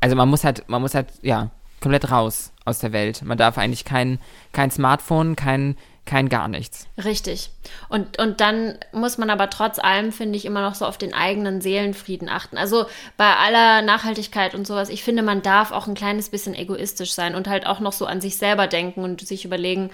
also 0.00 0.16
man 0.16 0.28
muss 0.28 0.42
halt, 0.44 0.68
man 0.68 0.80
muss 0.82 0.94
halt, 0.94 1.08
ja, 1.22 1.50
komplett 1.80 2.10
raus 2.10 2.52
aus 2.64 2.80
der 2.80 2.92
Welt. 2.92 3.22
Man 3.22 3.38
darf 3.38 3.56
eigentlich 3.56 3.84
kein, 3.84 4.18
kein 4.52 4.70
Smartphone, 4.72 5.36
kein, 5.36 5.76
kein 6.08 6.30
gar 6.30 6.48
nichts. 6.48 6.88
Richtig. 7.04 7.50
Und, 7.90 8.18
und 8.18 8.40
dann 8.40 8.78
muss 8.92 9.18
man 9.18 9.28
aber 9.28 9.50
trotz 9.50 9.78
allem, 9.78 10.10
finde 10.10 10.38
ich, 10.38 10.46
immer 10.46 10.62
noch 10.62 10.74
so 10.74 10.86
auf 10.86 10.96
den 10.96 11.12
eigenen 11.12 11.60
Seelenfrieden 11.60 12.30
achten. 12.30 12.56
Also 12.56 12.86
bei 13.18 13.36
aller 13.36 13.82
Nachhaltigkeit 13.82 14.54
und 14.54 14.66
sowas, 14.66 14.88
ich 14.88 15.04
finde, 15.04 15.22
man 15.22 15.42
darf 15.42 15.70
auch 15.70 15.86
ein 15.86 15.94
kleines 15.94 16.30
bisschen 16.30 16.54
egoistisch 16.54 17.12
sein 17.12 17.34
und 17.34 17.46
halt 17.46 17.66
auch 17.66 17.78
noch 17.80 17.92
so 17.92 18.06
an 18.06 18.22
sich 18.22 18.38
selber 18.38 18.66
denken 18.66 19.04
und 19.04 19.20
sich 19.20 19.44
überlegen, 19.44 19.90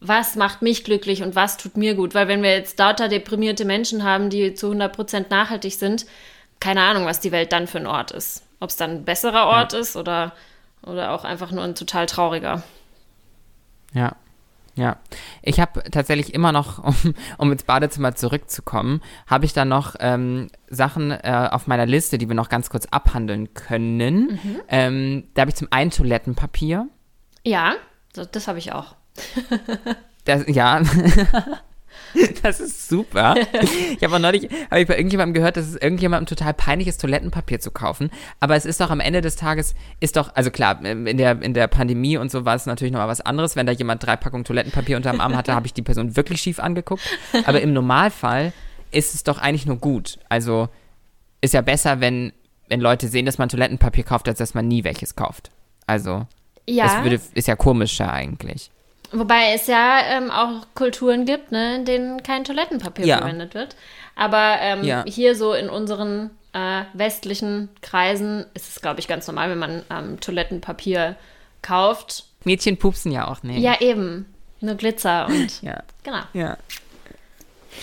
was 0.00 0.36
macht 0.36 0.62
mich 0.62 0.84
glücklich 0.84 1.24
und 1.24 1.34
was 1.34 1.56
tut 1.56 1.76
mir 1.76 1.96
gut. 1.96 2.14
Weil 2.14 2.28
wenn 2.28 2.42
wir 2.44 2.52
jetzt 2.52 2.78
lauter 2.78 3.08
deprimierte 3.08 3.64
Menschen 3.64 4.04
haben, 4.04 4.30
die 4.30 4.54
zu 4.54 4.70
100% 4.70 5.26
nachhaltig 5.28 5.74
sind, 5.74 6.06
keine 6.60 6.82
Ahnung, 6.82 7.04
was 7.04 7.18
die 7.18 7.32
Welt 7.32 7.52
dann 7.52 7.66
für 7.66 7.78
ein 7.78 7.86
Ort 7.88 8.12
ist. 8.12 8.44
Ob 8.60 8.70
es 8.70 8.76
dann 8.76 8.90
ein 8.90 9.04
besserer 9.04 9.46
Ort 9.46 9.72
ist 9.72 9.96
oder, 9.96 10.32
oder 10.82 11.10
auch 11.10 11.24
einfach 11.24 11.50
nur 11.50 11.64
ein 11.64 11.74
total 11.74 12.06
trauriger. 12.06 12.62
Ja, 13.92 14.14
ja. 14.78 14.96
Ich 15.42 15.60
habe 15.60 15.82
tatsächlich 15.90 16.32
immer 16.34 16.52
noch, 16.52 16.78
um, 16.84 17.14
um 17.36 17.52
ins 17.52 17.64
Badezimmer 17.64 18.14
zurückzukommen, 18.14 19.02
habe 19.26 19.44
ich 19.44 19.52
da 19.52 19.64
noch 19.64 19.96
ähm, 20.00 20.48
Sachen 20.68 21.10
äh, 21.10 21.48
auf 21.50 21.66
meiner 21.66 21.86
Liste, 21.86 22.18
die 22.18 22.28
wir 22.28 22.34
noch 22.34 22.48
ganz 22.48 22.70
kurz 22.70 22.86
abhandeln 22.86 23.54
können. 23.54 24.38
Ähm, 24.68 25.28
da 25.34 25.42
habe 25.42 25.50
ich 25.50 25.56
zum 25.56 25.68
einen 25.70 25.90
Toilettenpapier. 25.90 26.88
Ja, 27.44 27.74
das, 28.12 28.30
das 28.30 28.48
habe 28.48 28.58
ich 28.58 28.72
auch. 28.72 28.94
Das, 30.24 30.44
ja. 30.46 30.82
Das 32.42 32.60
ist 32.60 32.88
super. 32.88 33.34
Ich 33.96 34.02
habe 34.02 34.14
auch 34.14 34.18
neulich 34.20 34.48
hab 34.70 34.78
ich 34.78 34.86
bei 34.86 34.96
irgendjemandem 34.96 35.34
gehört, 35.34 35.56
dass 35.56 35.66
es 35.66 35.76
irgendjemandem 35.76 36.26
total 36.26 36.54
peinlich 36.54 36.88
ist, 36.88 37.00
Toilettenpapier 37.00 37.60
zu 37.60 37.70
kaufen. 37.70 38.10
Aber 38.40 38.56
es 38.56 38.64
ist 38.64 38.80
doch 38.80 38.90
am 38.90 39.00
Ende 39.00 39.20
des 39.20 39.36
Tages, 39.36 39.74
ist 40.00 40.16
doch, 40.16 40.34
also 40.34 40.50
klar, 40.50 40.84
in 40.84 41.16
der, 41.16 41.42
in 41.42 41.54
der 41.54 41.66
Pandemie 41.66 42.16
und 42.16 42.30
so 42.30 42.44
war 42.44 42.54
es 42.54 42.66
natürlich 42.66 42.92
nochmal 42.92 43.08
was 43.08 43.20
anderes. 43.20 43.56
Wenn 43.56 43.66
da 43.66 43.72
jemand 43.72 44.04
drei 44.04 44.16
Packungen 44.16 44.44
Toilettenpapier 44.44 44.96
unterm 44.96 45.20
Arm 45.20 45.36
hatte, 45.36 45.54
habe 45.54 45.66
ich 45.66 45.74
die 45.74 45.82
Person 45.82 46.16
wirklich 46.16 46.40
schief 46.40 46.60
angeguckt. 46.60 47.02
Aber 47.44 47.60
im 47.60 47.72
Normalfall 47.72 48.52
ist 48.90 49.14
es 49.14 49.24
doch 49.24 49.38
eigentlich 49.38 49.66
nur 49.66 49.76
gut. 49.76 50.18
Also 50.28 50.68
ist 51.40 51.54
ja 51.54 51.60
besser, 51.60 52.00
wenn, 52.00 52.32
wenn 52.68 52.80
Leute 52.80 53.08
sehen, 53.08 53.26
dass 53.26 53.38
man 53.38 53.48
Toilettenpapier 53.48 54.04
kauft, 54.04 54.28
als 54.28 54.38
dass 54.38 54.54
man 54.54 54.66
nie 54.68 54.84
welches 54.84 55.14
kauft. 55.16 55.50
Also, 55.86 56.26
Ja. 56.66 56.84
das 56.84 57.02
würde, 57.04 57.20
ist 57.34 57.48
ja 57.48 57.56
komischer 57.56 58.12
eigentlich. 58.12 58.70
Wobei 59.12 59.52
es 59.54 59.66
ja 59.66 60.00
ähm, 60.10 60.30
auch 60.30 60.66
Kulturen 60.74 61.24
gibt, 61.24 61.50
ne, 61.52 61.76
in 61.76 61.84
denen 61.84 62.22
kein 62.22 62.44
Toilettenpapier 62.44 63.06
Ja. 63.06 63.18
verwendet 63.18 63.54
wird. 63.54 63.74
Aber 64.16 64.56
ähm, 64.60 64.84
Ja. 64.84 65.04
hier 65.06 65.34
so 65.34 65.54
in 65.54 65.70
unseren 65.70 66.30
äh, 66.52 66.82
westlichen 66.92 67.68
Kreisen 67.82 68.44
ist 68.54 68.68
es, 68.68 68.80
glaube 68.82 69.00
ich, 69.00 69.08
ganz 69.08 69.26
normal, 69.26 69.50
wenn 69.50 69.58
man 69.58 69.82
ähm, 69.90 70.20
Toilettenpapier 70.20 71.16
kauft. 71.62 72.24
Mädchen 72.44 72.76
pupsen 72.78 73.12
ja 73.12 73.28
auch 73.28 73.42
nicht. 73.42 73.60
Ja, 73.60 73.80
eben. 73.80 74.26
Nur 74.60 74.74
Glitzer 74.74 75.26
und 75.26 75.62
Ja. 75.62 75.82
genau. 76.02 76.20
Ja. 76.34 76.56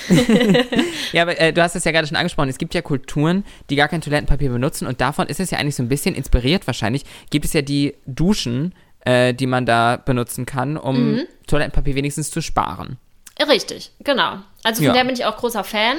ja, 1.13 1.21
aber 1.21 1.39
äh, 1.39 1.53
du 1.53 1.61
hast 1.61 1.75
es 1.75 1.83
ja 1.85 1.91
gerade 1.91 2.07
schon 2.07 2.17
angesprochen. 2.17 2.49
Es 2.49 2.57
gibt 2.57 2.73
ja 2.73 2.81
Kulturen, 2.81 3.45
die 3.69 3.75
gar 3.75 3.87
kein 3.87 4.01
Toilettenpapier 4.01 4.49
benutzen 4.49 4.87
und 4.87 4.99
davon 5.01 5.27
ist 5.27 5.39
es 5.39 5.51
ja 5.51 5.57
eigentlich 5.57 5.75
so 5.75 5.83
ein 5.83 5.89
bisschen 5.89 6.15
inspiriert 6.15 6.67
wahrscheinlich. 6.67 7.05
Gibt 7.29 7.45
es 7.45 7.53
ja 7.53 7.61
die 7.61 7.95
Duschen, 8.05 8.73
äh, 9.05 9.33
die 9.33 9.47
man 9.47 9.65
da 9.65 9.97
benutzen 9.97 10.45
kann, 10.45 10.77
um 10.77 11.13
Mhm. 11.13 11.27
Toilettenpapier 11.47 11.95
wenigstens 11.95 12.29
zu 12.31 12.41
sparen. 12.41 12.97
Richtig, 13.47 13.91
genau. 14.03 14.39
Also 14.63 14.77
von 14.77 14.85
Ja. 14.87 14.93
der 14.93 15.03
bin 15.05 15.13
ich 15.13 15.25
auch 15.25 15.37
großer 15.37 15.63
Fan. 15.63 15.97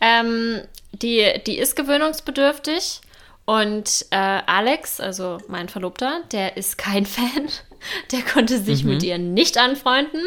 Ähm, 0.00 0.60
die, 0.92 1.26
die 1.46 1.58
ist 1.58 1.76
gewöhnungsbedürftig. 1.76 3.00
Und 3.46 4.06
äh, 4.10 4.16
Alex, 4.46 5.00
also 5.00 5.38
mein 5.48 5.68
Verlobter, 5.68 6.20
der 6.32 6.56
ist 6.56 6.78
kein 6.78 7.06
Fan. 7.16 7.48
Der 8.12 8.20
konnte 8.22 8.58
sich 8.58 8.84
Mhm. 8.84 8.90
mit 8.90 9.02
ihr 9.02 9.18
nicht 9.18 9.58
anfreunden. 9.58 10.20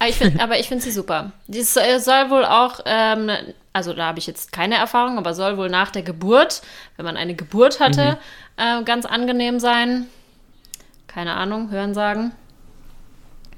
Aber 0.00 0.08
ich 0.10 0.16
finde 0.16 0.38
find 0.64 0.82
sie 0.82 0.90
super. 0.92 1.32
Die 1.46 1.58
äh, 1.60 1.98
soll 1.98 2.30
wohl 2.30 2.44
auch, 2.44 2.80
ähm, 2.84 3.30
also 3.72 3.92
da 3.94 4.06
habe 4.06 4.18
ich 4.18 4.26
jetzt 4.26 4.52
keine 4.52 4.76
Erfahrung, 4.76 5.18
aber 5.18 5.34
soll 5.34 5.56
wohl 5.56 5.68
nach 5.70 5.90
der 5.90 6.02
Geburt, 6.02 6.62
wenn 6.96 7.04
man 7.06 7.16
eine 7.16 7.34
Geburt 7.34 7.80
hatte, 7.80 8.18
Mhm. 8.58 8.80
äh, 8.80 8.82
ganz 8.84 9.06
angenehm 9.06 9.58
sein. 9.60 10.06
Keine 11.08 11.34
Ahnung, 11.34 11.70
hören 11.70 11.94
sagen. 11.94 12.32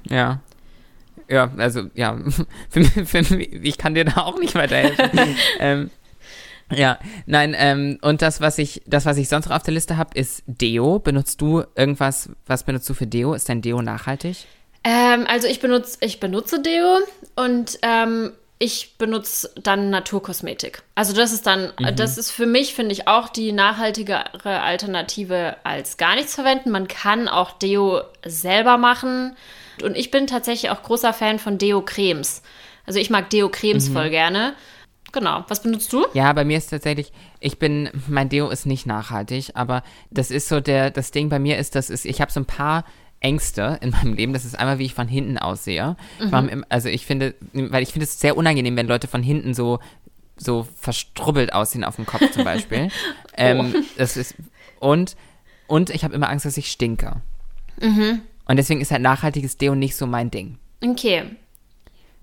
Ja. 0.09 0.39
Ja, 1.29 1.51
also, 1.57 1.83
ja, 1.93 2.17
für, 2.69 2.83
für, 2.83 3.35
ich 3.39 3.77
kann 3.77 3.93
dir 3.93 4.05
da 4.05 4.21
auch 4.21 4.39
nicht 4.39 4.55
weiterhelfen. 4.55 5.35
ähm, 5.59 5.91
ja, 6.71 6.97
nein, 7.25 7.55
ähm, 7.57 7.99
und 8.01 8.21
das, 8.21 8.41
was 8.41 8.57
ich, 8.57 8.81
das, 8.85 9.05
was 9.05 9.17
ich 9.17 9.29
sonst 9.29 9.47
noch 9.47 9.55
auf 9.55 9.63
der 9.63 9.73
Liste 9.73 9.97
habe, 9.97 10.17
ist 10.17 10.43
Deo. 10.47 10.99
Benutzt 10.99 11.41
du 11.41 11.63
irgendwas, 11.75 12.29
was 12.47 12.63
benutzt 12.63 12.89
du 12.89 12.93
für 12.93 13.07
Deo? 13.07 13.33
Ist 13.33 13.49
dein 13.49 13.61
Deo 13.61 13.81
nachhaltig? 13.81 14.45
Ähm, 14.83 15.25
also 15.27 15.47
ich 15.47 15.59
benutze, 15.59 15.97
ich 16.01 16.19
benutze 16.19 16.61
Deo 16.61 16.99
und 17.35 17.77
ähm, 17.83 18.31
ich 18.61 18.97
benutze 18.99 19.49
dann 19.55 19.89
Naturkosmetik. 19.89 20.83
Also 20.93 21.13
das 21.13 21.33
ist 21.33 21.47
dann, 21.47 21.73
das 21.95 22.19
ist 22.19 22.29
für 22.29 22.45
mich, 22.45 22.75
finde 22.75 22.91
ich, 22.91 23.07
auch 23.07 23.27
die 23.29 23.53
nachhaltigere 23.53 24.61
Alternative 24.61 25.55
als 25.63 25.97
gar 25.97 26.13
nichts 26.13 26.35
verwenden. 26.35 26.69
Man 26.69 26.87
kann 26.87 27.27
auch 27.27 27.53
Deo 27.53 28.01
selber 28.23 28.77
machen. 28.77 29.35
Und 29.83 29.97
ich 29.97 30.11
bin 30.11 30.27
tatsächlich 30.27 30.69
auch 30.69 30.83
großer 30.83 31.11
Fan 31.11 31.39
von 31.39 31.57
Deo-Cremes. 31.57 32.43
Also 32.85 32.99
ich 32.99 33.09
mag 33.09 33.31
Deo-Cremes 33.31 33.89
voll 33.89 34.11
gerne. 34.11 34.53
Genau. 35.11 35.43
Was 35.47 35.63
benutzt 35.63 35.91
du? 35.91 36.05
Ja, 36.13 36.31
bei 36.31 36.45
mir 36.45 36.59
ist 36.59 36.69
tatsächlich, 36.69 37.11
ich 37.39 37.57
bin, 37.57 37.89
mein 38.07 38.29
Deo 38.29 38.49
ist 38.49 38.67
nicht 38.67 38.85
nachhaltig, 38.85 39.49
aber 39.55 39.81
das 40.11 40.29
ist 40.29 40.47
so 40.47 40.59
der, 40.61 40.91
das 40.91 41.09
Ding 41.09 41.29
bei 41.29 41.39
mir 41.39 41.57
ist, 41.57 41.73
das 41.73 41.89
ist, 41.89 42.05
ich 42.05 42.21
habe 42.21 42.31
so 42.31 42.39
ein 42.39 42.45
paar 42.45 42.85
Ängste 43.21 43.77
in 43.81 43.91
meinem 43.91 44.13
Leben. 44.13 44.33
Das 44.33 44.43
ist 44.45 44.59
einmal, 44.59 44.77
wie 44.79 44.85
ich 44.85 44.93
von 44.93 45.07
hinten 45.07 45.37
aussehe. 45.37 45.95
Ich 46.19 46.29
mach 46.31 46.41
mir 46.41 46.51
im- 46.51 46.65
also 46.69 46.89
ich 46.89 47.05
finde, 47.05 47.33
weil 47.53 47.83
ich 47.83 47.93
finde 47.93 48.03
es 48.05 48.19
sehr 48.19 48.35
unangenehm, 48.35 48.75
wenn 48.75 48.87
Leute 48.87 49.07
von 49.07 49.23
hinten 49.23 49.53
so 49.53 49.79
so 50.37 50.67
verstrubbelt 50.75 51.53
aussehen 51.53 51.83
auf 51.83 51.97
dem 51.97 52.05
Kopf 52.07 52.31
zum 52.31 52.43
Beispiel. 52.43 52.89
ähm, 53.37 53.73
das 53.97 54.17
ist 54.17 54.35
und 54.79 55.15
und 55.67 55.89
ich 55.91 56.03
habe 56.03 56.13
immer 56.15 56.29
Angst, 56.29 56.45
dass 56.45 56.57
ich 56.57 56.69
stinke. 56.71 57.21
Und 58.45 58.57
deswegen 58.57 58.81
ist 58.81 58.91
halt 58.91 59.01
nachhaltiges 59.01 59.57
Deo 59.57 59.75
nicht 59.75 59.95
so 59.95 60.05
mein 60.07 60.29
Ding. 60.31 60.57
Okay. 60.83 61.23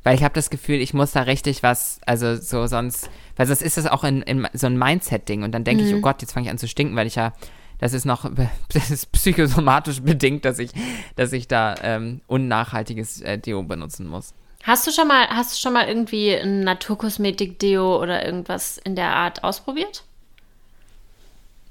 Weil 0.04 0.14
ich 0.16 0.22
habe 0.22 0.34
das 0.34 0.50
Gefühl, 0.50 0.80
ich 0.80 0.94
muss 0.94 1.12
da 1.12 1.22
richtig 1.22 1.62
was, 1.62 2.00
also 2.06 2.36
so 2.36 2.66
sonst, 2.66 3.08
weil 3.36 3.46
sonst 3.46 3.62
ist 3.62 3.76
das 3.76 3.86
auch 3.86 4.04
in, 4.04 4.22
in 4.22 4.46
so 4.52 4.66
ein 4.66 4.78
Mindset-Ding 4.78 5.42
und 5.42 5.52
dann 5.52 5.64
denke 5.64 5.84
ich, 5.84 5.94
oh 5.94 6.00
Gott, 6.00 6.22
jetzt 6.22 6.32
fange 6.32 6.46
ich 6.46 6.50
an 6.50 6.58
zu 6.58 6.68
stinken, 6.68 6.96
weil 6.96 7.06
ich 7.06 7.16
ja, 7.16 7.32
das 7.78 7.92
ist 7.92 8.04
noch, 8.04 8.30
das 8.72 8.90
ist 8.90 9.12
psychosomatisch 9.12 10.02
bedingt, 10.02 10.44
dass 10.44 10.58
ich, 10.58 10.70
dass 11.16 11.32
ich 11.32 11.48
da 11.48 11.74
ähm, 11.82 12.20
unnachhaltiges 12.26 13.20
äh, 13.22 13.38
Deo 13.38 13.62
benutzen 13.62 14.06
muss. 14.06 14.34
Hast 14.64 14.86
du 14.86 14.90
schon 14.90 15.08
mal, 15.08 15.28
hast 15.28 15.54
du 15.54 15.60
schon 15.60 15.72
mal 15.72 15.88
irgendwie 15.88 16.34
ein 16.34 16.60
Naturkosmetik-Deo 16.60 18.02
oder 18.02 18.24
irgendwas 18.24 18.78
in 18.78 18.96
der 18.96 19.14
Art 19.14 19.44
ausprobiert? 19.44 20.04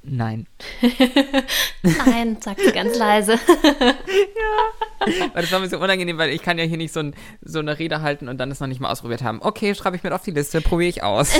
Nein. 0.09 0.47
Nein, 1.81 2.37
sagt 2.39 2.61
sie 2.61 2.71
ganz 2.71 2.97
leise. 2.97 3.33
Weil 5.33 5.41
das 5.41 5.51
war 5.51 5.59
mir 5.59 5.67
so 5.67 5.77
unangenehm, 5.77 6.17
weil 6.17 6.29
ich 6.31 6.41
kann 6.41 6.57
ja 6.57 6.63
hier 6.63 6.77
nicht 6.77 6.93
so, 6.93 7.01
ein, 7.01 7.13
so 7.41 7.59
eine 7.59 7.77
Rede 7.77 8.01
halten 8.01 8.29
und 8.29 8.37
dann 8.37 8.49
das 8.49 8.59
noch 8.59 8.67
nicht 8.67 8.79
mal 8.79 8.89
ausprobiert 8.89 9.21
haben. 9.21 9.41
Okay, 9.41 9.75
schreibe 9.75 9.95
ich 9.95 10.03
mit 10.03 10.13
auf 10.13 10.23
die 10.23 10.31
Liste, 10.31 10.61
probiere 10.61 10.89
ich 10.89 11.03
aus. 11.03 11.33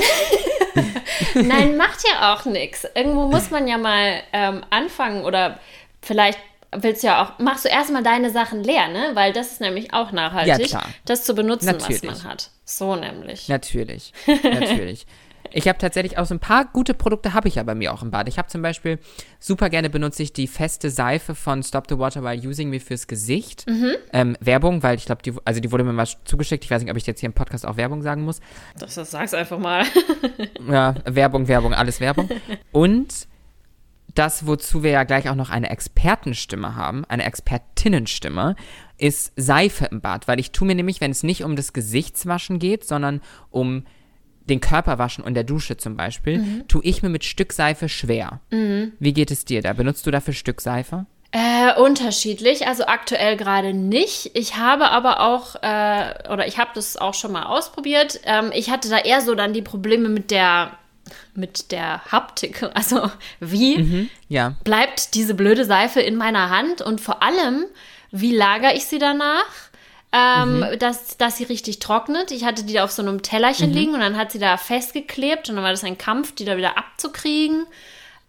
Nein, 1.35 1.77
macht 1.77 1.99
ja 2.07 2.33
auch 2.35 2.45
nichts. 2.45 2.85
Irgendwo 2.95 3.27
muss 3.27 3.49
man 3.51 3.67
ja 3.67 3.77
mal 3.77 4.21
ähm, 4.33 4.63
anfangen 4.69 5.23
oder 5.25 5.59
vielleicht 6.01 6.39
willst 6.71 7.03
du 7.03 7.07
ja 7.07 7.23
auch, 7.23 7.39
machst 7.39 7.65
du 7.65 7.69
erstmal 7.69 8.03
deine 8.03 8.29
Sachen 8.29 8.63
leer, 8.63 8.87
ne? 8.89 9.11
Weil 9.13 9.33
das 9.33 9.51
ist 9.53 9.61
nämlich 9.61 9.93
auch 9.93 10.11
nachhaltig, 10.11 10.59
Ja, 10.59 10.79
klar. 10.79 10.89
das 11.05 11.23
zu 11.23 11.33
benutzen, 11.33 11.65
Natürlich. 11.67 12.03
was 12.03 12.23
man 12.23 12.31
hat. 12.31 12.49
So 12.65 12.95
nämlich. 12.95 13.47
Natürlich, 13.47 14.11
natürlich. 14.43 15.05
Ich 15.51 15.67
habe 15.67 15.77
tatsächlich 15.77 16.17
auch 16.17 16.25
so 16.25 16.35
ein 16.35 16.39
paar 16.39 16.65
gute 16.65 16.93
Produkte 16.93 17.33
habe 17.33 17.47
ich 17.47 17.55
ja 17.55 17.63
bei 17.63 17.75
mir 17.75 17.93
auch 17.93 18.01
im 18.01 18.11
Bad. 18.11 18.27
Ich 18.27 18.37
habe 18.37 18.47
zum 18.47 18.61
Beispiel 18.61 18.99
super 19.39 19.69
gerne 19.69 19.89
benutze 19.89 20.23
ich 20.23 20.33
die 20.33 20.47
feste 20.47 20.89
Seife 20.89 21.35
von 21.35 21.63
Stop 21.63 21.85
the 21.89 21.97
Water 21.97 22.23
While 22.23 22.47
Using 22.47 22.69
Me 22.69 22.79
fürs 22.79 23.07
Gesicht. 23.07 23.65
Ähm, 24.13 24.37
Werbung, 24.39 24.83
weil 24.83 24.97
ich 24.97 25.05
glaube, 25.05 25.21
die, 25.21 25.33
also 25.45 25.59
die 25.59 25.71
wurde 25.71 25.83
mir 25.83 25.93
mal 25.93 26.07
zugeschickt. 26.25 26.63
Ich 26.63 26.71
weiß 26.71 26.81
nicht, 26.81 26.91
ob 26.91 26.97
ich 26.97 27.05
jetzt 27.05 27.19
hier 27.19 27.27
im 27.27 27.33
Podcast 27.33 27.65
auch 27.65 27.77
Werbung 27.77 28.01
sagen 28.01 28.23
muss. 28.23 28.39
Das, 28.77 28.95
das 28.95 29.11
sag's 29.11 29.33
einfach 29.33 29.59
mal. 29.59 29.83
Ja, 30.67 30.95
Werbung, 31.05 31.47
Werbung, 31.47 31.73
alles 31.73 31.99
Werbung. 31.99 32.29
Und 32.71 33.27
das, 34.17 34.47
wozu 34.47 34.83
wir 34.83 34.91
ja 34.91 35.03
gleich 35.03 35.29
auch 35.29 35.35
noch 35.35 35.49
eine 35.49 35.69
Expertenstimme 35.69 36.75
haben, 36.75 37.05
eine 37.05 37.23
Expertinnenstimme, 37.25 38.55
ist 38.97 39.33
Seife 39.35 39.85
im 39.85 40.01
Bad. 40.01 40.27
Weil 40.27 40.39
ich 40.39 40.51
tue 40.51 40.67
mir 40.67 40.75
nämlich, 40.75 41.01
wenn 41.01 41.11
es 41.11 41.23
nicht 41.23 41.43
um 41.43 41.55
das 41.55 41.73
Gesichtswaschen 41.73 42.59
geht, 42.59 42.83
sondern 42.83 43.21
um 43.51 43.85
den 44.49 44.61
Körper 44.61 44.97
waschen 44.97 45.23
und 45.23 45.33
der 45.33 45.43
Dusche 45.43 45.77
zum 45.77 45.95
Beispiel, 45.97 46.63
tue 46.67 46.83
ich 46.83 47.03
mir 47.03 47.09
mit 47.09 47.23
Stück 47.23 47.53
Seife 47.53 47.89
schwer. 47.89 48.39
Wie 48.49 49.13
geht 49.13 49.31
es 49.31 49.45
dir 49.45 49.61
da? 49.61 49.73
Benutzt 49.73 50.05
du 50.07 50.11
dafür 50.11 50.33
Stück 50.33 50.61
Seife? 50.61 51.05
Äh, 51.33 51.77
unterschiedlich, 51.79 52.67
also 52.67 52.85
aktuell 52.85 53.35
gerade 53.35 53.73
nicht. 53.73 54.31
Ich 54.33 54.55
habe 54.55 54.89
aber 54.89 55.19
auch, 55.19 55.55
äh, 55.61 56.13
oder 56.31 56.47
ich 56.47 56.57
habe 56.57 56.71
das 56.73 56.95
auch 56.95 57.13
schon 57.13 57.33
mal 57.33 57.43
ausprobiert. 57.43 58.21
Ähm, 58.23 58.51
ich 58.53 58.69
hatte 58.71 58.89
da 58.89 58.97
eher 58.97 59.19
so 59.21 59.35
dann 59.35 59.51
die 59.51 59.61
Probleme 59.61 60.07
mit 60.07 60.31
der, 60.31 60.71
mit 61.35 61.71
der 61.73 62.01
Haptik. 62.11 62.63
Also 62.73 63.11
wie 63.41 64.09
Ja. 64.29 64.55
bleibt 64.63 65.15
diese 65.15 65.33
blöde 65.33 65.65
Seife 65.65 65.99
in 65.99 66.15
meiner 66.15 66.49
Hand 66.49 66.81
und 66.81 67.01
vor 67.01 67.21
allem, 67.21 67.65
wie 68.11 68.33
lagere 68.33 68.73
ich 68.75 68.85
sie 68.85 68.97
danach? 68.99 69.43
Ähm, 70.13 70.65
dass, 70.79 71.17
dass 71.17 71.37
sie 71.37 71.43
richtig 71.43 71.79
trocknet. 71.79 72.31
Ich 72.31 72.45
hatte 72.45 72.63
die 72.63 72.73
da 72.73 72.85
auf 72.85 72.91
so 72.91 73.01
einem 73.01 73.21
Tellerchen 73.21 73.73
liegen 73.73 73.93
und 73.93 73.99
dann 73.99 74.17
hat 74.17 74.31
sie 74.31 74.39
da 74.39 74.55
festgeklebt 74.55 75.49
und 75.49 75.55
dann 75.55 75.63
war 75.63 75.71
das 75.71 75.83
ein 75.83 75.97
Kampf, 75.97 76.33
die 76.33 76.45
da 76.45 76.55
wieder 76.55 76.77
abzukriegen. 76.77 77.65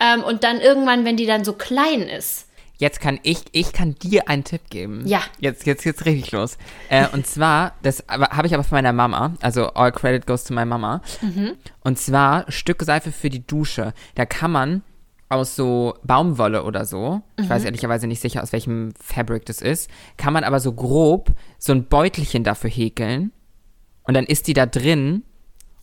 Ähm, 0.00 0.24
und 0.24 0.42
dann 0.44 0.60
irgendwann, 0.60 1.04
wenn 1.04 1.16
die 1.16 1.26
dann 1.26 1.44
so 1.44 1.52
klein 1.52 2.02
ist, 2.02 2.48
Jetzt 2.78 3.00
kann 3.00 3.18
ich, 3.24 3.42
ich 3.50 3.72
kann 3.72 3.96
dir 3.96 4.28
einen 4.28 4.44
Tipp 4.44 4.70
geben. 4.70 5.02
Ja. 5.04 5.20
Jetzt, 5.40 5.66
jetzt 5.66 5.82
geht's 5.82 6.06
richtig 6.06 6.30
los. 6.30 6.58
Äh, 6.88 7.08
und 7.08 7.26
zwar, 7.26 7.74
das 7.82 8.04
habe 8.08 8.46
ich 8.46 8.54
aber 8.54 8.62
von 8.62 8.76
meiner 8.76 8.92
Mama, 8.92 9.34
also 9.40 9.66
all 9.70 9.90
credit 9.90 10.26
goes 10.26 10.44
to 10.44 10.54
my 10.54 10.64
Mama. 10.64 11.02
Und 11.80 11.98
zwar 11.98 12.50
Stück 12.50 12.82
Seife 12.82 13.10
für 13.10 13.30
die 13.30 13.44
Dusche. 13.44 13.94
Da 14.14 14.26
kann 14.26 14.52
man 14.52 14.82
aus 15.30 15.56
so 15.56 15.94
Baumwolle 16.04 16.64
oder 16.64 16.84
so, 16.86 17.20
ich 17.38 17.48
weiß 17.48 17.64
ehrlicherweise 17.64 18.06
nicht 18.06 18.20
sicher, 18.20 18.42
aus 18.42 18.52
welchem 18.52 18.92
Fabric 18.98 19.44
das 19.46 19.60
ist, 19.60 19.90
kann 20.16 20.32
man 20.32 20.42
aber 20.44 20.58
so 20.60 20.72
grob 20.72 21.32
so 21.58 21.72
ein 21.72 21.84
Beutelchen 21.84 22.44
dafür 22.44 22.70
häkeln. 22.70 23.32
Und 24.04 24.14
dann 24.14 24.24
ist 24.24 24.46
die 24.46 24.54
da 24.54 24.64
drin 24.64 25.22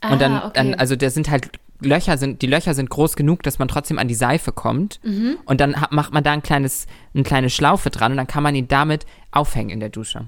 und 0.09 0.19
dann, 0.19 0.33
Ah, 0.33 0.47
okay. 0.47 0.51
dann, 0.55 0.73
also 0.75 0.95
da 0.95 1.09
sind 1.11 1.29
halt 1.29 1.49
Löcher 1.81 2.17
sind, 2.17 2.41
die 2.41 2.47
Löcher 2.47 2.73
sind 2.73 2.89
groß 2.89 3.15
genug, 3.15 3.43
dass 3.43 3.59
man 3.59 3.67
trotzdem 3.67 3.99
an 3.99 4.07
die 4.07 4.15
Seife 4.15 4.51
kommt. 4.51 4.99
Mhm. 5.03 5.37
Und 5.45 5.59
dann 5.61 5.79
ha- 5.79 5.89
macht 5.91 6.13
man 6.13 6.23
da 6.23 6.31
ein 6.31 6.41
kleines, 6.41 6.87
eine 7.13 7.23
kleine 7.23 7.49
Schlaufe 7.51 7.89
dran 7.91 8.13
und 8.13 8.17
dann 8.17 8.27
kann 8.27 8.41
man 8.43 8.55
ihn 8.55 8.67
damit 8.67 9.05
aufhängen 9.31 9.69
in 9.69 9.79
der 9.81 9.89
Dusche. 9.89 10.25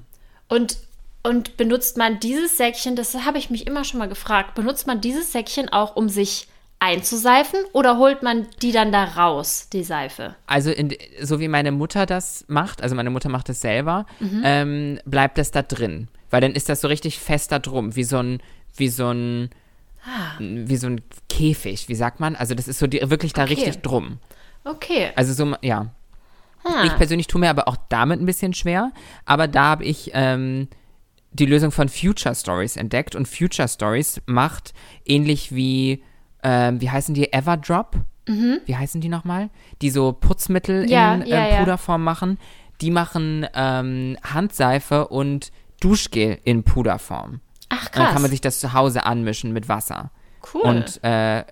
Und, 0.49 0.78
und 1.24 1.57
benutzt 1.57 1.97
man 1.97 2.20
dieses 2.20 2.57
Säckchen, 2.57 2.95
das 2.95 3.15
habe 3.26 3.38
ich 3.39 3.49
mich 3.49 3.65
immer 3.65 3.84
schon 3.86 3.97
mal 3.99 4.09
gefragt, 4.09 4.55
benutzt 4.55 4.86
man 4.88 5.01
dieses 5.01 5.32
Säckchen 5.32 5.70
auch, 5.70 5.95
um 5.95 6.09
sich 6.09 6.47
einzuseifen 6.80 7.59
oder 7.73 7.97
holt 7.97 8.21
man 8.23 8.47
die 8.61 8.71
dann 8.71 8.91
da 8.91 9.03
raus, 9.03 9.67
die 9.73 9.84
Seife? 9.84 10.36
Also 10.45 10.71
in, 10.71 10.93
so 11.21 11.39
wie 11.39 11.47
meine 11.47 11.71
Mutter 11.71 12.05
das 12.05 12.45
macht, 12.47 12.82
also 12.84 12.95
meine 12.95 13.09
Mutter 13.09 13.30
macht 13.30 13.49
es 13.49 13.59
selber, 13.61 14.05
Mhm. 14.19 14.41
ähm, 14.43 14.99
bleibt 15.05 15.38
das 15.38 15.51
da 15.51 15.61
drin. 15.63 16.07
Weil 16.30 16.41
dann 16.41 16.51
ist 16.53 16.69
das 16.69 16.82
so 16.82 16.88
richtig 16.88 17.19
fest 17.19 17.51
da 17.51 17.59
drum, 17.59 17.95
wie 17.95 18.03
so 18.03 18.17
ein, 18.17 18.41
wie 18.75 18.89
so 18.89 19.09
ein, 19.11 19.49
Ah. 20.05 20.38
wie 20.39 20.78
so 20.78 20.88
ein 20.88 21.01
Käfig, 21.30 21.89
wie 21.89 21.95
sagt 21.95 22.19
man? 22.19 22.36
Also 22.36 22.53
das 22.55 22.67
ist 22.67 22.80
so 22.80 22.88
die, 22.88 22.99
wirklich 23.09 23.34
da 23.34 23.43
Okay. 23.43 23.53
richtig 23.55 23.82
drum. 23.82 24.19
Okay. 24.63 25.11
Also 25.15 25.34
so, 25.34 25.55
ja. 25.61 25.88
Ah. 26.63 26.84
Ich 26.86 26.95
persönlich 26.95 27.28
tue 27.28 27.39
mir 27.41 27.49
aber 27.49 27.67
auch 27.67 27.78
damit 27.89 28.19
ein 28.21 28.25
bisschen 28.25 28.53
schwer, 28.53 28.91
aber 29.25 29.47
da 29.47 29.63
habe 29.65 29.84
ich 29.86 30.11
ähm, 30.13 30.67
die 31.32 31.45
Lösung 31.45 31.71
von 31.71 31.89
Future 31.89 32.36
Stories 32.36 32.75
entdeckt 32.78 33.15
und 33.15 33.28
Future 33.28 33.67
Stories 33.67 34.21
macht 34.25 34.73
ähnlich 35.05 35.53
wie, 35.55 36.03
ähm, 36.49 36.79
wie 36.81 36.89
heißen 36.89 37.13
die, 37.13 37.33
Everdrop? 37.33 37.97
Wie 38.25 38.75
heißen 38.75 38.99
die 39.01 39.09
nochmal? 39.09 39.49
Die 39.81 39.89
so 39.89 40.11
Putzmittel 40.13 40.83
Mhm. 40.83 40.89
Ja, 40.89 41.13
in 41.15 41.25
ja, 41.27 41.47
ja. 41.47 41.59
Puderform 41.59 42.03
machen. 42.03 42.37
Die 42.81 42.91
machen 42.91 43.45
ähm, 43.53 44.17
Handseife 44.23 45.07
und 45.07 45.51
Duschgel 45.81 46.37
in 46.43 46.63
Puderform. 46.63 47.39
Ach 47.69 47.85
Und 47.87 47.95
dann 47.95 48.03
krass. 48.03 48.13
kann 48.13 48.21
man 48.21 48.31
sich 48.31 48.41
das 48.41 48.59
zu 48.59 48.73
Hause 48.73 49.05
anmischen 49.05 49.51
mit 49.53 49.67
Wasser. 49.69 50.11
cool. 50.53 50.61
Und 50.61 51.03
äh, 51.03 51.43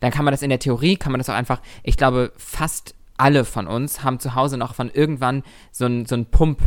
dann 0.00 0.10
kann 0.12 0.24
man 0.24 0.32
das 0.32 0.42
in 0.42 0.50
der 0.50 0.58
Theorie, 0.60 0.96
kann 0.96 1.12
man 1.12 1.18
das 1.18 1.28
auch 1.30 1.34
einfach, 1.34 1.60
ich 1.82 1.96
glaube, 1.96 2.32
fast 2.36 2.94
alle 3.16 3.44
von 3.44 3.66
uns 3.66 4.04
haben 4.04 4.20
zu 4.20 4.34
Hause 4.34 4.56
noch 4.58 4.74
von 4.74 4.90
irgendwann 4.90 5.42
so 5.72 5.86
ein, 5.86 6.06
so 6.06 6.14
ein 6.14 6.26
pump 6.26 6.60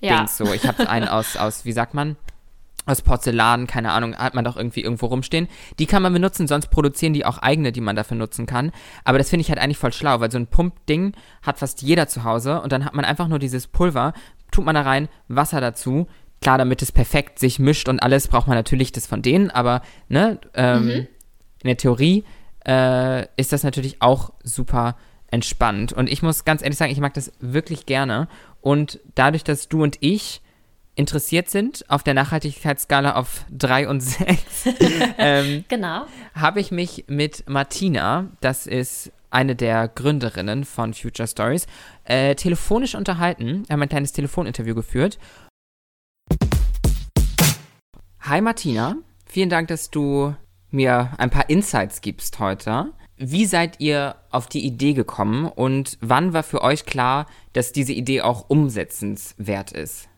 Ja. 0.00 0.26
so. 0.28 0.52
Ich 0.52 0.66
habe 0.68 0.88
einen 0.88 1.08
aus, 1.18 1.36
aus, 1.36 1.64
wie 1.64 1.72
sagt 1.72 1.94
man? 1.94 2.16
Aus 2.84 3.02
Porzellan, 3.02 3.66
keine 3.66 3.92
Ahnung, 3.92 4.16
hat 4.16 4.34
man 4.34 4.44
doch 4.44 4.56
irgendwie 4.56 4.82
irgendwo 4.82 5.06
rumstehen. 5.06 5.48
Die 5.78 5.86
kann 5.86 6.02
man 6.02 6.12
benutzen, 6.12 6.48
sonst 6.48 6.66
produzieren 6.68 7.12
die 7.12 7.24
auch 7.24 7.38
eigene, 7.38 7.70
die 7.70 7.80
man 7.80 7.94
dafür 7.94 8.16
nutzen 8.16 8.46
kann. 8.46 8.72
Aber 9.04 9.18
das 9.18 9.30
finde 9.30 9.42
ich 9.42 9.50
halt 9.50 9.60
eigentlich 9.60 9.78
voll 9.78 9.92
schlau, 9.92 10.20
weil 10.20 10.32
so 10.32 10.38
ein 10.38 10.48
Pump-Ding 10.48 11.14
hat 11.42 11.58
fast 11.58 11.82
jeder 11.82 12.08
zu 12.08 12.24
Hause 12.24 12.60
und 12.60 12.72
dann 12.72 12.84
hat 12.84 12.94
man 12.94 13.04
einfach 13.04 13.28
nur 13.28 13.38
dieses 13.38 13.68
Pulver, 13.68 14.14
tut 14.50 14.64
man 14.64 14.74
da 14.74 14.82
rein, 14.82 15.08
Wasser 15.28 15.60
dazu. 15.60 16.08
Klar, 16.40 16.58
damit 16.58 16.82
es 16.82 16.90
perfekt 16.90 17.38
sich 17.38 17.60
mischt 17.60 17.88
und 17.88 18.02
alles, 18.02 18.26
braucht 18.26 18.48
man 18.48 18.56
natürlich 18.56 18.90
das 18.90 19.06
von 19.06 19.22
denen, 19.22 19.50
aber 19.50 19.82
ne, 20.08 20.40
ähm, 20.54 21.06
in 21.62 21.68
der 21.68 21.76
Theorie 21.76 22.24
äh, 22.66 23.26
ist 23.36 23.52
das 23.52 23.62
natürlich 23.62 24.02
auch 24.02 24.32
super 24.42 24.96
entspannt. 25.28 25.92
Und 25.92 26.08
ich 26.08 26.22
muss 26.22 26.44
ganz 26.44 26.62
ehrlich 26.62 26.78
sagen, 26.78 26.92
ich 26.92 27.00
mag 27.00 27.14
das 27.14 27.32
wirklich 27.40 27.86
gerne. 27.86 28.28
Und 28.60 29.00
dadurch, 29.14 29.44
dass 29.44 29.68
du 29.68 29.82
und 29.82 29.96
ich 30.00 30.42
interessiert 30.94 31.48
sind 31.48 31.88
auf 31.88 32.02
der 32.02 32.14
Nachhaltigkeitsskala 32.14 33.14
auf 33.14 33.44
3 33.50 33.88
und 33.88 34.00
6, 34.00 34.68
ähm, 35.18 35.64
genau. 35.68 36.06
habe 36.34 36.60
ich 36.60 36.70
mich 36.70 37.04
mit 37.08 37.48
Martina, 37.48 38.28
das 38.40 38.66
ist 38.66 39.10
eine 39.30 39.56
der 39.56 39.88
Gründerinnen 39.88 40.64
von 40.64 40.92
Future 40.92 41.26
Stories, 41.26 41.66
äh, 42.04 42.34
telefonisch 42.34 42.94
unterhalten. 42.94 43.64
Wir 43.66 43.72
haben 43.72 43.82
ein 43.82 43.88
kleines 43.88 44.12
Telefoninterview 44.12 44.74
geführt. 44.74 45.18
Hi 48.20 48.40
Martina, 48.40 48.96
vielen 49.24 49.48
Dank, 49.48 49.68
dass 49.68 49.90
du 49.90 50.34
mir 50.70 51.12
ein 51.16 51.30
paar 51.30 51.48
Insights 51.48 52.02
gibst 52.02 52.38
heute. 52.38 52.92
Wie 53.16 53.46
seid 53.46 53.80
ihr 53.80 54.16
auf 54.30 54.48
die 54.48 54.64
Idee 54.64 54.92
gekommen 54.94 55.46
und 55.46 55.96
wann 56.00 56.32
war 56.32 56.42
für 56.42 56.62
euch 56.62 56.84
klar, 56.84 57.26
dass 57.52 57.72
diese 57.72 57.92
Idee 57.92 58.20
auch 58.20 58.48
umsetzenswert 58.48 59.72
ist? 59.72 60.08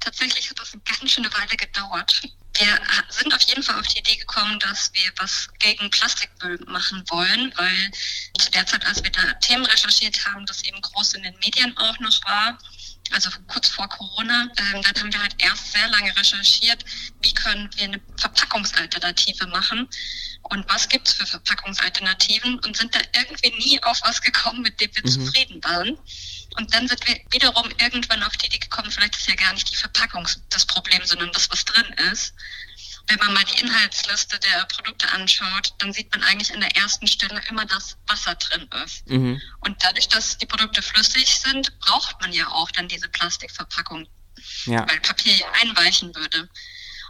Tatsächlich 0.00 0.48
hat 0.50 0.58
das 0.58 0.72
eine 0.72 0.82
ganz 0.82 1.10
schöne 1.10 1.32
Weile 1.32 1.56
gedauert. 1.56 2.22
Wir 2.58 2.78
sind 3.08 3.32
auf 3.32 3.42
jeden 3.42 3.62
Fall 3.62 3.78
auf 3.78 3.86
die 3.88 3.98
Idee 3.98 4.16
gekommen, 4.16 4.58
dass 4.60 4.92
wir 4.92 5.12
was 5.16 5.48
gegen 5.58 5.90
Plastikmüll 5.90 6.58
machen 6.66 7.02
wollen, 7.08 7.52
weil 7.56 7.90
zu 8.38 8.50
der 8.50 8.66
Zeit, 8.66 8.84
als 8.86 9.02
wir 9.02 9.10
da 9.10 9.32
Themen 9.34 9.64
recherchiert 9.64 10.24
haben, 10.26 10.44
das 10.46 10.62
eben 10.64 10.80
groß 10.80 11.14
in 11.14 11.22
den 11.22 11.38
Medien 11.38 11.76
auch 11.78 11.98
noch 11.98 12.24
war, 12.24 12.58
also 13.12 13.30
kurz 13.46 13.68
vor 13.68 13.88
Corona. 13.88 14.48
Ähm, 14.56 14.82
dann 14.82 14.94
haben 15.00 15.12
wir 15.12 15.22
halt 15.22 15.34
erst 15.38 15.72
sehr 15.72 15.88
lange 15.88 16.14
recherchiert, 16.16 16.84
wie 17.22 17.34
können 17.34 17.70
wir 17.76 17.84
eine 17.84 18.00
Verpackungsalternative 18.18 19.46
machen 19.46 19.88
und 20.42 20.68
was 20.68 20.88
gibt 20.88 21.08
es 21.08 21.14
für 21.14 21.26
Verpackungsalternativen 21.26 22.58
und 22.60 22.76
sind 22.76 22.94
da 22.94 23.00
irgendwie 23.14 23.50
nie 23.58 23.82
auf 23.84 24.00
was 24.02 24.20
gekommen, 24.20 24.62
mit 24.62 24.80
dem 24.80 24.94
wir 24.94 25.02
mhm. 25.02 25.10
zufrieden 25.10 25.64
waren. 25.64 25.98
Und 26.56 26.74
dann 26.74 26.86
sind 26.88 27.06
wir 27.06 27.18
wiederum 27.30 27.70
irgendwann 27.78 28.22
auf 28.22 28.36
die 28.36 28.46
Idee 28.46 28.58
gekommen, 28.58 28.90
vielleicht 28.90 29.16
ist 29.16 29.28
ja 29.28 29.34
gar 29.34 29.52
nicht 29.52 29.70
die 29.70 29.76
Verpackung 29.76 30.26
das 30.50 30.66
Problem, 30.66 31.02
sondern 31.04 31.32
das, 31.32 31.50
was 31.50 31.64
drin 31.64 31.92
ist. 32.12 32.34
Wenn 33.08 33.18
man 33.18 33.34
mal 33.34 33.44
die 33.44 33.60
Inhaltsliste 33.60 34.38
der 34.38 34.64
Produkte 34.66 35.08
anschaut, 35.10 35.74
dann 35.78 35.92
sieht 35.92 36.10
man 36.12 36.22
eigentlich 36.22 36.52
an 36.52 36.60
der 36.60 36.76
ersten 36.76 37.06
Stelle 37.06 37.40
immer, 37.48 37.64
dass 37.64 37.96
Wasser 38.06 38.34
drin 38.36 38.68
ist. 38.84 39.08
Mhm. 39.08 39.40
Und 39.60 39.82
dadurch, 39.82 40.08
dass 40.08 40.38
die 40.38 40.46
Produkte 40.46 40.82
flüssig 40.82 41.40
sind, 41.40 41.78
braucht 41.80 42.20
man 42.20 42.32
ja 42.32 42.46
auch 42.48 42.70
dann 42.70 42.88
diese 42.88 43.08
Plastikverpackung, 43.08 44.06
ja. 44.66 44.88
weil 44.88 45.00
Papier 45.00 45.44
einweichen 45.60 46.14
würde. 46.14 46.48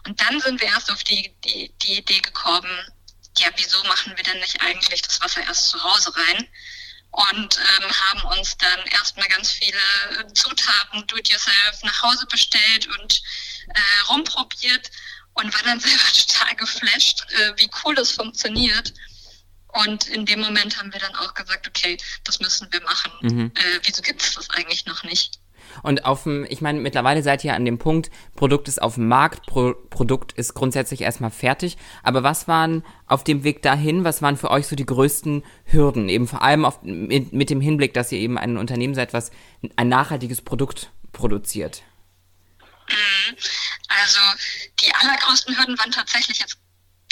Und 0.06 0.20
dann 0.20 0.40
sind 0.40 0.60
wir 0.60 0.68
erst 0.68 0.90
auf 0.90 1.04
die, 1.04 1.34
die, 1.44 1.72
die 1.82 1.98
Idee 1.98 2.20
gekommen, 2.20 2.70
ja, 3.38 3.48
wieso 3.56 3.82
machen 3.84 4.16
wir 4.16 4.24
denn 4.24 4.40
nicht 4.40 4.60
eigentlich 4.60 5.02
das 5.02 5.20
Wasser 5.20 5.42
erst 5.42 5.68
zu 5.68 5.82
Hause 5.82 6.12
rein? 6.16 6.48
Und 7.10 7.58
ähm, 7.58 7.90
haben 7.90 8.38
uns 8.38 8.56
dann 8.56 8.86
erstmal 8.86 9.28
ganz 9.28 9.52
viele 9.52 9.78
Zutaten 10.32 11.06
do-it-yourself 11.06 11.82
nach 11.82 12.02
Hause 12.02 12.26
bestellt 12.26 12.86
und 12.86 13.22
äh, 13.68 14.08
rumprobiert 14.08 14.90
und 15.34 15.52
war 15.52 15.62
dann 15.62 15.80
selber 15.80 16.12
total 16.12 16.56
geflasht, 16.56 17.30
äh, 17.32 17.52
wie 17.56 17.70
cool 17.84 17.94
das 17.94 18.12
funktioniert. 18.12 18.94
Und 19.68 20.06
in 20.08 20.26
dem 20.26 20.40
Moment 20.40 20.78
haben 20.78 20.92
wir 20.92 21.00
dann 21.00 21.14
auch 21.16 21.34
gesagt, 21.34 21.66
okay, 21.66 21.98
das 22.24 22.40
müssen 22.40 22.70
wir 22.72 22.82
machen. 22.82 23.12
Mhm. 23.22 23.52
Äh, 23.54 23.80
wieso 23.84 24.02
gibt 24.02 24.22
es 24.22 24.34
das 24.34 24.50
eigentlich 24.50 24.86
noch 24.86 25.02
nicht? 25.02 25.38
Und 25.82 26.04
auf 26.04 26.24
dem, 26.24 26.46
ich 26.48 26.60
meine, 26.60 26.80
mittlerweile 26.80 27.22
seid 27.22 27.44
ihr 27.44 27.54
an 27.54 27.64
dem 27.64 27.78
Punkt, 27.78 28.10
Produkt 28.36 28.68
ist 28.68 28.80
auf 28.80 28.94
dem 28.94 29.08
Markt, 29.08 29.46
Pro 29.46 29.74
Produkt 29.90 30.32
ist 30.32 30.54
grundsätzlich 30.54 31.02
erstmal 31.02 31.30
fertig. 31.30 31.76
Aber 32.02 32.22
was 32.22 32.48
waren 32.48 32.84
auf 33.06 33.24
dem 33.24 33.44
Weg 33.44 33.62
dahin, 33.62 34.04
was 34.04 34.22
waren 34.22 34.36
für 34.36 34.50
euch 34.50 34.66
so 34.66 34.76
die 34.76 34.86
größten 34.86 35.44
Hürden? 35.64 36.08
Eben 36.08 36.26
vor 36.26 36.42
allem 36.42 36.64
auf, 36.64 36.82
mit, 36.82 37.32
mit 37.32 37.50
dem 37.50 37.60
Hinblick, 37.60 37.94
dass 37.94 38.12
ihr 38.12 38.18
eben 38.18 38.38
ein 38.38 38.56
Unternehmen 38.56 38.94
seid, 38.94 39.12
was 39.12 39.30
ein 39.76 39.88
nachhaltiges 39.88 40.42
Produkt 40.42 40.90
produziert. 41.12 41.82
Mhm. 42.88 43.36
Also 43.88 44.20
die 44.80 44.94
allergrößten 44.94 45.56
Hürden 45.56 45.78
waren 45.78 45.92
tatsächlich 45.92 46.40
jetzt 46.40 46.58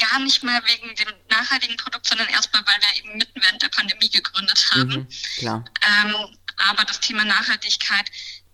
gar 0.01 0.19
nicht 0.21 0.43
mal 0.43 0.61
wegen 0.67 0.95
dem 0.95 1.09
nachhaltigen 1.29 1.77
Produkt, 1.77 2.07
sondern 2.07 2.29
erstmal, 2.29 2.63
weil 2.67 2.77
wir 2.81 2.99
eben 2.99 3.19
mitten 3.19 3.43
während 3.43 3.63
der 3.63 3.69
Pandemie 3.69 4.11
gegründet 4.11 4.71
haben. 4.73 4.91
Mhm, 4.91 5.09
klar. 5.39 5.65
Ähm, 5.83 6.15
aber 6.57 6.85
das 6.85 7.01
Thema 7.01 7.25
Nachhaltigkeit 7.25 8.11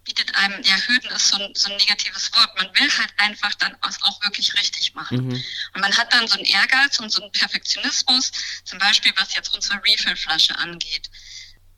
bietet 0.06 0.34
einem, 0.36 0.62
ja, 0.62 0.76
Hürden 0.86 1.10
ist 1.10 1.28
so 1.28 1.36
ein, 1.36 1.52
so 1.54 1.68
ein 1.68 1.76
negatives 1.76 2.32
Wort. 2.32 2.56
Man 2.56 2.72
will 2.74 2.90
halt 2.96 3.12
einfach 3.18 3.52
dann 3.56 3.76
auch 3.82 4.22
wirklich 4.22 4.54
richtig 4.54 4.94
machen. 4.94 5.26
Mhm. 5.26 5.44
Und 5.74 5.80
man 5.80 5.94
hat 5.96 6.12
dann 6.12 6.26
so 6.28 6.36
einen 6.36 6.44
Ehrgeiz 6.44 6.98
und 7.00 7.10
so 7.10 7.20
einen 7.20 7.32
Perfektionismus, 7.32 8.30
zum 8.64 8.78
Beispiel 8.78 9.12
was 9.16 9.34
jetzt 9.34 9.52
unsere 9.52 9.82
Refillflasche 9.84 10.56
angeht. 10.58 11.10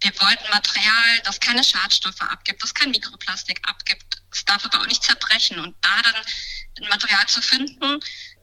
Wir 0.01 0.13
wollten 0.21 0.49
Material, 0.51 1.21
das 1.25 1.41
keine 1.41 1.65
Schadstoffe 1.65 2.21
abgibt, 2.21 2.63
das 2.63 2.75
kein 2.75 2.91
Mikroplastik 2.91 3.61
abgibt. 3.67 4.23
Es 4.31 4.45
darf 4.45 4.65
aber 4.65 4.83
auch 4.83 4.87
nicht 4.87 5.03
zerbrechen. 5.03 5.59
Und 5.59 5.75
da 5.81 6.03
dann 6.03 6.23
ein 6.83 6.89
Material 6.89 7.27
zu 7.27 7.41
finden, 7.41 7.99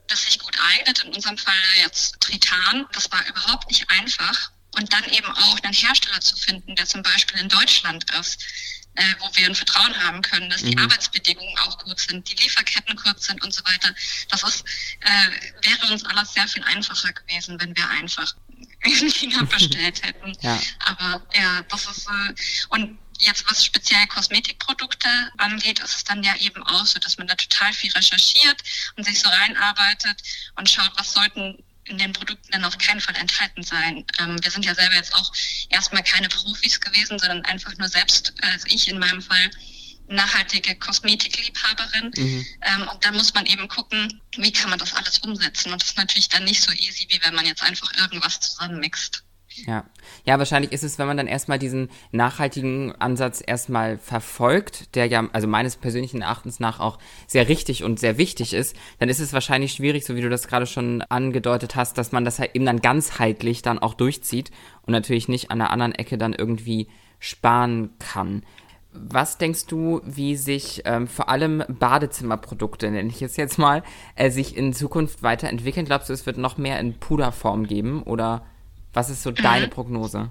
das 0.08 0.24
sich 0.24 0.40
gut 0.40 0.58
eignet, 0.60 1.04
in 1.04 1.14
unserem 1.14 1.38
Fall 1.38 1.54
jetzt 1.78 2.20
Tritan, 2.20 2.88
das 2.92 3.10
war 3.12 3.26
überhaupt 3.28 3.70
nicht 3.70 3.90
einfach. 3.90 4.52
Und 4.78 4.92
dann 4.92 5.06
eben 5.06 5.32
auch 5.32 5.60
einen 5.62 5.74
Hersteller 5.74 6.20
zu 6.20 6.36
finden, 6.36 6.76
der 6.76 6.86
zum 6.86 7.04
Beispiel 7.04 7.40
in 7.40 7.48
Deutschland 7.48 8.12
ist, 8.20 8.44
äh, 8.96 9.16
wo 9.20 9.30
wir 9.36 9.48
ein 9.48 9.56
Vertrauen 9.56 10.04
haben 10.04 10.22
können, 10.22 10.50
dass 10.50 10.64
die 10.64 10.76
mhm. 10.76 10.84
Arbeitsbedingungen 10.84 11.58
auch 11.60 11.78
gut 11.80 12.00
sind, 12.00 12.30
die 12.30 12.36
Lieferketten 12.36 12.96
kurz 12.96 13.28
sind 13.28 13.44
und 13.44 13.54
so 13.54 13.64
weiter. 13.66 13.94
Das 14.30 14.44
ist, 14.44 14.64
äh, 15.02 15.68
wäre 15.68 15.92
uns 15.92 16.04
alles 16.06 16.34
sehr 16.34 16.48
viel 16.48 16.64
einfacher 16.64 17.12
gewesen, 17.14 17.60
wenn 17.60 17.76
wir 17.76 17.90
einfach 17.90 18.34
in 18.84 19.10
China 19.10 19.44
bestellt 19.50 20.02
hätten. 20.04 20.38
ja. 20.42 20.60
Aber 20.86 21.26
ja, 21.34 21.62
das 21.64 21.86
ist 21.86 22.08
äh, 22.08 22.34
und 22.70 22.98
jetzt 23.20 23.50
was 23.50 23.64
speziell 23.64 24.06
Kosmetikprodukte 24.08 25.10
angeht, 25.38 25.80
ist 25.80 25.96
es 25.96 26.04
dann 26.04 26.24
ja 26.24 26.36
eben 26.38 26.62
auch 26.64 26.86
so, 26.86 27.00
dass 27.00 27.18
man 27.18 27.28
da 27.28 27.36
total 27.36 27.72
viel 27.74 27.92
recherchiert 27.92 28.62
und 28.98 29.06
sich 29.06 29.20
so 29.20 29.30
reinarbeitet 29.30 30.22
und 30.56 30.70
schaut, 30.70 30.92
was 30.98 31.14
sollten 31.14 31.64
in 31.86 31.98
den 31.98 32.14
Produkten 32.14 32.52
dann 32.52 32.66
auf 32.66 32.78
keinen 32.78 33.02
Fall 33.02 33.16
enthalten 33.16 33.64
sein. 33.64 34.06
Ähm, 34.20 34.44
wir 34.44 34.52
sind 34.52 34.66
ja 34.66 34.76
selber 34.76 34.96
jetzt 34.96 35.14
auch 35.14 35.32
erstmal 35.70 36.04
keine 36.04 36.30
Profis 36.30 36.80
gewesen, 36.80 37.20
sondern 37.20 37.46
einfach 37.46 37.78
nur 37.78 37.88
selbst, 37.88 38.34
also 38.42 38.66
ich 38.70 38.88
in 38.90 39.00
meinem 39.00 39.22
Fall, 39.22 39.52
nachhaltige 40.08 40.76
Kosmetikliebhaberin. 40.76 42.12
Mhm. 42.16 42.46
Ähm, 42.62 42.88
und 42.88 43.04
da 43.04 43.12
muss 43.12 43.34
man 43.34 43.46
eben 43.46 43.68
gucken, 43.68 44.22
wie 44.38 44.52
kann 44.52 44.70
man 44.70 44.80
das 44.80 44.94
alles 44.94 45.20
umsetzen. 45.20 45.72
Und 45.72 45.82
das 45.82 45.90
ist 45.90 45.98
natürlich 45.98 46.30
dann 46.30 46.44
nicht 46.44 46.62
so 46.62 46.72
easy, 46.74 47.08
wie 47.10 47.20
wenn 47.24 47.34
man 47.34 47.46
jetzt 47.46 47.64
einfach 47.64 47.92
irgendwas 47.98 48.40
zusammenmixt. 48.40 49.24
Ja. 49.66 49.86
Ja, 50.26 50.38
wahrscheinlich 50.38 50.72
ist 50.72 50.84
es, 50.84 51.00
wenn 51.00 51.08
man 51.08 51.18
dann 51.18 51.28
erstmal 51.28 51.60
diesen 51.60 51.90
nachhaltigen 52.12 52.94
Ansatz 53.00 53.42
erstmal 53.46 53.98
verfolgt, 53.98 54.96
der 54.96 55.08
ja, 55.08 55.28
also 55.34 55.48
meines 55.48 55.76
persönlichen 55.76 56.22
Erachtens 56.22 56.60
nach 56.60 56.80
auch 56.80 56.98
sehr 57.28 57.48
richtig 57.48 57.84
und 57.84 58.00
sehr 58.00 58.18
wichtig 58.18 58.54
ist, 58.54 58.76
dann 59.00 59.10
ist 59.10 59.20
es 59.20 59.34
wahrscheinlich 59.34 59.74
schwierig, 59.74 60.06
so 60.06 60.16
wie 60.16 60.22
du 60.22 60.30
das 60.30 60.48
gerade 60.48 60.68
schon 60.68 61.02
angedeutet 61.04 61.76
hast, 61.76 61.98
dass 61.98 62.12
man 62.12 62.26
das 62.26 62.40
halt 62.40 62.56
eben 62.56 62.66
dann 62.66 62.82
ganzheitlich 62.82 63.62
dann 63.62 63.80
auch 63.80 63.94
durchzieht 63.94 64.52
und 64.84 64.92
natürlich 64.92 65.28
nicht 65.28 65.52
an 65.52 65.60
der 65.60 65.72
anderen 65.72 65.96
Ecke 65.96 66.18
dann 66.18 66.34
irgendwie 66.34 66.88
sparen 67.20 67.92
kann. 68.00 68.44
Was 68.98 69.38
denkst 69.38 69.66
du, 69.66 70.02
wie 70.06 70.38
sich 70.38 70.84
ähm, 70.86 71.08
vor 71.08 71.28
allem 71.28 71.64
Badezimmerprodukte, 71.68 72.90
nenne 72.90 73.10
ich 73.10 73.22
es 73.22 73.36
jetzt 73.36 73.58
mal, 73.58 73.84
äh, 74.16 74.30
sich 74.30 74.56
in 74.56 74.72
Zukunft 74.72 75.22
weiterentwickeln? 75.22 75.86
Glaubst 75.86 76.08
du, 76.08 76.14
es 76.14 76.26
wird 76.26 76.38
noch 76.38 76.58
mehr 76.58 76.80
in 76.80 76.98
Puderform 76.98 77.68
geben 77.68 78.04
oder 78.04 78.46
was 78.96 79.10
ist 79.10 79.24
so 79.24 79.32
mhm. 79.32 79.36
deine 79.36 79.68
Prognose? 79.68 80.30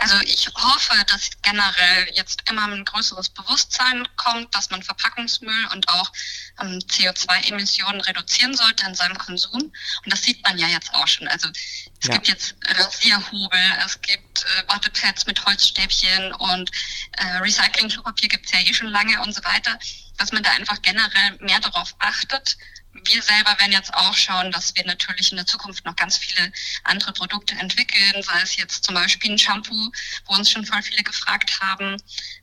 Also 0.00 0.18
ich 0.22 0.48
hoffe, 0.56 0.96
dass 1.08 1.30
generell 1.42 2.08
jetzt 2.14 2.48
immer 2.48 2.64
ein 2.64 2.86
größeres 2.86 3.28
Bewusstsein 3.28 4.08
kommt, 4.16 4.54
dass 4.54 4.70
man 4.70 4.82
Verpackungsmüll 4.82 5.66
und 5.74 5.86
auch 5.90 6.10
ähm, 6.58 6.78
CO2-Emissionen 6.78 8.00
reduzieren 8.00 8.54
sollte 8.54 8.86
in 8.86 8.94
seinem 8.94 9.18
Konsum. 9.18 9.60
Und 9.60 9.72
das 10.06 10.22
sieht 10.22 10.42
man 10.42 10.56
ja 10.56 10.68
jetzt 10.68 10.94
auch 10.94 11.06
schon. 11.06 11.28
Also 11.28 11.48
es 11.50 12.08
ja. 12.08 12.14
gibt 12.14 12.28
jetzt 12.28 12.54
Rasierhobel, 12.66 13.60
es 13.84 14.00
gibt 14.00 14.42
äh, 14.44 14.68
Wattepads 14.68 15.26
mit 15.26 15.44
Holzstäbchen 15.44 16.32
und 16.32 16.70
äh, 17.18 17.36
Recycling-Klopapier 17.36 18.30
gibt 18.30 18.46
es 18.46 18.52
ja 18.52 18.60
eh 18.60 18.72
schon 18.72 18.88
lange 18.88 19.20
und 19.20 19.34
so 19.34 19.44
weiter, 19.44 19.78
dass 20.16 20.32
man 20.32 20.42
da 20.42 20.50
einfach 20.52 20.80
generell 20.80 21.36
mehr 21.40 21.60
darauf 21.60 21.94
achtet, 21.98 22.56
wir 22.92 23.22
selber 23.22 23.58
werden 23.58 23.72
jetzt 23.72 23.94
auch 23.94 24.14
schauen, 24.14 24.50
dass 24.52 24.74
wir 24.74 24.84
natürlich 24.84 25.30
in 25.30 25.36
der 25.36 25.46
Zukunft 25.46 25.84
noch 25.84 25.96
ganz 25.96 26.16
viele 26.18 26.52
andere 26.84 27.12
Produkte 27.12 27.54
entwickeln, 27.56 28.22
sei 28.22 28.40
es 28.42 28.56
jetzt 28.56 28.84
zum 28.84 28.94
Beispiel 28.94 29.32
ein 29.32 29.38
Shampoo, 29.38 29.90
wo 30.26 30.34
uns 30.34 30.50
schon 30.50 30.66
voll 30.66 30.82
viele 30.82 31.02
gefragt 31.02 31.60
haben. 31.60 31.96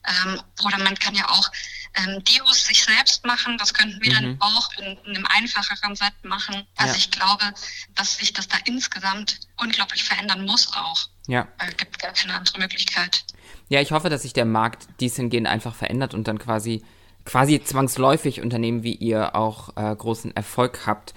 Ähm, 0.06 0.42
oder 0.64 0.78
man 0.80 0.98
kann 0.98 1.16
ja 1.16 1.30
auch 1.30 1.52
ähm, 1.96 2.24
Deos 2.24 2.66
sich 2.66 2.84
selbst 2.84 3.26
machen. 3.26 3.58
Das 3.58 3.74
könnten 3.74 4.02
wir 4.02 4.12
mhm. 4.12 4.16
dann 4.16 4.42
auch 4.42 4.70
in, 4.78 4.98
in, 5.06 5.16
einem 5.16 5.26
einfacheren 5.26 5.96
Set 5.96 6.14
machen. 6.24 6.66
Also 6.76 6.94
ja. 6.94 6.98
ich 6.98 7.12
glaube, 7.12 7.54
dass 7.96 8.18
sich 8.18 8.34
das 8.34 8.48
da 8.48 8.58
insgesamt 8.66 9.40
unglaublich 9.58 10.04
verändern 10.04 10.46
muss 10.46 10.72
auch. 10.74 11.10
Ja. 11.28 11.48
Weil 11.58 11.70
es 11.70 11.78
gibt 11.78 12.00
gar 12.00 12.14
keine 12.14 12.36
andere 12.36 12.58
Möglichkeit. 12.60 13.26
Ja, 13.70 13.82
ich 13.82 13.92
hoffe, 13.92 14.10
dass 14.10 14.22
sich 14.22 14.34
der 14.34 14.46
Markt 14.46 14.88
dies 15.02 15.18
hingehend 15.18 15.48
einfach 15.48 15.76
verändert 15.76 16.14
und 16.14 16.28
dann 16.28 16.40
quasi 16.40 16.86
quasi 17.28 17.62
zwangsläufig 17.62 18.42
Unternehmen 18.42 18.84
wie 18.84 18.96
ihr 18.96 19.36
auch 19.36 19.76
äh, 19.76 19.94
großen 19.94 20.34
Erfolg 20.36 20.88
habt. 20.88 21.14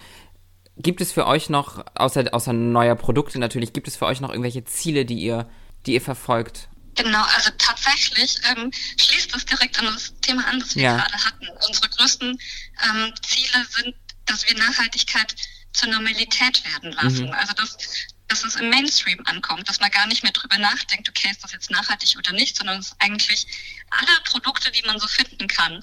Gibt 0.77 1.01
es 1.01 1.13
für 1.13 1.27
euch 1.27 1.51
noch, 1.51 1.85
außer, 1.95 2.25
außer 2.33 2.53
neuer 2.53 2.97
Produkte 2.97 3.39
natürlich, 3.39 3.73
gibt 3.73 3.87
es 3.87 3.97
für 3.97 4.07
euch 4.07 4.21
noch 4.21 4.31
irgendwelche 4.31 4.65
Ziele, 4.65 5.05
die 5.05 5.21
ihr, 5.21 5.49
die 5.87 5.95
ihr 5.95 6.01
verfolgt? 6.01 6.69
Genau, 6.97 7.23
also 7.37 7.51
tatsächlich 7.59 8.39
ähm, 8.51 8.73
schließt 8.73 9.33
das 9.33 9.45
direkt 9.47 9.79
an 9.79 9.87
das 9.87 10.13
Thema 10.21 10.45
an, 10.49 10.59
das 10.59 10.75
wir 10.75 10.83
ja. 10.83 10.97
gerade 10.97 11.25
hatten. 11.25 11.49
Unsere 11.69 11.89
größten 11.89 12.29
ähm, 12.31 13.15
Ziele 13.23 13.65
sind, 13.71 13.95
dass 14.27 14.49
wir 14.49 14.59
Nachhaltigkeit 14.59 15.37
zur 15.73 15.91
Normalität 15.91 16.65
werden 16.65 16.93
lassen. 16.93 17.27
Mhm. 17.27 17.35
Also 17.35 17.53
dass, 17.55 17.77
dass 18.31 18.45
es 18.45 18.57
im 18.57 18.71
Mainstream 18.71 19.21
ankommt, 19.27 19.69
dass 19.69 19.81
man 19.81 19.91
gar 19.91 20.07
nicht 20.07 20.23
mehr 20.23 20.33
drüber 20.33 20.57
nachdenkt, 20.57 21.09
okay, 21.09 21.31
ist 21.31 21.43
das 21.43 21.53
jetzt 21.53 21.71
nachhaltig 21.71 22.17
oder 22.17 22.33
nicht, 22.33 22.57
sondern 22.57 22.79
dass 22.79 22.95
eigentlich 23.01 23.47
alle 23.91 24.21
Produkte, 24.25 24.71
die 24.71 24.83
man 24.87 24.99
so 24.99 25.09
finden 25.09 25.49
kann, 25.49 25.83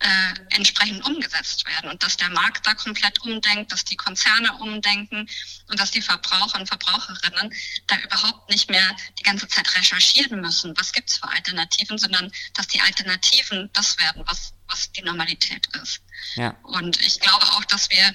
äh, 0.00 0.34
entsprechend 0.50 1.04
umgesetzt 1.04 1.66
werden 1.66 1.90
und 1.90 2.00
dass 2.04 2.16
der 2.16 2.30
Markt 2.30 2.64
da 2.64 2.74
komplett 2.74 3.20
umdenkt, 3.22 3.72
dass 3.72 3.84
die 3.84 3.96
Konzerne 3.96 4.52
umdenken 4.58 5.28
und 5.68 5.80
dass 5.80 5.90
die 5.90 6.02
Verbraucher 6.02 6.60
und 6.60 6.68
Verbraucherinnen 6.68 7.52
da 7.88 7.98
überhaupt 7.98 8.48
nicht 8.48 8.70
mehr 8.70 8.96
die 9.18 9.24
ganze 9.24 9.48
Zeit 9.48 9.74
recherchieren 9.74 10.40
müssen, 10.40 10.76
was 10.76 10.92
gibt's 10.92 11.16
für 11.16 11.28
Alternativen, 11.28 11.98
sondern 11.98 12.30
dass 12.54 12.68
die 12.68 12.80
Alternativen 12.80 13.70
das 13.72 13.98
werden, 13.98 14.22
was, 14.26 14.52
was 14.68 14.92
die 14.92 15.02
Normalität 15.02 15.66
ist. 15.82 16.00
Ja. 16.36 16.50
Und 16.62 17.00
ich 17.00 17.18
glaube 17.18 17.46
auch, 17.46 17.64
dass 17.64 17.90
wir 17.90 18.14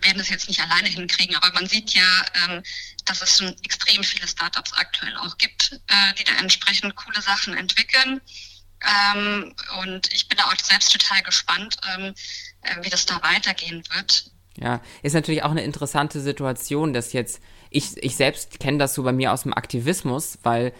werden 0.00 0.20
es 0.20 0.28
jetzt 0.28 0.48
nicht 0.48 0.60
alleine 0.60 0.88
hinkriegen, 0.88 1.36
aber 1.36 1.52
man 1.52 1.66
sieht 1.66 1.94
ja, 1.94 2.24
ähm, 2.48 2.62
dass 3.04 3.22
es 3.22 3.38
schon 3.38 3.54
extrem 3.64 4.02
viele 4.04 4.28
Startups 4.28 4.72
aktuell 4.74 5.16
auch 5.18 5.36
gibt, 5.38 5.80
äh, 5.88 6.14
die 6.18 6.24
da 6.24 6.32
entsprechend 6.38 6.94
coole 6.96 7.20
Sachen 7.22 7.56
entwickeln 7.56 8.20
Ähm, 8.84 9.54
und 9.82 10.12
ich 10.12 10.28
bin 10.28 10.38
da 10.38 10.44
auch 10.44 10.56
selbst 10.60 10.92
total 10.92 11.22
gespannt, 11.22 11.76
ähm, 11.96 12.14
äh, 12.62 12.84
wie 12.84 12.90
das 12.90 13.06
da 13.06 13.22
weitergehen 13.22 13.82
wird. 13.94 14.30
Ja, 14.56 14.82
ist 15.02 15.14
natürlich 15.14 15.42
auch 15.44 15.50
eine 15.50 15.62
interessante 15.62 16.20
Situation, 16.20 16.92
dass 16.92 17.12
jetzt, 17.12 17.40
ich, 17.70 17.96
ich 17.96 18.16
selbst 18.16 18.60
kenne 18.60 18.78
das 18.78 18.94
so 18.94 19.02
bei 19.02 19.12
mir 19.12 19.32
aus 19.32 19.44
dem 19.44 19.54
Aktivismus, 19.54 20.38
weil 20.42 20.72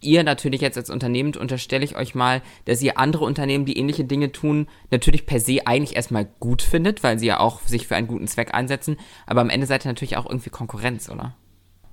ihr 0.00 0.24
natürlich 0.24 0.60
jetzt 0.60 0.78
als 0.78 0.90
Unternehmen, 0.90 1.34
unterstelle 1.36 1.84
ich 1.84 1.96
euch 1.96 2.14
mal, 2.14 2.42
dass 2.64 2.82
ihr 2.82 2.98
andere 2.98 3.24
Unternehmen, 3.24 3.64
die 3.64 3.78
ähnliche 3.78 4.04
Dinge 4.04 4.32
tun, 4.32 4.68
natürlich 4.90 5.26
per 5.26 5.40
se 5.40 5.66
eigentlich 5.66 5.96
erstmal 5.96 6.26
gut 6.40 6.62
findet, 6.62 7.02
weil 7.02 7.18
sie 7.18 7.26
ja 7.26 7.40
auch 7.40 7.60
sich 7.62 7.86
für 7.86 7.96
einen 7.96 8.06
guten 8.06 8.28
Zweck 8.28 8.54
einsetzen. 8.54 8.98
Aber 9.26 9.40
am 9.40 9.50
Ende 9.50 9.66
seid 9.66 9.84
ihr 9.84 9.88
natürlich 9.88 10.16
auch 10.16 10.26
irgendwie 10.26 10.50
Konkurrenz, 10.50 11.08
oder? 11.08 11.34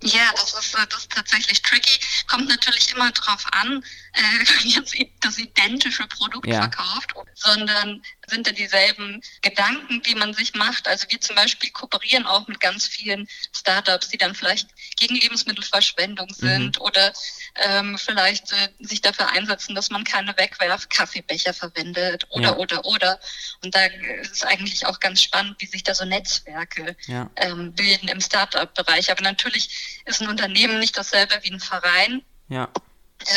Ja, 0.04 0.32
das 0.36 0.54
ist, 0.54 0.76
äh, 0.76 0.86
das 0.90 1.00
ist 1.00 1.12
tatsächlich 1.12 1.62
tricky. 1.62 2.00
Kommt 2.28 2.48
natürlich 2.48 2.92
immer 2.94 3.12
drauf 3.12 3.46
an, 3.52 3.84
äh, 4.14 4.44
jetzt 4.68 4.96
das 5.22 5.40
identische 5.40 6.06
Produkt 6.08 6.48
ja. 6.48 6.62
verkauft, 6.62 7.14
sondern 7.34 8.04
sind 8.28 8.46
da 8.46 8.52
dieselben 8.52 9.22
Gedanken, 9.42 10.02
die 10.04 10.16
man 10.16 10.34
sich 10.34 10.54
macht. 10.54 10.88
Also 10.88 11.08
wir 11.10 11.22
zum 11.22 11.36
Beispiel 11.36 11.72
kooperieren 11.72 12.26
auch 12.26 12.48
mit 12.48 12.60
ganz 12.60 12.88
vielen 12.88 13.28
Startups, 13.52 14.10
die 14.10 14.18
dann 14.18 14.36
vielleicht 14.36 14.70
gegen 14.98 15.16
Lebensmittelverschwendung 15.16 16.28
mhm. 16.28 16.34
sind 16.34 16.80
mhm. 16.80 16.86
oder 16.86 17.14
ähm, 17.56 17.98
vielleicht 17.98 18.52
äh, 18.52 18.70
sich 18.80 19.02
dafür 19.02 19.30
einsetzen, 19.30 19.76
dass 19.76 19.90
man 19.90 20.04
keine 20.04 20.38
Wegwerf-Kaffeebecher 20.38 21.54
verwendet 21.54 22.28
oder, 22.30 22.50
ja. 22.50 22.56
oder, 22.58 22.86
oder. 22.86 23.20
Und 23.64 23.74
da 23.76 23.86
ist 24.22 24.34
es 24.34 24.44
eigentlich 24.44 24.86
auch 24.86 25.00
ganz 25.00 25.22
spannend, 25.22 25.56
wie 25.60 25.66
sich 25.66 25.84
da 25.84 25.96
so 25.96 26.06
Netzwerke 26.06 26.96
ja. 27.08 27.30
ähm, 27.38 27.74
bilden 27.74 28.08
im 28.08 28.22
Startup-Bereich. 28.22 29.12
Aber 29.12 29.22
natürlich 29.22 30.02
ist 30.06 30.22
ein 30.22 30.30
Unternehmen 30.30 30.80
nicht 30.80 30.98
dasselbe 30.98 31.40
wie 31.44 31.52
ein 31.52 31.60
Verein. 31.60 32.22
Ja. 32.50 32.70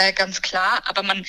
Äh, 0.01 0.13
ganz 0.13 0.43
klar. 0.43 0.83
Aber 0.87 1.03
man 1.03 1.25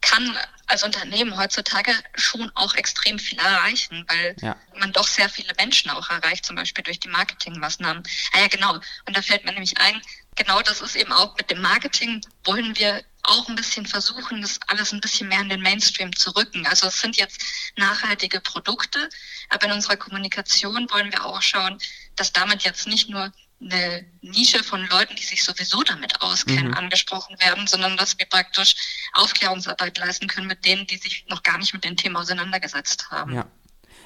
kann 0.00 0.36
als 0.66 0.82
Unternehmen 0.82 1.36
heutzutage 1.36 1.92
schon 2.14 2.50
auch 2.54 2.74
extrem 2.74 3.18
viel 3.18 3.38
erreichen, 3.38 4.04
weil 4.08 4.36
ja. 4.40 4.56
man 4.78 4.92
doch 4.92 5.06
sehr 5.06 5.28
viele 5.28 5.52
Menschen 5.56 5.90
auch 5.90 6.08
erreicht, 6.08 6.46
zum 6.46 6.56
Beispiel 6.56 6.84
durch 6.84 7.00
die 7.00 7.08
Marketingmaßnahmen. 7.08 8.02
Ah 8.32 8.40
ja, 8.40 8.48
genau. 8.48 8.74
Und 8.74 9.16
da 9.16 9.20
fällt 9.22 9.44
mir 9.44 9.52
nämlich 9.52 9.78
ein, 9.78 10.00
genau 10.36 10.62
das 10.62 10.80
ist 10.80 10.96
eben 10.96 11.12
auch 11.12 11.36
mit 11.36 11.50
dem 11.50 11.60
Marketing, 11.60 12.20
wollen 12.44 12.76
wir 12.78 13.04
auch 13.22 13.48
ein 13.48 13.56
bisschen 13.56 13.86
versuchen, 13.86 14.40
das 14.40 14.58
alles 14.66 14.92
ein 14.92 15.00
bisschen 15.00 15.28
mehr 15.28 15.40
in 15.40 15.48
den 15.48 15.60
Mainstream 15.60 16.14
zu 16.14 16.30
rücken. 16.30 16.66
Also 16.66 16.86
es 16.86 17.00
sind 17.00 17.16
jetzt 17.16 17.42
nachhaltige 17.76 18.40
Produkte, 18.40 19.08
aber 19.50 19.66
in 19.66 19.72
unserer 19.72 19.96
Kommunikation 19.96 20.90
wollen 20.90 21.12
wir 21.12 21.24
auch 21.24 21.42
schauen, 21.42 21.78
dass 22.16 22.32
damit 22.32 22.62
jetzt 22.62 22.86
nicht 22.86 23.08
nur 23.10 23.32
eine 23.62 24.06
Nische 24.22 24.64
von 24.64 24.86
Leuten, 24.88 25.16
die 25.16 25.22
sich 25.22 25.44
sowieso 25.44 25.82
damit 25.82 26.22
auskennen, 26.22 26.68
mhm. 26.68 26.74
angesprochen 26.74 27.38
werden, 27.40 27.66
sondern 27.66 27.96
dass 27.96 28.18
wir 28.18 28.24
praktisch 28.24 28.74
Aufklärungsarbeit 29.12 29.98
leisten 29.98 30.28
können 30.28 30.46
mit 30.46 30.64
denen, 30.64 30.86
die 30.86 30.96
sich 30.96 31.26
noch 31.28 31.42
gar 31.42 31.58
nicht 31.58 31.74
mit 31.74 31.84
dem 31.84 31.96
Thema 31.96 32.20
auseinandergesetzt 32.20 33.10
haben. 33.10 33.34
Ja. 33.34 33.46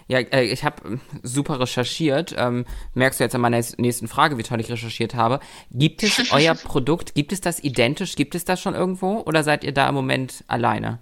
Ja, 0.08 0.18
äh, 0.18 0.44
ich 0.44 0.64
habe 0.64 0.86
ähm, 0.86 1.00
super 1.22 1.60
recherchiert. 1.60 2.34
Ähm, 2.36 2.66
merkst 2.94 3.20
du 3.20 3.24
jetzt 3.24 3.34
an 3.34 3.40
meiner 3.40 3.62
nächsten 3.78 4.08
Frage, 4.08 4.38
wie 4.38 4.42
toll 4.42 4.60
ich 4.60 4.70
recherchiert 4.70 5.14
habe. 5.14 5.40
Gibt 5.70 6.02
es 6.02 6.18
euer 6.32 6.54
Produkt, 6.54 7.14
gibt 7.14 7.32
es 7.32 7.40
das 7.40 7.60
identisch? 7.60 8.16
Gibt 8.16 8.34
es 8.34 8.44
das 8.44 8.60
schon 8.60 8.74
irgendwo? 8.74 9.20
Oder 9.20 9.42
seid 9.42 9.64
ihr 9.64 9.72
da 9.72 9.88
im 9.88 9.94
Moment 9.94 10.44
alleine? 10.46 11.00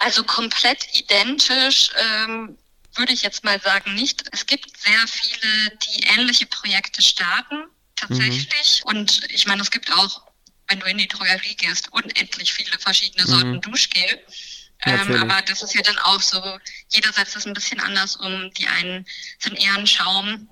Also 0.00 0.22
komplett 0.24 0.86
identisch 0.94 1.90
ähm, 1.96 2.56
würde 2.94 3.12
ich 3.12 3.22
jetzt 3.22 3.44
mal 3.44 3.60
sagen 3.60 3.94
nicht. 3.94 4.24
Es 4.32 4.46
gibt 4.46 4.76
sehr 4.78 5.06
viele, 5.06 5.76
die 5.78 6.04
ähnliche 6.16 6.46
Projekte 6.46 7.02
starten, 7.02 7.64
tatsächlich. 7.96 8.82
Mhm. 8.84 8.90
Und 8.90 9.22
ich 9.30 9.46
meine, 9.46 9.62
es 9.62 9.70
gibt 9.70 9.92
auch, 9.92 10.22
wenn 10.68 10.80
du 10.80 10.86
in 10.86 10.98
die 10.98 11.08
Drogerie 11.08 11.56
gehst, 11.56 11.92
unendlich 11.92 12.52
viele 12.52 12.78
verschiedene 12.78 13.26
Sorten 13.26 13.52
mhm. 13.52 13.60
Duschgel. 13.60 14.20
Ähm, 14.84 15.22
aber 15.22 15.42
das 15.42 15.62
ist 15.62 15.74
ja 15.74 15.82
dann 15.82 15.98
auch 15.98 16.20
so, 16.20 16.40
jeder 16.88 17.12
setzt 17.12 17.36
es 17.36 17.46
ein 17.46 17.54
bisschen 17.54 17.80
anders 17.80 18.16
um. 18.16 18.50
Die 18.54 18.66
einen 18.66 19.06
sind 19.38 19.58
eher 19.58 19.74
ein 19.74 19.86
Schaum, 19.86 20.48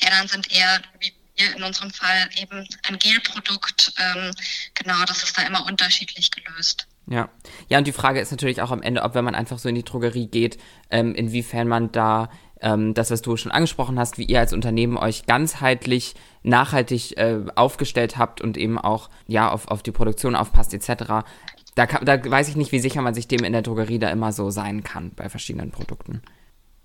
die 0.00 0.06
anderen 0.06 0.28
sind 0.28 0.52
eher, 0.52 0.82
wie 1.00 1.12
wir 1.36 1.56
in 1.56 1.62
unserem 1.62 1.90
Fall, 1.90 2.28
eben 2.36 2.66
ein 2.86 2.98
Gelprodukt. 2.98 3.92
Ähm, 3.98 4.32
genau, 4.74 5.04
das 5.06 5.22
ist 5.22 5.36
da 5.36 5.42
immer 5.42 5.66
unterschiedlich 5.66 6.30
gelöst. 6.30 6.86
Ja. 7.06 7.28
Ja, 7.68 7.78
und 7.78 7.86
die 7.86 7.92
Frage 7.92 8.20
ist 8.20 8.30
natürlich 8.30 8.62
auch 8.62 8.70
am 8.70 8.82
Ende, 8.82 9.02
ob 9.02 9.14
wenn 9.14 9.24
man 9.24 9.34
einfach 9.34 9.58
so 9.58 9.68
in 9.68 9.74
die 9.74 9.84
Drogerie 9.84 10.26
geht, 10.26 10.58
ähm, 10.90 11.14
inwiefern 11.14 11.68
man 11.68 11.92
da 11.92 12.30
ähm, 12.60 12.94
das, 12.94 13.10
was 13.10 13.20
du 13.20 13.36
schon 13.36 13.52
angesprochen 13.52 13.98
hast, 13.98 14.16
wie 14.16 14.24
ihr 14.24 14.40
als 14.40 14.52
Unternehmen 14.52 14.96
euch 14.96 15.26
ganzheitlich, 15.26 16.14
nachhaltig 16.42 17.16
äh, 17.16 17.40
aufgestellt 17.54 18.16
habt 18.16 18.40
und 18.40 18.56
eben 18.56 18.78
auch 18.78 19.10
ja 19.26 19.50
auf, 19.50 19.68
auf 19.68 19.82
die 19.82 19.92
Produktion 19.92 20.34
aufpasst 20.34 20.72
etc. 20.72 21.26
Da, 21.74 21.86
kann, 21.86 22.04
da 22.04 22.22
weiß 22.24 22.48
ich 22.48 22.56
nicht, 22.56 22.72
wie 22.72 22.80
sicher 22.80 23.02
man 23.02 23.14
sich 23.14 23.26
dem 23.28 23.44
in 23.44 23.52
der 23.52 23.62
Drogerie 23.62 23.98
da 23.98 24.10
immer 24.10 24.32
so 24.32 24.50
sein 24.50 24.84
kann 24.84 25.14
bei 25.14 25.28
verschiedenen 25.28 25.70
Produkten. 25.70 26.22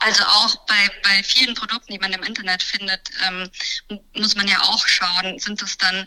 Also 0.01 0.23
auch 0.23 0.55
bei, 0.65 0.89
bei 1.03 1.21
vielen 1.23 1.55
Produkten, 1.55 1.91
die 1.91 1.99
man 1.99 2.13
im 2.13 2.23
Internet 2.23 2.63
findet, 2.63 3.11
ähm, 3.27 3.49
muss 4.13 4.33
man 4.33 4.47
ja 4.47 4.61
auch 4.61 4.87
schauen, 4.87 5.37
sind 5.39 5.61
das 5.61 5.77
dann 5.77 6.05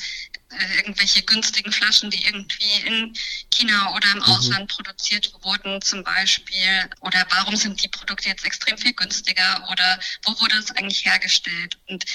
äh, 0.49 0.76
irgendwelche 0.78 1.22
günstigen 1.22 1.70
Flaschen, 1.70 2.09
die 2.09 2.24
irgendwie 2.24 2.87
in 2.87 3.14
China 3.51 3.95
oder 3.95 4.11
im 4.12 4.18
mhm. 4.18 4.24
Ausland 4.24 4.70
produziert 4.70 5.30
wurden 5.43 5.83
zum 5.83 6.03
Beispiel? 6.05 6.89
Oder 7.01 7.26
warum 7.30 7.55
sind 7.55 7.83
die 7.85 7.89
Produkte 7.89 8.30
jetzt 8.30 8.47
extrem 8.47 8.78
viel 8.78 8.95
günstiger? 8.95 9.68
Oder 9.70 10.01
wo 10.24 10.41
wurde 10.41 10.57
es 10.57 10.70
eigentlich 10.70 11.05
hergestellt? 11.05 11.78
Und 11.87 12.07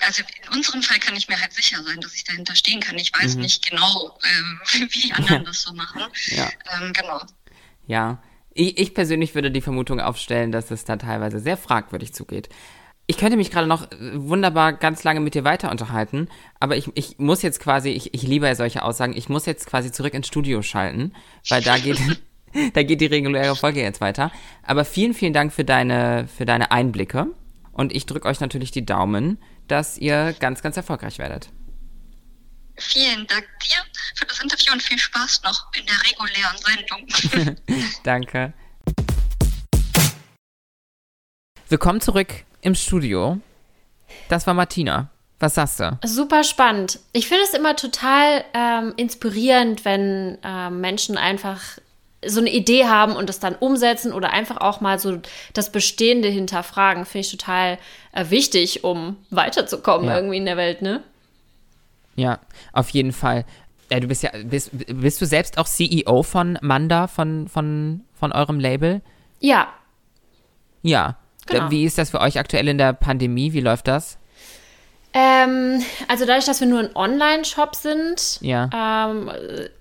also 0.00 0.22
in 0.42 0.56
unserem 0.56 0.82
Fall 0.82 0.98
kann 0.98 1.16
ich 1.16 1.28
mir 1.28 1.40
halt 1.40 1.52
sicher 1.52 1.82
sein, 1.82 2.00
dass 2.00 2.14
ich 2.14 2.24
dahinter 2.24 2.54
stehen 2.54 2.80
kann. 2.80 2.96
Ich 2.98 3.12
weiß 3.14 3.36
mhm. 3.36 3.42
nicht 3.42 3.68
genau, 3.68 4.18
äh, 4.22 4.80
wie 4.90 5.00
die 5.00 5.12
anderen 5.12 5.44
das 5.44 5.62
so 5.62 5.72
machen. 5.72 6.02
Ja. 6.26 6.50
Ähm, 6.80 6.92
genau. 6.92 7.20
Ja, 7.86 8.22
ich, 8.52 8.78
ich 8.78 8.94
persönlich 8.94 9.34
würde 9.34 9.50
die 9.50 9.60
Vermutung 9.60 10.00
aufstellen, 10.00 10.52
dass 10.52 10.70
es 10.70 10.84
da 10.84 10.96
teilweise 10.96 11.38
sehr 11.38 11.56
fragwürdig 11.56 12.12
zugeht. 12.12 12.48
Ich 13.06 13.18
könnte 13.18 13.36
mich 13.36 13.50
gerade 13.50 13.66
noch 13.66 13.88
wunderbar 13.90 14.72
ganz 14.72 15.02
lange 15.02 15.18
mit 15.18 15.34
dir 15.34 15.42
weiter 15.42 15.70
unterhalten, 15.70 16.28
aber 16.60 16.76
ich, 16.76 16.88
ich 16.94 17.18
muss 17.18 17.42
jetzt 17.42 17.58
quasi, 17.58 17.88
ich, 17.88 18.14
ich 18.14 18.22
liebe 18.22 18.46
ja 18.46 18.54
solche 18.54 18.84
Aussagen, 18.84 19.16
ich 19.16 19.28
muss 19.28 19.46
jetzt 19.46 19.66
quasi 19.66 19.90
zurück 19.90 20.14
ins 20.14 20.28
Studio 20.28 20.62
schalten, 20.62 21.12
weil 21.48 21.60
da 21.60 21.76
geht, 21.76 21.98
da 22.74 22.82
geht 22.82 23.00
die 23.00 23.06
reguläre 23.06 23.56
Folge 23.56 23.80
jetzt 23.80 24.00
weiter. 24.00 24.30
Aber 24.62 24.84
vielen, 24.84 25.14
vielen 25.14 25.32
Dank 25.32 25.52
für 25.52 25.64
deine, 25.64 26.28
für 26.28 26.44
deine 26.44 26.70
Einblicke 26.70 27.26
und 27.72 27.94
ich 27.94 28.06
drücke 28.06 28.28
euch 28.28 28.40
natürlich 28.40 28.70
die 28.70 28.84
Daumen, 28.84 29.38
dass 29.68 29.98
ihr 29.98 30.34
ganz, 30.38 30.62
ganz 30.62 30.76
erfolgreich 30.76 31.18
werdet. 31.18 31.50
Vielen 32.76 33.26
Dank 33.26 33.46
dir 33.62 33.78
für 34.14 34.26
das 34.26 34.42
Interview 34.42 34.72
und 34.72 34.82
viel 34.82 34.98
Spaß 34.98 35.42
noch 35.44 35.70
in 35.78 35.84
der 35.86 35.96
regulären 36.10 36.56
Sendung. 37.36 37.56
Danke. 38.04 38.52
Willkommen 41.68 42.00
zurück 42.00 42.28
im 42.62 42.74
Studio. 42.74 43.38
Das 44.28 44.46
war 44.46 44.54
Martina. 44.54 45.10
Was 45.38 45.54
sagst 45.54 45.80
du? 45.80 45.98
Super 46.04 46.44
spannend. 46.44 47.00
Ich 47.12 47.28
finde 47.28 47.44
es 47.44 47.54
immer 47.54 47.74
total 47.74 48.44
ähm, 48.52 48.92
inspirierend, 48.96 49.84
wenn 49.84 50.38
äh, 50.42 50.70
Menschen 50.70 51.16
einfach 51.16 51.78
so 52.24 52.40
eine 52.40 52.50
Idee 52.50 52.86
haben 52.86 53.16
und 53.16 53.28
das 53.28 53.40
dann 53.40 53.54
umsetzen 53.54 54.12
oder 54.12 54.32
einfach 54.32 54.58
auch 54.58 54.80
mal 54.80 54.98
so 54.98 55.18
das 55.54 55.72
Bestehende 55.72 56.28
hinterfragen. 56.28 57.06
Finde 57.06 57.26
ich 57.26 57.30
total 57.30 57.78
äh, 58.12 58.26
wichtig, 58.28 58.84
um 58.84 59.16
weiterzukommen 59.30 60.08
ja. 60.08 60.16
irgendwie 60.16 60.36
in 60.36 60.44
der 60.44 60.56
Welt, 60.56 60.82
ne? 60.82 61.02
Ja, 62.16 62.38
auf 62.72 62.90
jeden 62.90 63.12
Fall. 63.12 63.46
Ja, 63.90 64.00
du 64.00 64.06
bist 64.06 64.22
ja, 64.22 64.30
bist, 64.44 64.70
bist 64.72 65.20
du 65.20 65.26
selbst 65.26 65.58
auch 65.58 65.66
CEO 65.66 66.22
von 66.22 66.58
Manda, 66.60 67.06
von, 67.06 67.48
von, 67.48 68.02
von 68.14 68.32
eurem 68.32 68.60
Label? 68.60 69.00
Ja. 69.40 69.68
Ja. 70.82 71.16
Genau. 71.46 71.70
Wie 71.70 71.84
ist 71.84 71.98
das 71.98 72.10
für 72.10 72.20
euch 72.20 72.38
aktuell 72.38 72.68
in 72.68 72.78
der 72.78 72.92
Pandemie? 72.92 73.52
Wie 73.52 73.60
läuft 73.60 73.88
das? 73.88 74.18
Ähm, 75.12 75.82
also 76.06 76.24
dadurch, 76.24 76.44
dass 76.44 76.60
wir 76.60 76.68
nur 76.68 76.78
ein 76.78 76.94
Online-Shop 76.94 77.74
sind, 77.74 78.38
ja. 78.42 78.70
ähm, 78.72 79.28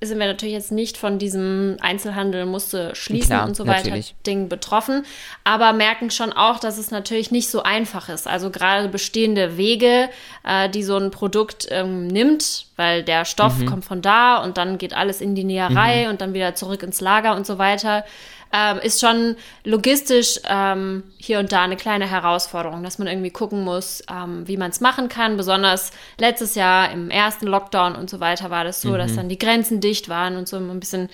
sind 0.01 0.17
wir 0.17 0.25
natürlich 0.25 0.55
jetzt 0.55 0.71
nicht 0.71 0.97
von 0.97 1.19
diesem 1.19 1.77
Einzelhandel 1.81 2.47
musste 2.47 2.95
schließen 2.95 3.35
Klar, 3.35 3.47
und 3.47 3.55
so 3.55 3.67
weiter 3.67 3.89
natürlich. 3.89 4.15
Ding 4.25 4.49
betroffen, 4.49 5.05
aber 5.43 5.71
merken 5.73 6.09
schon 6.09 6.33
auch, 6.33 6.59
dass 6.59 6.79
es 6.79 6.89
natürlich 6.89 7.29
nicht 7.29 7.51
so 7.51 7.61
einfach 7.61 8.09
ist. 8.09 8.27
Also 8.27 8.49
gerade 8.49 8.89
bestehende 8.89 9.55
Wege, 9.55 10.09
äh, 10.43 10.67
die 10.67 10.81
so 10.81 10.97
ein 10.97 11.11
Produkt 11.11 11.67
ähm, 11.69 12.07
nimmt, 12.07 12.65
weil 12.75 13.03
der 13.03 13.23
Stoff 13.25 13.59
mhm. 13.59 13.65
kommt 13.67 13.85
von 13.85 14.01
da 14.01 14.37
und 14.37 14.57
dann 14.57 14.79
geht 14.79 14.95
alles 14.95 15.21
in 15.21 15.35
die 15.35 15.43
Näherei 15.43 16.05
mhm. 16.05 16.09
und 16.09 16.21
dann 16.21 16.33
wieder 16.33 16.55
zurück 16.55 16.81
ins 16.81 17.01
Lager 17.01 17.35
und 17.35 17.45
so 17.45 17.59
weiter 17.59 18.03
ähm, 18.51 18.79
ist 18.79 18.99
schon 18.99 19.35
logistisch 19.63 20.39
ähm, 20.47 21.03
hier 21.17 21.39
und 21.39 21.51
da 21.51 21.63
eine 21.63 21.77
kleine 21.77 22.09
Herausforderung, 22.09 22.83
dass 22.83 22.97
man 22.97 23.07
irgendwie 23.07 23.29
gucken 23.29 23.63
muss, 23.63 24.03
ähm, 24.09 24.47
wie 24.47 24.57
man 24.57 24.71
es 24.71 24.81
machen 24.81 25.07
kann. 25.07 25.37
Besonders 25.37 25.91
letztes 26.17 26.55
Jahr 26.55 26.91
im 26.91 27.11
ersten 27.11 27.45
Lockdown 27.45 27.95
und 27.95 28.09
so 28.09 28.19
weiter 28.19 28.49
war 28.49 28.63
das 28.63 28.81
so, 28.81 28.89
mhm. 28.89 28.97
dass 28.97 29.15
dann 29.15 29.29
die 29.29 29.37
Grenzen 29.37 29.81
dicht 29.81 30.09
waren 30.09 30.35
und 30.35 30.47
so 30.47 30.57
ein 30.57 30.79
bisschen 30.79 31.09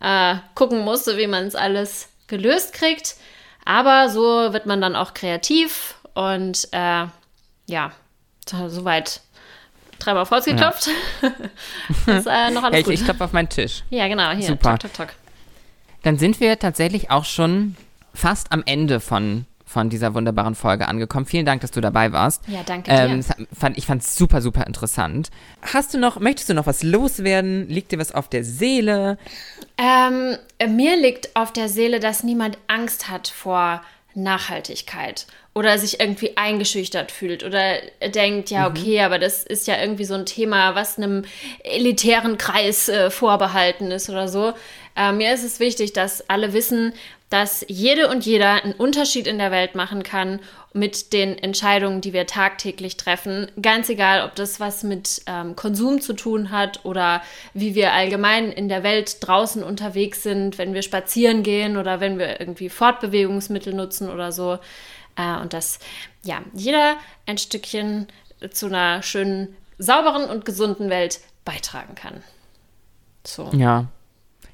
äh, 0.00 0.36
gucken 0.54 0.84
musste, 0.84 1.16
wie 1.16 1.26
man 1.26 1.44
es 1.44 1.54
alles 1.54 2.08
gelöst 2.28 2.72
kriegt. 2.72 3.16
Aber 3.64 4.08
so 4.08 4.52
wird 4.52 4.66
man 4.66 4.80
dann 4.80 4.94
auch 4.94 5.12
kreativ 5.12 5.96
und 6.14 6.68
äh, 6.70 7.06
ja, 7.66 7.92
soweit 8.46 9.20
dreimal 9.98 10.22
auf 10.22 10.30
Holz 10.30 10.44
geklopft. 10.44 10.88
Ja. 11.20 11.28
ist 12.16 12.26
äh, 12.26 12.50
noch 12.50 12.62
alles 12.62 12.74
ja, 12.74 12.78
ich, 12.78 12.84
gut. 12.84 12.94
Ich 12.94 13.04
klopfe 13.04 13.24
auf 13.24 13.32
meinen 13.32 13.48
Tisch. 13.48 13.82
Ja, 13.90 14.06
genau. 14.06 14.30
Hier, 14.30 14.46
Super. 14.46 14.78
Tok, 14.78 14.92
tok, 14.94 15.08
tok. 15.08 15.25
Dann 16.06 16.18
sind 16.18 16.38
wir 16.38 16.56
tatsächlich 16.60 17.10
auch 17.10 17.24
schon 17.24 17.74
fast 18.14 18.52
am 18.52 18.62
Ende 18.64 19.00
von 19.00 19.44
von 19.64 19.90
dieser 19.90 20.14
wunderbaren 20.14 20.54
Folge 20.54 20.86
angekommen. 20.86 21.26
Vielen 21.26 21.44
Dank, 21.44 21.62
dass 21.62 21.72
du 21.72 21.80
dabei 21.80 22.12
warst. 22.12 22.44
Ja, 22.46 22.62
danke 22.64 22.88
dir. 22.88 22.96
Ähm, 22.96 23.24
fand, 23.52 23.76
ich 23.76 23.86
fand 23.86 24.02
es 24.02 24.14
super, 24.14 24.40
super 24.40 24.64
interessant. 24.68 25.30
Hast 25.60 25.92
du 25.92 25.98
noch, 25.98 26.20
möchtest 26.20 26.48
du 26.48 26.54
noch 26.54 26.68
was 26.68 26.84
loswerden? 26.84 27.68
Liegt 27.68 27.90
dir 27.90 27.98
was 27.98 28.14
auf 28.14 28.28
der 28.28 28.44
Seele? 28.44 29.18
Ähm, 29.76 30.38
mir 30.68 30.96
liegt 30.96 31.34
auf 31.34 31.52
der 31.52 31.68
Seele, 31.68 31.98
dass 31.98 32.22
niemand 32.22 32.56
Angst 32.68 33.10
hat 33.10 33.26
vor 33.26 33.82
Nachhaltigkeit 34.14 35.26
oder 35.54 35.78
sich 35.78 36.00
irgendwie 36.00 36.36
eingeschüchtert 36.36 37.10
fühlt 37.10 37.42
oder 37.42 37.76
denkt, 38.14 38.50
ja, 38.50 38.68
mhm. 38.68 38.76
okay, 38.76 38.98
mhm. 38.98 39.04
aber 39.06 39.18
das 39.18 39.42
ist 39.42 39.66
ja 39.66 39.80
irgendwie 39.80 40.04
so 40.04 40.14
ein 40.14 40.26
Thema, 40.26 40.74
was 40.74 40.98
einem 40.98 41.24
elitären 41.64 42.38
Kreis 42.38 42.88
äh, 42.88 43.10
vorbehalten 43.10 43.90
ist 43.90 44.08
oder 44.08 44.28
so. 44.28 44.52
Äh, 44.96 45.12
mir 45.12 45.34
ist 45.34 45.44
es 45.44 45.60
wichtig, 45.60 45.92
dass 45.92 46.28
alle 46.28 46.52
wissen, 46.52 46.92
dass 47.28 47.64
jede 47.68 48.08
und 48.08 48.24
jeder 48.24 48.62
einen 48.62 48.72
Unterschied 48.72 49.26
in 49.26 49.38
der 49.38 49.50
Welt 49.50 49.74
machen 49.74 50.02
kann 50.02 50.40
mit 50.72 51.12
den 51.12 51.36
Entscheidungen, 51.36 52.00
die 52.00 52.12
wir 52.12 52.26
tagtäglich 52.26 52.96
treffen. 52.96 53.50
Ganz 53.60 53.88
egal, 53.88 54.24
ob 54.24 54.36
das 54.36 54.60
was 54.60 54.84
mit 54.84 55.22
ähm, 55.26 55.56
Konsum 55.56 56.00
zu 56.00 56.12
tun 56.12 56.50
hat 56.50 56.84
oder 56.84 57.22
wie 57.52 57.74
wir 57.74 57.92
allgemein 57.92 58.52
in 58.52 58.68
der 58.68 58.84
Welt 58.84 59.16
draußen 59.26 59.64
unterwegs 59.64 60.22
sind, 60.22 60.56
wenn 60.58 60.72
wir 60.72 60.82
spazieren 60.82 61.42
gehen 61.42 61.76
oder 61.76 62.00
wenn 62.00 62.18
wir 62.18 62.38
irgendwie 62.38 62.68
Fortbewegungsmittel 62.68 63.74
nutzen 63.74 64.08
oder 64.08 64.30
so. 64.30 64.58
Äh, 65.16 65.40
und 65.40 65.52
dass 65.52 65.80
ja 66.22 66.42
jeder 66.52 66.96
ein 67.26 67.38
Stückchen 67.38 68.06
zu 68.52 68.66
einer 68.66 69.02
schönen, 69.02 69.56
sauberen 69.78 70.30
und 70.30 70.44
gesunden 70.44 70.90
Welt 70.90 71.20
beitragen 71.44 71.96
kann. 71.96 72.22
So. 73.24 73.50
Ja, 73.52 73.86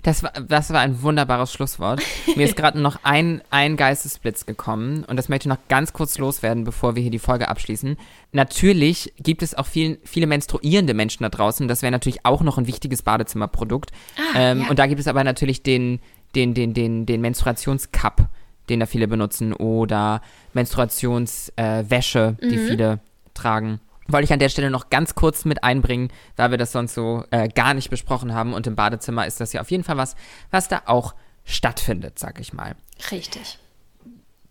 das 0.02 0.22
war, 0.22 0.32
das 0.32 0.70
war 0.70 0.80
ein 0.80 1.02
wunderbares 1.02 1.52
Schlusswort. 1.52 2.02
Mir 2.36 2.44
ist 2.44 2.56
gerade 2.56 2.80
noch 2.80 3.00
ein, 3.04 3.40
ein 3.50 3.76
Geistesblitz 3.76 4.46
gekommen 4.46 5.04
und 5.04 5.16
das 5.16 5.28
möchte 5.28 5.48
ich 5.48 5.54
noch 5.54 5.68
ganz 5.68 5.92
kurz 5.92 6.18
loswerden, 6.18 6.64
bevor 6.64 6.96
wir 6.96 7.02
hier 7.02 7.10
die 7.10 7.20
Folge 7.20 7.48
abschließen. 7.48 7.96
Natürlich 8.32 9.12
gibt 9.18 9.42
es 9.42 9.54
auch 9.54 9.66
viel, 9.66 9.98
viele 10.04 10.26
menstruierende 10.26 10.94
Menschen 10.94 11.22
da 11.22 11.28
draußen. 11.28 11.68
Das 11.68 11.82
wäre 11.82 11.92
natürlich 11.92 12.24
auch 12.26 12.42
noch 12.42 12.58
ein 12.58 12.66
wichtiges 12.66 13.02
Badezimmerprodukt. 13.02 13.92
Ah, 14.16 14.38
ähm, 14.38 14.62
ja. 14.62 14.70
Und 14.70 14.78
da 14.78 14.86
gibt 14.86 15.00
es 15.00 15.06
aber 15.06 15.22
natürlich 15.22 15.62
den, 15.62 16.00
den, 16.34 16.54
den, 16.54 16.74
den, 16.74 17.06
den 17.06 17.20
Menstruationscup, 17.20 18.28
den 18.68 18.80
da 18.80 18.86
viele 18.86 19.06
benutzen 19.06 19.52
oder 19.52 20.20
Menstruationswäsche, 20.52 22.36
äh, 22.40 22.48
die 22.48 22.56
mhm. 22.56 22.66
viele 22.68 23.00
tragen 23.34 23.80
wollte 24.08 24.24
ich 24.24 24.32
an 24.32 24.38
der 24.38 24.48
Stelle 24.48 24.70
noch 24.70 24.90
ganz 24.90 25.14
kurz 25.14 25.44
mit 25.44 25.64
einbringen, 25.64 26.10
da 26.36 26.50
wir 26.50 26.58
das 26.58 26.72
sonst 26.72 26.94
so 26.94 27.24
äh, 27.30 27.48
gar 27.48 27.74
nicht 27.74 27.90
besprochen 27.90 28.34
haben. 28.34 28.52
Und 28.54 28.66
im 28.66 28.74
Badezimmer 28.74 29.26
ist 29.26 29.40
das 29.40 29.52
ja 29.52 29.60
auf 29.60 29.70
jeden 29.70 29.84
Fall 29.84 29.96
was, 29.96 30.16
was 30.50 30.68
da 30.68 30.82
auch 30.86 31.14
stattfindet, 31.44 32.18
sag 32.18 32.40
ich 32.40 32.52
mal. 32.52 32.74
Richtig. 33.10 33.58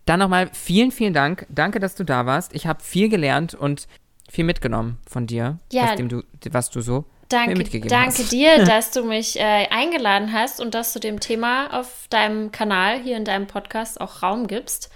Dann 0.04 0.18
nochmal 0.18 0.50
vielen, 0.52 0.90
vielen 0.90 1.14
Dank. 1.14 1.46
Danke, 1.48 1.78
dass 1.78 1.94
du 1.94 2.04
da 2.04 2.26
warst. 2.26 2.54
Ich 2.54 2.66
habe 2.66 2.82
viel 2.82 3.08
gelernt 3.08 3.54
und 3.54 3.86
viel 4.28 4.44
mitgenommen 4.44 4.98
von 5.08 5.26
dir, 5.26 5.58
ja. 5.70 5.92
was, 5.92 6.08
du, 6.08 6.22
was 6.50 6.70
du 6.70 6.80
so 6.80 7.04
danke, 7.28 7.56
mitgegeben 7.56 7.88
danke 7.88 8.08
hast. 8.08 8.18
Danke 8.18 8.30
dir, 8.30 8.64
dass 8.64 8.90
du 8.90 9.04
mich 9.04 9.38
äh, 9.38 9.68
eingeladen 9.70 10.32
hast 10.32 10.60
und 10.60 10.74
dass 10.74 10.92
du 10.92 10.98
dem 10.98 11.20
Thema 11.20 11.78
auf 11.78 12.06
deinem 12.10 12.50
Kanal, 12.50 13.00
hier 13.00 13.16
in 13.16 13.24
deinem 13.24 13.46
Podcast, 13.46 14.00
auch 14.00 14.22
Raum 14.22 14.46
gibst. 14.46 14.90